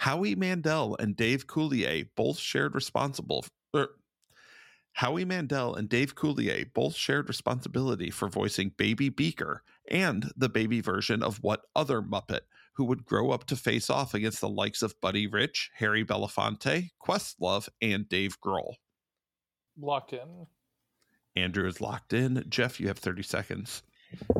[0.00, 3.44] Howie Mandel and Dave Coulier both shared responsible
[3.76, 3.90] er,
[4.94, 10.80] Howie Mandel and Dave Coulier both shared responsibility for voicing Baby Beaker and the baby
[10.80, 12.40] version of what other Muppet
[12.72, 16.88] who would grow up to face off against the likes of Buddy Rich, Harry Belafonte,
[17.06, 18.76] Questlove, and Dave Grohl.
[19.78, 20.46] Locked in.
[21.36, 22.42] Andrew is locked in.
[22.48, 23.82] Jeff, you have 30 seconds.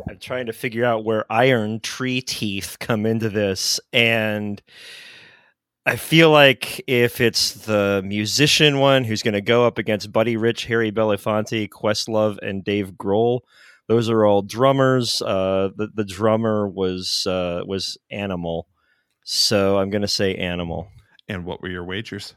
[0.08, 4.62] I'm trying to figure out where iron tree teeth come into this, and
[5.86, 10.36] I feel like if it's the musician one who's going to go up against Buddy
[10.36, 13.40] Rich, Harry Belafonte, Questlove, and Dave Grohl,
[13.88, 15.22] those are all drummers.
[15.22, 18.68] Uh, the the drummer was uh, was Animal,
[19.24, 20.88] so I'm going to say Animal.
[21.28, 22.34] And what were your wagers?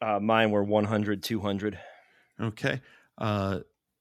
[0.00, 1.78] Uh, mine were 100, 200.
[2.40, 2.80] Okay.
[3.18, 3.60] Uh,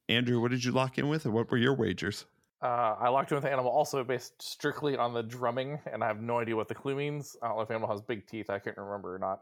[0.09, 2.26] Andrew, what did you lock in with, and what were your wagers?
[2.62, 6.22] Uh, I locked in with Animal also based strictly on the drumming, and I have
[6.22, 7.36] no idea what the clue means.
[7.42, 8.50] I don't know if Animal has big teeth.
[8.50, 9.42] I can't remember or not.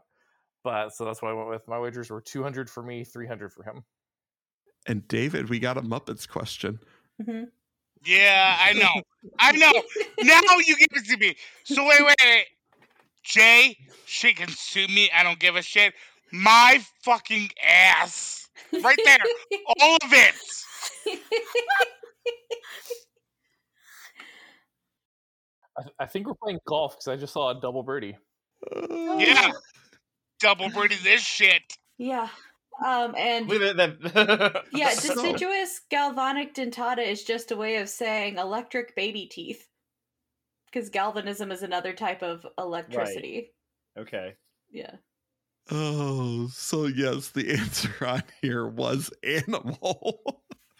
[0.64, 1.68] But so that's what I went with.
[1.68, 3.84] My wagers were 200 for me, 300 for him.
[4.86, 6.78] And David, we got a Muppets question.
[7.20, 7.44] Mm-hmm.
[8.04, 9.02] Yeah, I know.
[9.38, 9.72] I know.
[10.22, 11.36] Now you give it to me.
[11.64, 12.46] So wait, wait, wait.
[13.22, 13.76] Jay,
[14.06, 15.10] she can sue me.
[15.14, 15.92] I don't give a shit.
[16.32, 18.48] My fucking ass.
[18.82, 19.18] Right there.
[19.80, 20.34] All of it.
[25.78, 28.16] I, I think we're playing golf because I just saw a double birdie.
[28.90, 29.52] Yeah.
[30.40, 31.62] Double birdie this shit.
[31.98, 32.28] Yeah.
[32.84, 34.64] Um, and Look at that.
[34.72, 39.66] yeah, So- deciduous galvanic dentata is just a way of saying electric baby teeth.
[40.72, 43.52] Because galvanism is another type of electricity.
[43.98, 44.34] okay.
[44.70, 44.92] Yeah.
[45.70, 50.20] Oh, so yes, the answer on here was animal.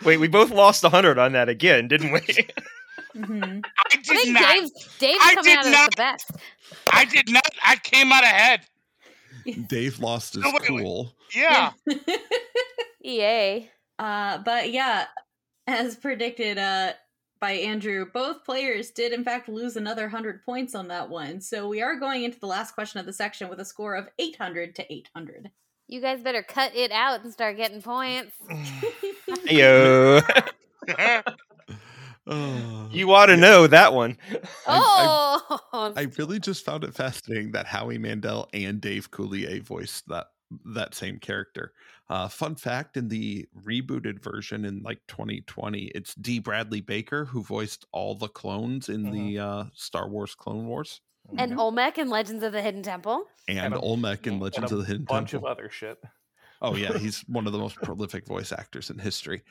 [0.05, 2.21] Wait, we both lost 100 on that again, didn't we?
[3.15, 4.55] hmm I I did think not.
[4.55, 6.31] Dave's, Dave's I coming did out not- the best.
[6.93, 7.45] I did not.
[7.65, 8.61] I came out ahead.
[9.69, 10.83] Dave lost his No, wait, wait.
[10.83, 11.13] cool.
[11.35, 11.73] Yeah.
[13.03, 13.71] Yay.
[13.99, 15.07] uh, but yeah,
[15.67, 16.93] as predicted uh,
[17.41, 21.41] by Andrew, both players did in fact lose another 100 points on that one.
[21.41, 24.09] So we are going into the last question of the section with a score of
[24.19, 25.51] 800 to 800.
[25.89, 28.33] You guys better cut it out and start getting points.
[29.51, 30.21] Yo.
[32.31, 34.17] Oh, you ought to know that one.
[34.67, 40.29] Oh, I really just found it fascinating that Howie Mandel and Dave Coulier voiced that
[40.65, 41.73] that same character.
[42.09, 47.43] Uh, fun fact: in the rebooted version in like 2020, it's Dee Bradley Baker who
[47.43, 51.01] voiced all the clones in the uh, Star Wars Clone Wars,
[51.37, 53.25] and Olmec and Legends of the Hidden Temple.
[53.49, 55.49] and, And a- Olmec in and Legends a of the Hidden bunch Temple.
[55.49, 55.99] Bunch of other shit.
[56.63, 59.43] Oh yeah, he's one of the most prolific voice actors in history.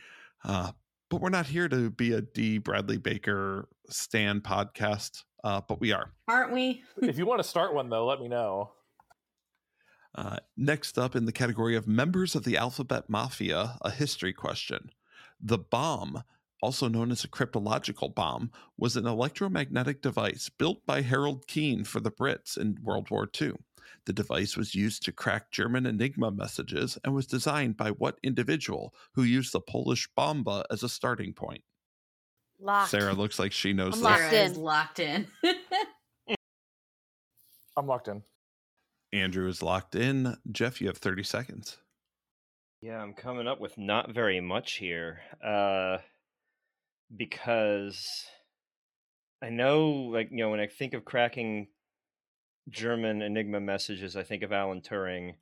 [0.43, 0.71] Uh,
[1.09, 5.91] but we're not here to be a Dee Bradley Baker stand podcast, uh, but we
[5.91, 6.11] are.
[6.27, 6.83] Aren't we?
[7.01, 8.71] if you want to start one though, let me know.
[10.15, 14.91] Uh, next up in the category of members of the Alphabet Mafia, a history question.
[15.39, 16.23] The bombe,
[16.61, 21.99] also known as a cryptological bombe, was an electromagnetic device built by Harold Keen for
[21.99, 23.53] the Brits in World War II.
[24.05, 28.93] The device was used to crack German Enigma messages and was designed by what individual
[29.13, 31.63] who used the Polish bomba as a starting point?
[32.59, 32.91] Locked.
[32.91, 34.03] Sarah looks like she knows I'm this.
[34.03, 34.63] locked Sarah is in.
[34.63, 35.27] locked in.
[37.77, 38.23] I'm locked in.
[39.13, 40.35] Andrew is locked in.
[40.51, 41.77] Jeff, you have 30 seconds.
[42.81, 45.21] Yeah, I'm coming up with not very much here.
[45.45, 45.97] Uh
[47.15, 48.07] because
[49.41, 51.67] I know like you know when I think of cracking
[52.69, 55.35] German Enigma messages, I think of Alan Turing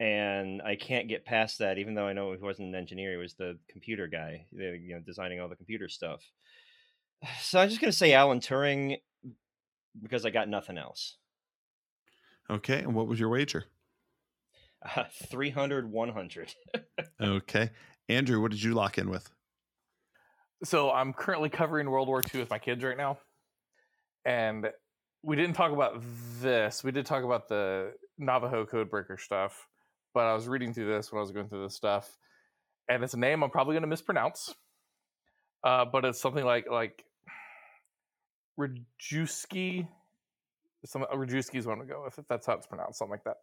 [0.00, 3.16] and I can't get past that even though I know he wasn't an engineer, he
[3.16, 6.22] was the computer guy, you know, designing all the computer stuff.
[7.40, 8.98] So I'm just going to say Alan Turing
[10.00, 11.16] because I got nothing else.
[12.48, 13.64] Okay, and what was your wager?
[14.94, 16.54] Uh, 300 100.
[17.20, 17.70] Okay.
[18.08, 19.28] Andrew, what did you lock in with?
[20.62, 23.18] So I'm currently covering World War II with my kids right now,
[24.24, 24.68] and
[25.22, 26.02] we didn't talk about
[26.40, 26.82] this.
[26.84, 29.68] We did talk about the Navajo codebreaker stuff,
[30.14, 32.16] but I was reading through this when I was going through this stuff,
[32.88, 34.54] and it's a name I'm probably going to mispronounce,
[35.64, 37.04] uh, but it's something like like
[38.58, 39.88] Rajewski.
[40.84, 42.18] Some Rajewski is one to go with.
[42.18, 43.36] If that's how it's pronounced, something like that.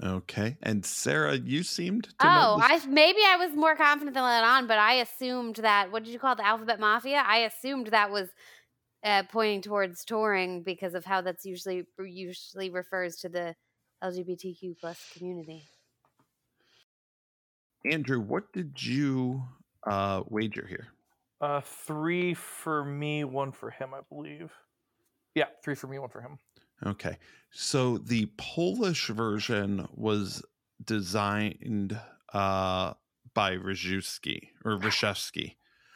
[0.00, 0.56] Okay.
[0.62, 4.22] And Sarah, you seemed to know Oh, this- I maybe I was more confident than
[4.22, 7.22] let on, but I assumed that what did you call it, the alphabet mafia?
[7.26, 8.28] I assumed that was
[9.04, 13.54] uh, pointing towards Turing because of how that's usually usually refers to the
[14.02, 15.68] LGBTQ plus community.
[17.84, 19.42] Andrew, what did you
[19.86, 20.88] uh, wager here?
[21.40, 24.52] Uh, three for me, one for him, I believe.
[25.34, 26.38] Yeah, three for me, one for him.
[26.84, 27.18] Okay.
[27.50, 30.42] So the Polish version was
[30.84, 31.98] designed
[32.32, 32.94] uh,
[33.34, 35.54] by Rajewski or Rashevsky.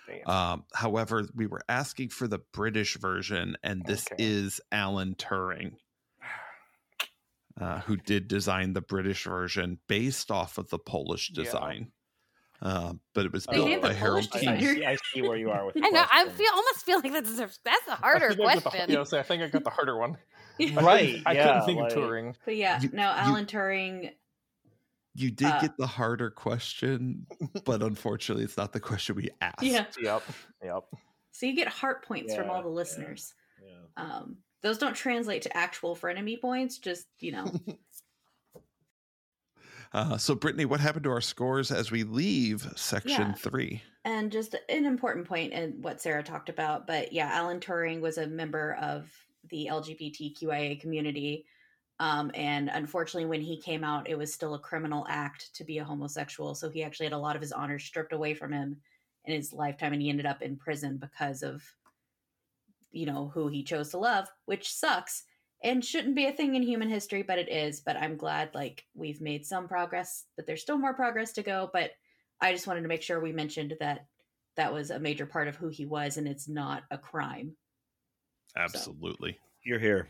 [0.08, 0.28] Damn.
[0.28, 4.22] Um, however, we were asking for the British version, and this Okay.
[4.24, 5.72] is Alan Turing,
[7.60, 11.44] uh, who did design the British version based off of the Polish Yeah.
[11.44, 11.92] design.
[12.60, 15.22] Uh, but it was They built named the by Harold Polish I, see, I see
[15.22, 16.04] where you are with the I know.
[16.12, 18.90] I feel almost feel like that's a, that's a harder I think I the- question.
[18.90, 20.16] yeah, I was I think I got the harder one.
[20.60, 22.34] I couldn't- Right, I couldn't think like- of Turing.
[22.44, 24.12] But yeah, You- no, Alan Turing.
[25.14, 27.26] You did Uh, get the harder question,
[27.64, 29.62] but unfortunately, it's not the question we asked.
[29.62, 29.86] Yeah.
[30.01, 30.22] Yep.
[30.64, 30.84] Yep.
[31.32, 32.74] So you get heart points from all the yeah.
[32.74, 33.34] listeners.
[33.62, 34.05] Yeah.
[34.05, 36.78] Um, those don't translate to actual frenemy points.
[36.78, 37.52] Just you know,
[39.94, 43.32] Uh, so, Brittany, what happened to our scores as we leave section Yeah.
[43.34, 43.82] three?
[44.05, 46.89] and just an important point in what Sarah talked about.
[46.89, 49.09] But yeah, Alan Turing was a member of
[49.51, 51.44] the LGBTQIA community.
[52.01, 55.78] Um, and unfortunately, when he came out, it was still a criminal act to be
[55.78, 56.55] a homosexual.
[56.55, 58.78] So he actually had a lot of his honors stripped away from him
[59.24, 61.62] in his lifetime, and he ended up in prison because of,
[62.90, 65.24] you know, who he chose to love, which sucks
[65.62, 67.81] and shouldn't be a thing in human history, but it is.
[67.81, 71.70] But I'm glad like we've made some progress, but there's still more progress to go.
[71.73, 71.93] But
[72.40, 74.06] I just wanted to make sure we mentioned that
[74.56, 77.56] that was a major part of who he was, and it's not a crime.
[78.56, 79.39] Absolutely.
[79.64, 80.09] You're here.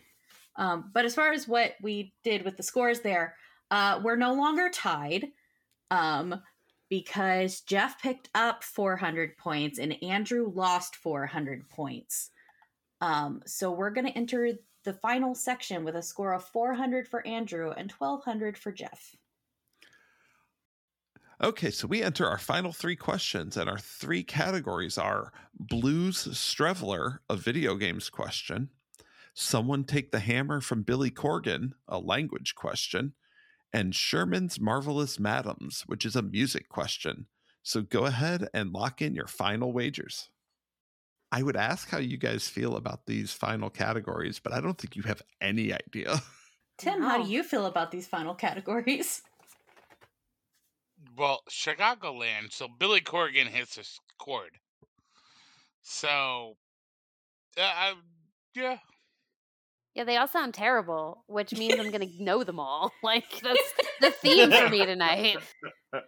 [0.56, 3.34] Um, but as far as what we did with the scores there,
[3.70, 5.28] uh, we're no longer tied
[5.90, 6.40] um,
[6.90, 12.30] because Jeff picked up 400 points and Andrew lost 400 points.
[13.00, 14.52] Um, so we're going to enter
[14.84, 19.16] the final section with a score of 400 for Andrew and 1200 for Jeff.
[21.42, 27.18] Okay, so we enter our final three questions, and our three categories are Blues Streveler,
[27.28, 28.68] a video games question,
[29.34, 33.14] Someone Take the Hammer from Billy Corgan, a language question,
[33.72, 37.26] and Sherman's Marvelous Madams, which is a music question.
[37.62, 40.28] So go ahead and lock in your final wagers.
[41.30, 44.96] I would ask how you guys feel about these final categories, but I don't think
[44.96, 46.20] you have any idea.
[46.76, 49.22] Tim, how do you feel about these final categories?
[51.16, 52.52] Well, Chicagoland.
[52.52, 54.58] So Billy Corgan hits his chord.
[55.80, 56.56] So,
[57.56, 57.94] uh, I,
[58.54, 58.78] yeah,
[59.94, 62.92] Yeah, they all sound terrible, which means I'm gonna know them all.
[63.02, 65.38] Like that's the theme for me tonight.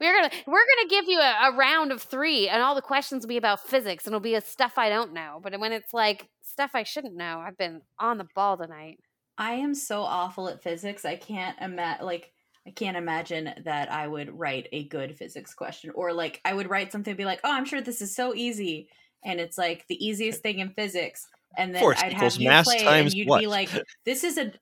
[0.00, 3.24] We're gonna we're gonna give you a, a round of three, and all the questions
[3.24, 5.40] will be about physics, and it'll be a stuff I don't know.
[5.42, 9.00] But when it's like stuff I shouldn't know, I've been on the ball tonight.
[9.36, 11.04] I am so awful at physics.
[11.04, 12.06] I can't imagine.
[12.06, 12.32] Like,
[12.64, 16.70] I can't imagine that I would write a good physics question or like I would
[16.70, 18.88] write something and be like, "Oh, I'm sure this is so easy."
[19.24, 21.26] And it's like the easiest thing in physics.
[21.56, 23.40] And then Force I'd have you mass play it and times you'd what?
[23.40, 23.70] be like,
[24.04, 24.52] "This is a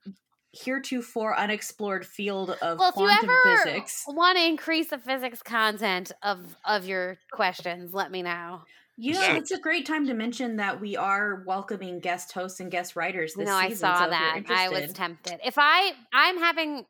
[0.53, 5.43] heretofore unexplored field of Well, if you quantum ever physics." want to increase the physics
[5.43, 8.63] content of of your questions, let me know.
[8.99, 9.37] You know, Yeah.
[9.37, 13.35] it's a great time to mention that we are welcoming guest hosts and guest writers
[13.35, 14.43] this no, I saw so that.
[14.49, 15.39] I was tempted.
[15.45, 16.87] If I, I'm having,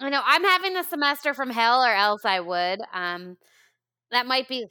[0.00, 2.80] I know I'm having the semester from hell, or else I would.
[2.92, 3.36] Um,
[4.10, 4.66] that might be.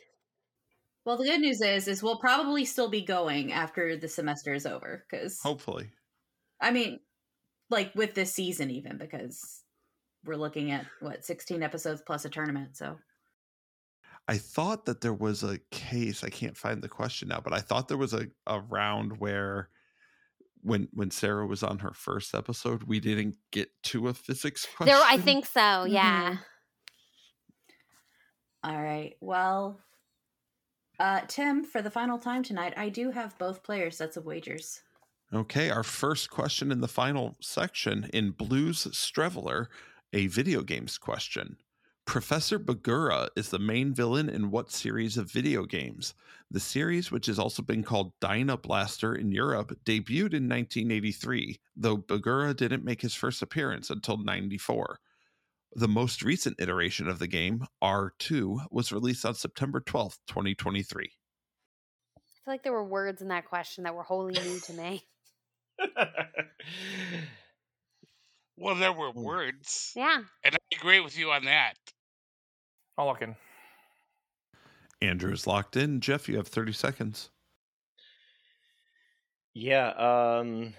[1.08, 4.66] Well, the good news is, is we'll probably still be going after the semester is
[4.66, 5.06] over.
[5.10, 5.88] Because Hopefully.
[6.60, 7.00] I mean,
[7.70, 9.64] like with this season, even because
[10.26, 12.76] we're looking at what sixteen episodes plus a tournament.
[12.76, 12.98] So
[14.28, 16.26] I thought that there was a case.
[16.26, 19.70] I can't find the question now, but I thought there was a, a round where
[20.62, 24.94] when when Sarah was on her first episode, we didn't get to a physics question.
[24.94, 25.86] There, I think so.
[25.86, 26.32] Yeah.
[26.32, 26.40] Mhm.
[28.66, 29.80] all right, well,
[31.00, 34.82] uh, Tim, for the final time tonight, I do have both players' sets of wagers.
[35.34, 39.68] Okay, our first question in the final section in Blues Streveler,
[40.14, 41.58] a video games question.
[42.06, 46.14] Professor Bagura is the main villain in what series of video games?
[46.50, 51.98] The series, which has also been called Dyna Blaster in Europe, debuted in 1983, though
[51.98, 55.02] Bagura didn't make his first appearance until 94.
[55.72, 61.14] The most recent iteration of the game, R2, was released on September 12th, 2023.
[62.16, 65.08] I feel like there were words in that question that were wholly new to me.
[68.58, 69.22] Well, there were Hmm.
[69.22, 70.26] words, Yeah.
[70.44, 71.76] and I agree with you on that.
[72.98, 73.36] I'll lock in.
[75.02, 76.02] Andrew's locked in.
[76.02, 77.32] Jeff, you have 30 seconds.
[79.54, 80.74] Yeah, um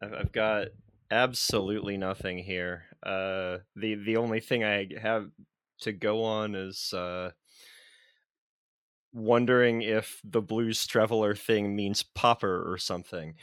[0.00, 0.68] I've, I've got
[1.10, 2.84] absolutely nothing here.
[3.06, 5.28] Uh the the only thing I have
[5.80, 7.30] to go on is uh
[9.12, 13.34] wondering if the blues traveler thing means popper or something.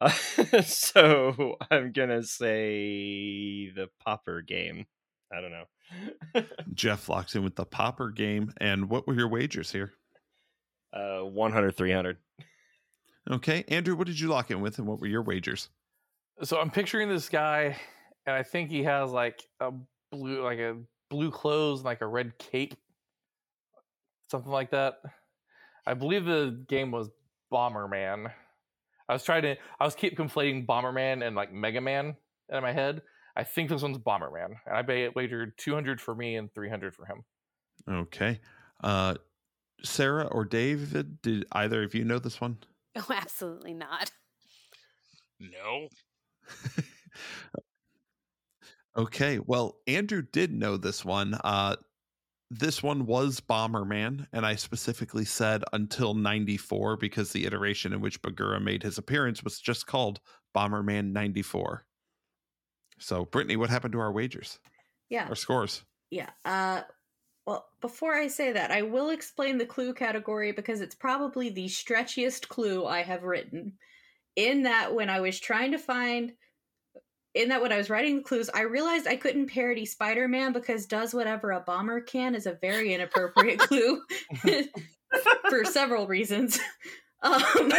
[0.00, 0.10] Uh,
[0.62, 4.86] so I'm going to say the popper game.
[5.30, 6.44] I don't know.
[6.72, 8.52] Jeff locks in with the popper game.
[8.58, 9.92] And what were your wagers here?
[10.92, 12.16] uh 100 300.
[13.30, 13.64] Okay.
[13.68, 15.68] Andrew, what did you lock in with and what were your wagers?
[16.42, 17.76] So I'm picturing this guy,
[18.28, 19.72] and I think he has like a
[20.12, 20.76] blue, like a
[21.08, 22.74] blue clothes, and like a red cape,
[24.30, 24.96] something like that.
[25.86, 27.08] I believe the game was
[27.50, 28.30] Bomberman.
[29.08, 32.16] I was trying to, I was keep conflating Bomberman and like Mega Man
[32.50, 33.00] in my head.
[33.34, 37.06] I think this one's Bomberman, and I ba- wagered 200 for me and 300 for
[37.06, 37.24] him.
[37.88, 38.40] Okay.
[38.84, 39.14] Uh
[39.82, 42.58] Sarah or David, did either of you know this one?
[42.96, 44.10] Oh, absolutely not.
[45.38, 45.88] No.
[48.98, 49.38] okay.
[49.38, 51.34] Well, Andrew did know this one.
[51.44, 51.76] Uh
[52.50, 58.22] this one was Bomberman, and I specifically said until 94 because the iteration in which
[58.22, 60.20] Bagura made his appearance was just called
[60.56, 61.84] Bomberman 94.
[62.98, 64.58] So, Brittany, what happened to our wagers?
[65.10, 65.84] Yeah, Our scores?
[66.10, 66.30] yeah.
[66.44, 66.82] Uh,
[67.46, 71.66] well, before I say that, I will explain the clue category because it's probably the
[71.66, 73.78] stretchiest clue I have written.
[74.36, 76.32] In that, when I was trying to find,
[77.34, 80.52] in that when I was writing the clues, I realized I couldn't parody Spider Man
[80.52, 84.02] because does whatever a bomber can is a very inappropriate clue
[85.50, 86.58] for several reasons.
[87.20, 87.72] Um,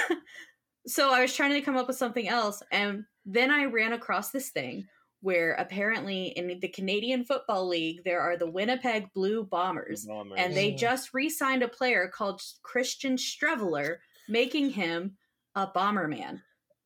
[0.85, 4.31] so I was trying to come up with something else, and then I ran across
[4.31, 4.85] this thing
[5.21, 10.05] where apparently in the Canadian Football League there are the Winnipeg Blue Bombers,
[10.37, 13.97] and they just re-signed a player called Christian Streveler,
[14.27, 15.15] making him
[15.55, 16.41] a Bomberman.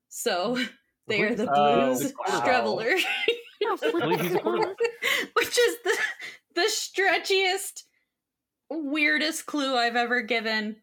[0.10, 0.60] So
[1.07, 2.41] they are the Blues oh, wow.
[2.41, 2.99] Streveler,
[3.84, 4.75] I believe he's a quarterback.
[5.34, 5.97] which is the
[6.55, 7.84] the stretchiest,
[8.69, 10.77] weirdest clue I've ever given.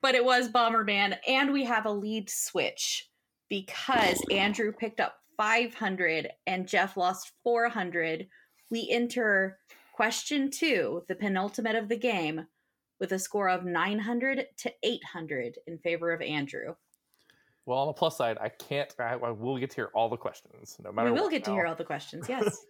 [0.00, 3.08] But it was Bomberman, and we have a lead switch
[3.48, 8.28] because Andrew picked up 500 and Jeff lost 400.
[8.70, 9.58] We enter
[9.94, 12.46] question two, the penultimate of the game,
[13.00, 16.74] with a score of 900 to 800 in favor of Andrew.
[17.66, 18.94] Well, on the plus side, I can't.
[18.98, 21.10] I, I will get to hear all the questions, no matter.
[21.10, 21.56] We will what get to now.
[21.56, 22.64] hear all the questions, yes.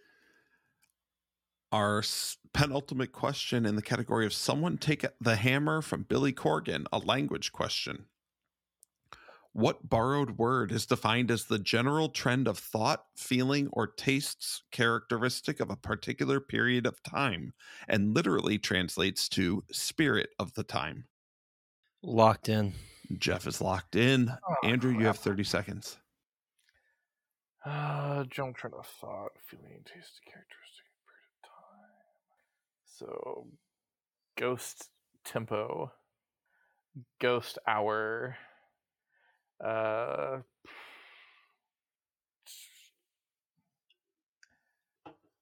[1.71, 2.03] Our
[2.53, 7.51] penultimate question in the category of someone take the hammer from Billy Corgan, a language
[7.51, 8.05] question.
[9.51, 15.61] What borrowed word is defined as the general trend of thought, feeling, or tastes characteristic
[15.61, 17.53] of a particular period of time
[17.87, 21.05] and literally translates to spirit of the time?
[22.03, 22.73] Locked in.
[23.17, 24.29] Jeff is locked in.
[24.29, 25.97] Oh, Andrew, you have 30 seconds.
[27.65, 31.87] Uh, jump train of thought, feeling, taste, characteristic period of time.
[32.85, 33.47] So,
[34.37, 34.89] Ghost
[35.23, 35.91] Tempo,
[37.19, 38.37] Ghost Hour,
[39.63, 40.37] uh,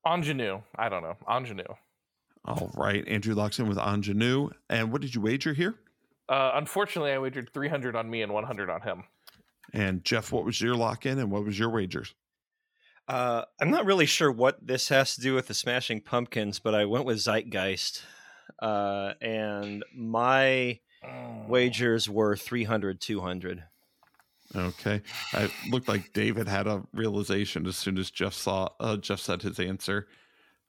[0.06, 0.61] Ingenue.
[0.77, 1.18] I don't know.
[1.30, 1.64] Ingenue.
[2.45, 3.07] All right.
[3.07, 4.49] Andrew locks in with Ingenue.
[4.69, 5.76] And what did you wager here?
[6.30, 9.04] Uh, unfortunately, I wagered 300 on me and 100 on him.
[9.74, 12.14] And Jeff, what was your lock in and what was your wagers?
[13.08, 16.74] Uh, I'm not really sure what this has to do with the Smashing Pumpkins, but
[16.74, 18.04] I went with Zeitgeist.
[18.62, 21.44] Uh, and my Oh.
[21.50, 23.64] wagers were 300, 200.
[24.56, 25.02] Okay.
[25.34, 29.41] It looked like David had a realization as soon as Jeff saw uh, Jeff said
[29.41, 30.08] his answer.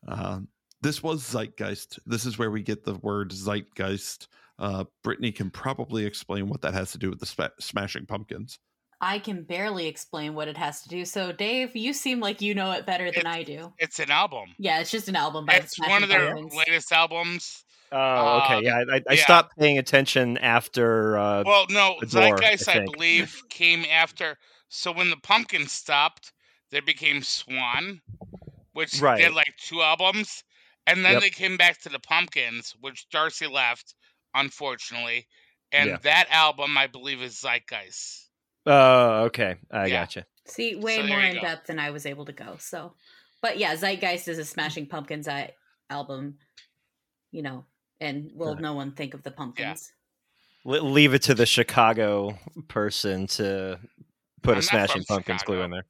[0.09, 0.41] Uh,
[0.81, 2.01] this was Zeitgeist.
[2.07, 4.27] This is where we get the word Zeitgeist.
[4.59, 8.59] Uh, Brittany can probably explain what that has to do with the spa- Smashing Pumpkins.
[9.01, 11.05] I can barely explain what it has to do.
[11.05, 13.73] So, Dave, you seem like you know it better than I do.
[13.79, 14.55] It's an album.
[14.59, 16.55] Yeah, it's just an album by the It's one of their Pumpkins.
[16.55, 17.65] latest albums.
[17.93, 18.55] Oh, okay.
[18.57, 19.23] Um, Yeah, I, I yeah.
[19.23, 21.19] stopped paying attention after.
[21.19, 24.39] Uh, Well, no, The Zeitgeist, I I, believe, came after.
[24.69, 26.33] So when the Pumpkins stopped,
[26.71, 28.01] they became Zwan,
[28.73, 29.21] which Right.
[29.21, 30.45] did like two albums,
[30.87, 31.23] and then Yep.
[31.23, 33.95] they came back to the Pumpkins, which Darcy left,
[34.35, 35.27] unfortunately.
[35.73, 35.97] And Yeah.
[36.03, 38.29] that album, I believe, is Zeitgeist.
[38.67, 39.57] Oh, okay.
[39.71, 40.03] I Yeah.
[40.03, 40.27] gotcha.
[40.47, 41.41] See, way So more in go.
[41.41, 42.57] depth than I was able to go.
[42.59, 42.95] So,
[43.43, 45.53] but yeah, Zeitgeist is a Smashing Pumpkins I-
[45.91, 46.39] album,
[47.31, 47.67] you know,
[48.01, 48.63] and will Right.
[48.63, 49.93] no one think of the Pumpkins?
[50.65, 52.39] Le- leave it to the Chicago
[52.69, 53.79] person to
[54.43, 55.85] put I'm a Smashing from Pumpkins glue in there.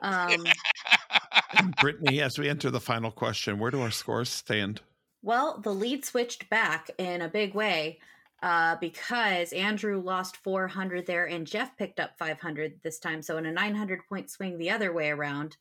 [0.00, 0.44] Um,
[1.80, 4.80] Brittany, as we enter the final question, where do our scores stand?
[5.24, 7.98] Well, the lead switched back in a big way
[8.42, 13.22] uh, because Andrew lost 400 there and Jeff picked up 500 this time.
[13.22, 15.56] So, in a 900 point swing the other way around,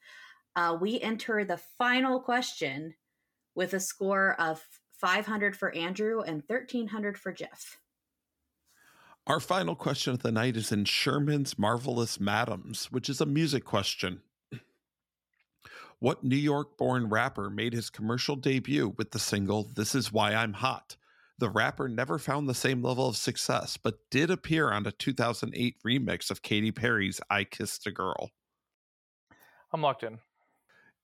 [0.58, 2.94] uh, we enter the final question
[3.56, 4.62] with a score of
[5.00, 7.78] 500 for Andrew and 1300 for Jeff.
[9.26, 13.64] Our final question of the night is in Sherman's Marvelous Madams, which is a music
[13.64, 14.22] question.
[16.04, 20.34] What New York born rapper made his commercial debut with the single This Is Why
[20.34, 20.98] I'm Hot?
[21.38, 25.78] The rapper never found the same level of success, but did appear on a 2008
[25.88, 28.32] remix of Katy Perry's I Kissed a Girl.
[29.72, 30.20] I'm locked in.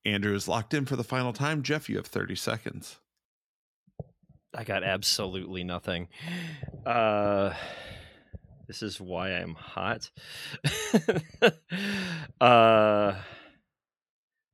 [0.03, 1.63] Andrew is locked in for the final time.
[1.63, 2.99] Jeff, you have 30 seconds.
[4.53, 6.09] I got absolutely nothing.
[6.85, 7.53] Uh,
[8.67, 10.11] this is why I'm hot.
[12.41, 13.13] uh,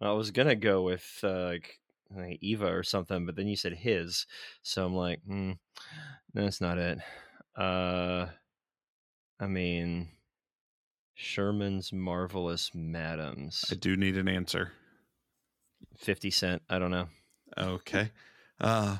[0.01, 1.53] I was gonna go with uh,
[2.15, 4.25] like Eva or something, but then you said his,
[4.61, 5.57] so I'm like, mm,
[6.33, 6.99] that's not it.
[7.55, 8.27] Uh,
[9.39, 10.09] I mean,
[11.13, 14.73] Sherman's Marvelous Madams, I do need an answer.
[15.97, 16.61] Fifty Cent.
[16.69, 17.07] I don't know.
[17.57, 18.11] Okay.
[18.59, 18.97] Uh,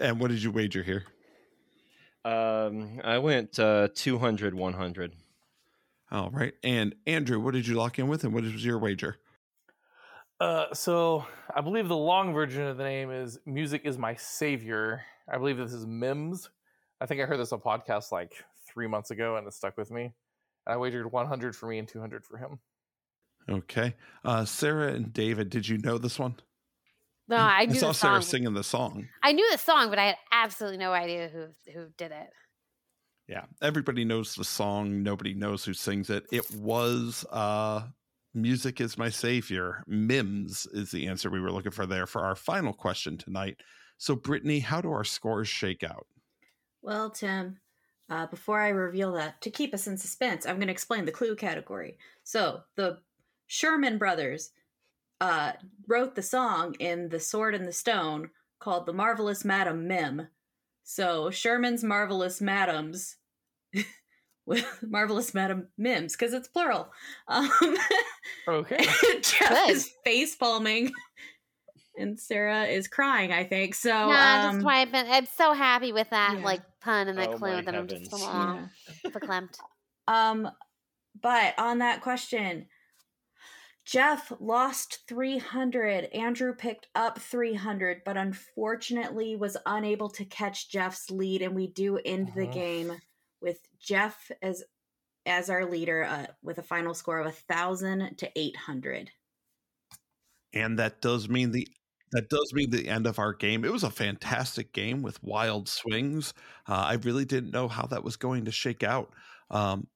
[0.00, 1.04] and what did you wager here?
[2.24, 5.12] Um, I went uh, 200, 100.
[6.10, 6.52] All right.
[6.62, 9.16] And Andrew, what did you lock in with and what was your wager?
[10.42, 11.24] Uh, so
[11.54, 15.02] I believe the long version of the name is "Music Is My Savior."
[15.32, 16.50] I believe this is Mims.
[17.00, 18.34] I think I heard this on a podcast like
[18.66, 20.12] three months ago, and it stuck with me.
[20.66, 22.58] And I wagered 100 for me and 200 for him.
[23.48, 23.94] Okay.
[24.24, 26.34] Uh, Sara and David, did you know this one?
[27.28, 29.06] No, I knew saw the Sarah singing the song.
[29.22, 32.30] I knew the song, but I had absolutely no idea who who did it.
[33.28, 33.44] Yeah.
[33.62, 35.04] Everybody knows the song.
[35.04, 36.26] Nobody knows who sings it.
[36.32, 37.82] It was uh,
[38.34, 39.84] Music is My Savior.
[39.86, 43.58] Mims is the answer we were looking for there for our final question tonight.
[43.98, 46.06] So, Brittany, how do our scores shake out?
[46.80, 47.58] Well, Tim,
[48.08, 51.12] uh, before I reveal that, to keep us in suspense, I'm going to explain the
[51.12, 51.98] clue category.
[52.24, 52.98] So, the
[53.46, 54.50] Sherman brothers
[55.20, 55.52] uh,
[55.86, 60.28] wrote the song in The Sword and the Stone called The Marvelous Madam Mim.
[60.84, 63.16] So, Sherman's Marvelous Madams.
[64.46, 66.90] With Marvelous Madam Mims, because it's plural.
[67.28, 67.50] Um,
[68.48, 68.84] Okay.
[69.20, 69.70] Jeff Good.
[69.70, 70.90] is face palming,
[71.98, 73.32] and Sara is crying.
[73.32, 73.90] I think so.
[73.90, 75.06] nah, um, that's why I've been.
[75.08, 76.44] I'm so happy with that yeah.
[76.44, 78.22] like pun and that Oh, clue my that I'm just heavens.
[78.22, 78.70] along
[79.06, 79.58] verklempt.
[80.08, 80.48] Um,
[81.20, 82.66] but on that question,
[83.84, 86.04] Jeff lost 300.
[86.06, 91.98] Andrew picked up 300, but unfortunately was unable to catch Jeff's lead, and we do
[91.98, 92.52] end the Mhm.
[92.52, 92.92] game
[93.42, 94.64] with Jeff as
[95.26, 99.12] as our leader uh, with a final score of a thousand to 800.
[100.52, 101.66] and that does mean the
[102.12, 103.64] that does mean the end of our game.
[103.64, 106.34] It was a fantastic game with wild swings.
[106.68, 109.14] Uh, I really didn't know how that was going to shake out.
[109.50, 109.88] Um,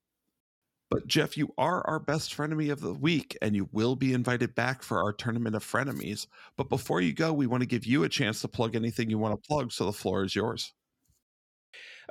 [0.90, 4.55] But Jeff, you are our best frenemy of the week, and you will be invited
[4.55, 6.27] back for our tournament of frenemies.
[6.56, 9.18] But before you go, we want to give you a chance to plug anything you
[9.18, 10.73] want to plug, so the floor is yours.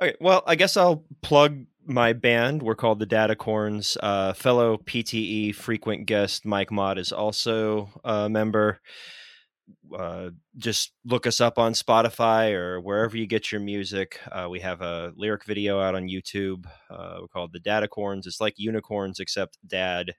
[0.00, 2.62] Okay, well, I guess I'll plug my band.
[2.62, 3.96] We're called the Dadicorns.
[4.02, 8.80] Uh, fellow PTE frequent guest Mike Mott is also a member.
[9.96, 14.20] Uh, just look us up on Spotify or wherever you get your music.
[14.30, 16.66] Uh, we have a lyric video out on YouTube.
[16.90, 18.26] Uh, we're called the Dadicorns.
[18.26, 20.12] It's like unicorns except dad,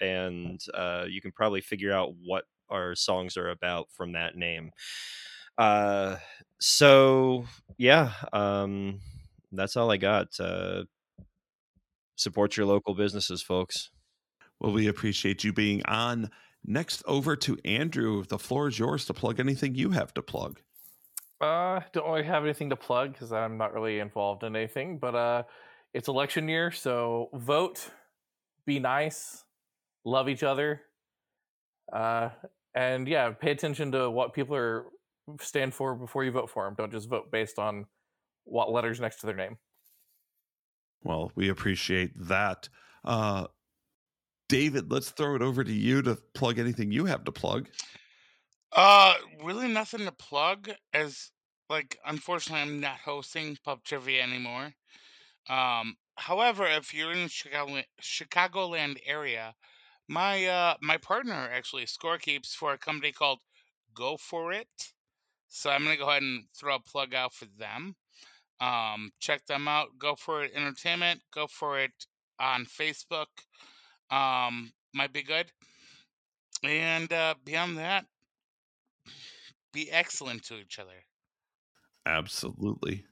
[0.00, 4.72] and uh, you can probably figure out what our songs are about from that name.
[5.58, 6.16] Uh,
[6.60, 7.44] so
[7.76, 9.00] yeah, um,
[9.52, 10.28] that's all I got.
[10.38, 10.84] Uh,
[12.16, 13.90] support your local businesses, folks.
[14.60, 16.30] Well, we appreciate you being on.
[16.64, 18.24] Next, over to Andrew.
[18.24, 20.60] The floor is yours to plug anything you have to plug.
[21.40, 24.98] Uh, don't really have anything to plug because I'm not really involved in anything.
[24.98, 25.42] But uh,
[25.94, 27.88] it's election year, so vote,
[28.66, 29.44] be nice,
[30.04, 30.82] love each other,
[31.92, 32.30] uh,
[32.74, 34.86] and yeah, pay attention to what people are
[35.40, 36.74] stand for before you vote for them.
[36.76, 37.86] Don't just vote based on
[38.44, 39.58] what letters next to their name.
[41.02, 42.68] Well, we appreciate that.
[43.04, 43.46] Uh,
[44.48, 47.68] David, let's throw it over to you to plug anything you have to plug.
[48.72, 51.30] Uh, really nothing to plug as
[51.70, 54.72] like unfortunately I'm not hosting pub trivia anymore.
[55.48, 59.54] Um, however, if you're in the Chicago Chicagoland area,
[60.08, 63.40] my uh my partner actually scorekeeps for a company called
[63.94, 64.68] Go For It.
[65.48, 67.94] So I'm gonna go ahead and throw a plug out for them.
[68.60, 69.88] Um, check them out.
[69.98, 71.20] Go for it entertainment.
[71.32, 71.92] Go for it
[72.40, 73.26] on Facebook.
[74.10, 75.46] Um, might be good.
[76.64, 78.04] And uh, beyond that,
[79.72, 81.04] be excellent to each other.
[82.06, 83.04] Absolutely.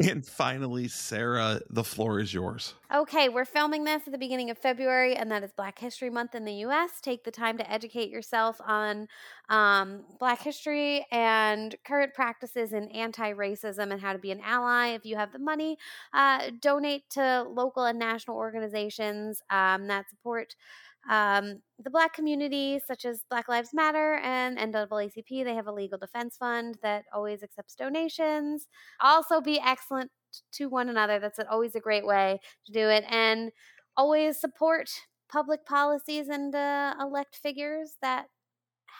[0.00, 2.74] And finally, Sara, the floor is yours.
[2.94, 6.36] Okay, we're filming this at the beginning of February, and that is Black History Month
[6.36, 7.00] in the U.S.
[7.00, 9.08] Take the time to educate yourself on
[9.48, 14.90] um, Black history and current practices in anti racism and how to be an ally.
[14.90, 15.76] If you have the money,
[16.12, 20.54] uh, donate to local and national organizations um, that support
[21.08, 25.98] um, the Black community, such as Black Lives Matter and NAACP, they have a legal
[25.98, 28.66] defense fund that always accepts donations.
[29.00, 30.10] Also, be excellent
[30.52, 31.18] to one another.
[31.18, 33.04] That's always a great way to do it.
[33.08, 33.52] And
[33.96, 34.90] always support
[35.30, 38.26] public policies and uh, elect figures that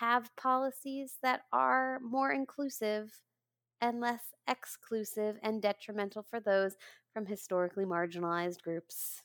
[0.01, 3.21] have policies that are more inclusive
[3.81, 6.75] and less exclusive and detrimental for those
[7.13, 9.23] from historically marginalized groups.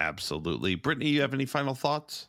[0.00, 0.76] Absolutely.
[0.76, 2.28] Brittany, you have any final thoughts?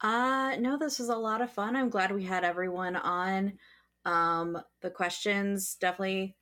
[0.00, 1.74] Uh no, this was a lot of fun.
[1.76, 3.58] I'm glad we had everyone on.
[4.04, 6.36] Um the questions definitely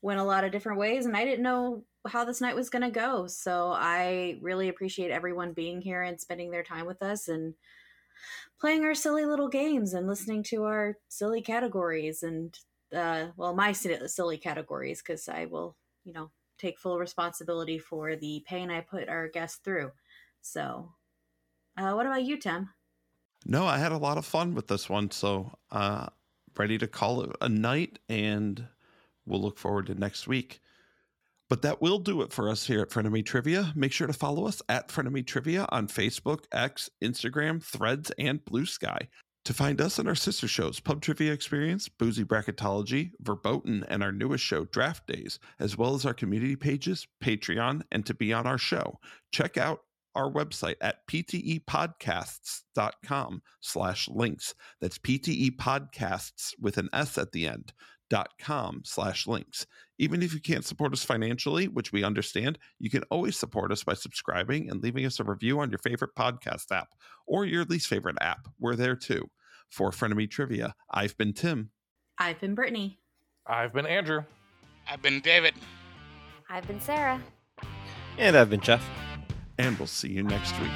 [0.00, 2.82] went a lot of different ways and I didn't know how this night was going
[2.82, 3.28] to go.
[3.28, 7.54] So I really appreciate everyone being here and spending their time with us and
[8.60, 12.58] playing our silly little games and listening to our silly categories and
[12.94, 16.30] uh well my silly categories cuz I will, you know,
[16.62, 19.90] take full responsibility for the pain I put our guests through.
[20.40, 20.92] So,
[21.76, 22.70] uh, what about you, Tim?
[23.44, 25.10] No, I had a lot of fun with this one.
[25.10, 26.06] So, uh,
[26.56, 28.66] ready to call it a night, and
[29.26, 30.60] we'll look forward to next week.
[31.48, 33.72] But that will do it for us here at Frenemy Trivia.
[33.74, 38.64] Make sure to follow us at Frenemy Trivia on Facebook, X, Instagram, Threads, and Blue
[38.64, 39.08] Sky.
[39.46, 44.12] To find us and our sister shows, Pub Trivia Experience, Boozy Bracketology, Verboten, and our
[44.12, 48.46] newest show, Draught Daze, as well as our community pages, Patreon, and to be on
[48.46, 49.00] our show,
[49.32, 49.80] check out
[50.14, 54.54] our website at ptepodcasts.com slash links.
[54.80, 57.72] That's ptepodcasts with an S at the end
[58.12, 59.66] dot com slash links.
[59.98, 63.82] Even if you can't support us financially, which we understand, you can always support us
[63.82, 66.88] by subscribing and leaving us a review on your favorite podcast app
[67.26, 68.46] or your least favorite app.
[68.60, 69.30] We're there too.
[69.70, 71.70] For Frenemy Trivia, I've been Tim.
[72.18, 72.98] I've been Brittany.
[73.46, 74.24] I've been Andrew.
[74.86, 75.54] I've been David.
[76.50, 77.18] I've been Sara.
[78.18, 78.86] And I've been Jeff.
[79.56, 80.70] And we'll see you next week.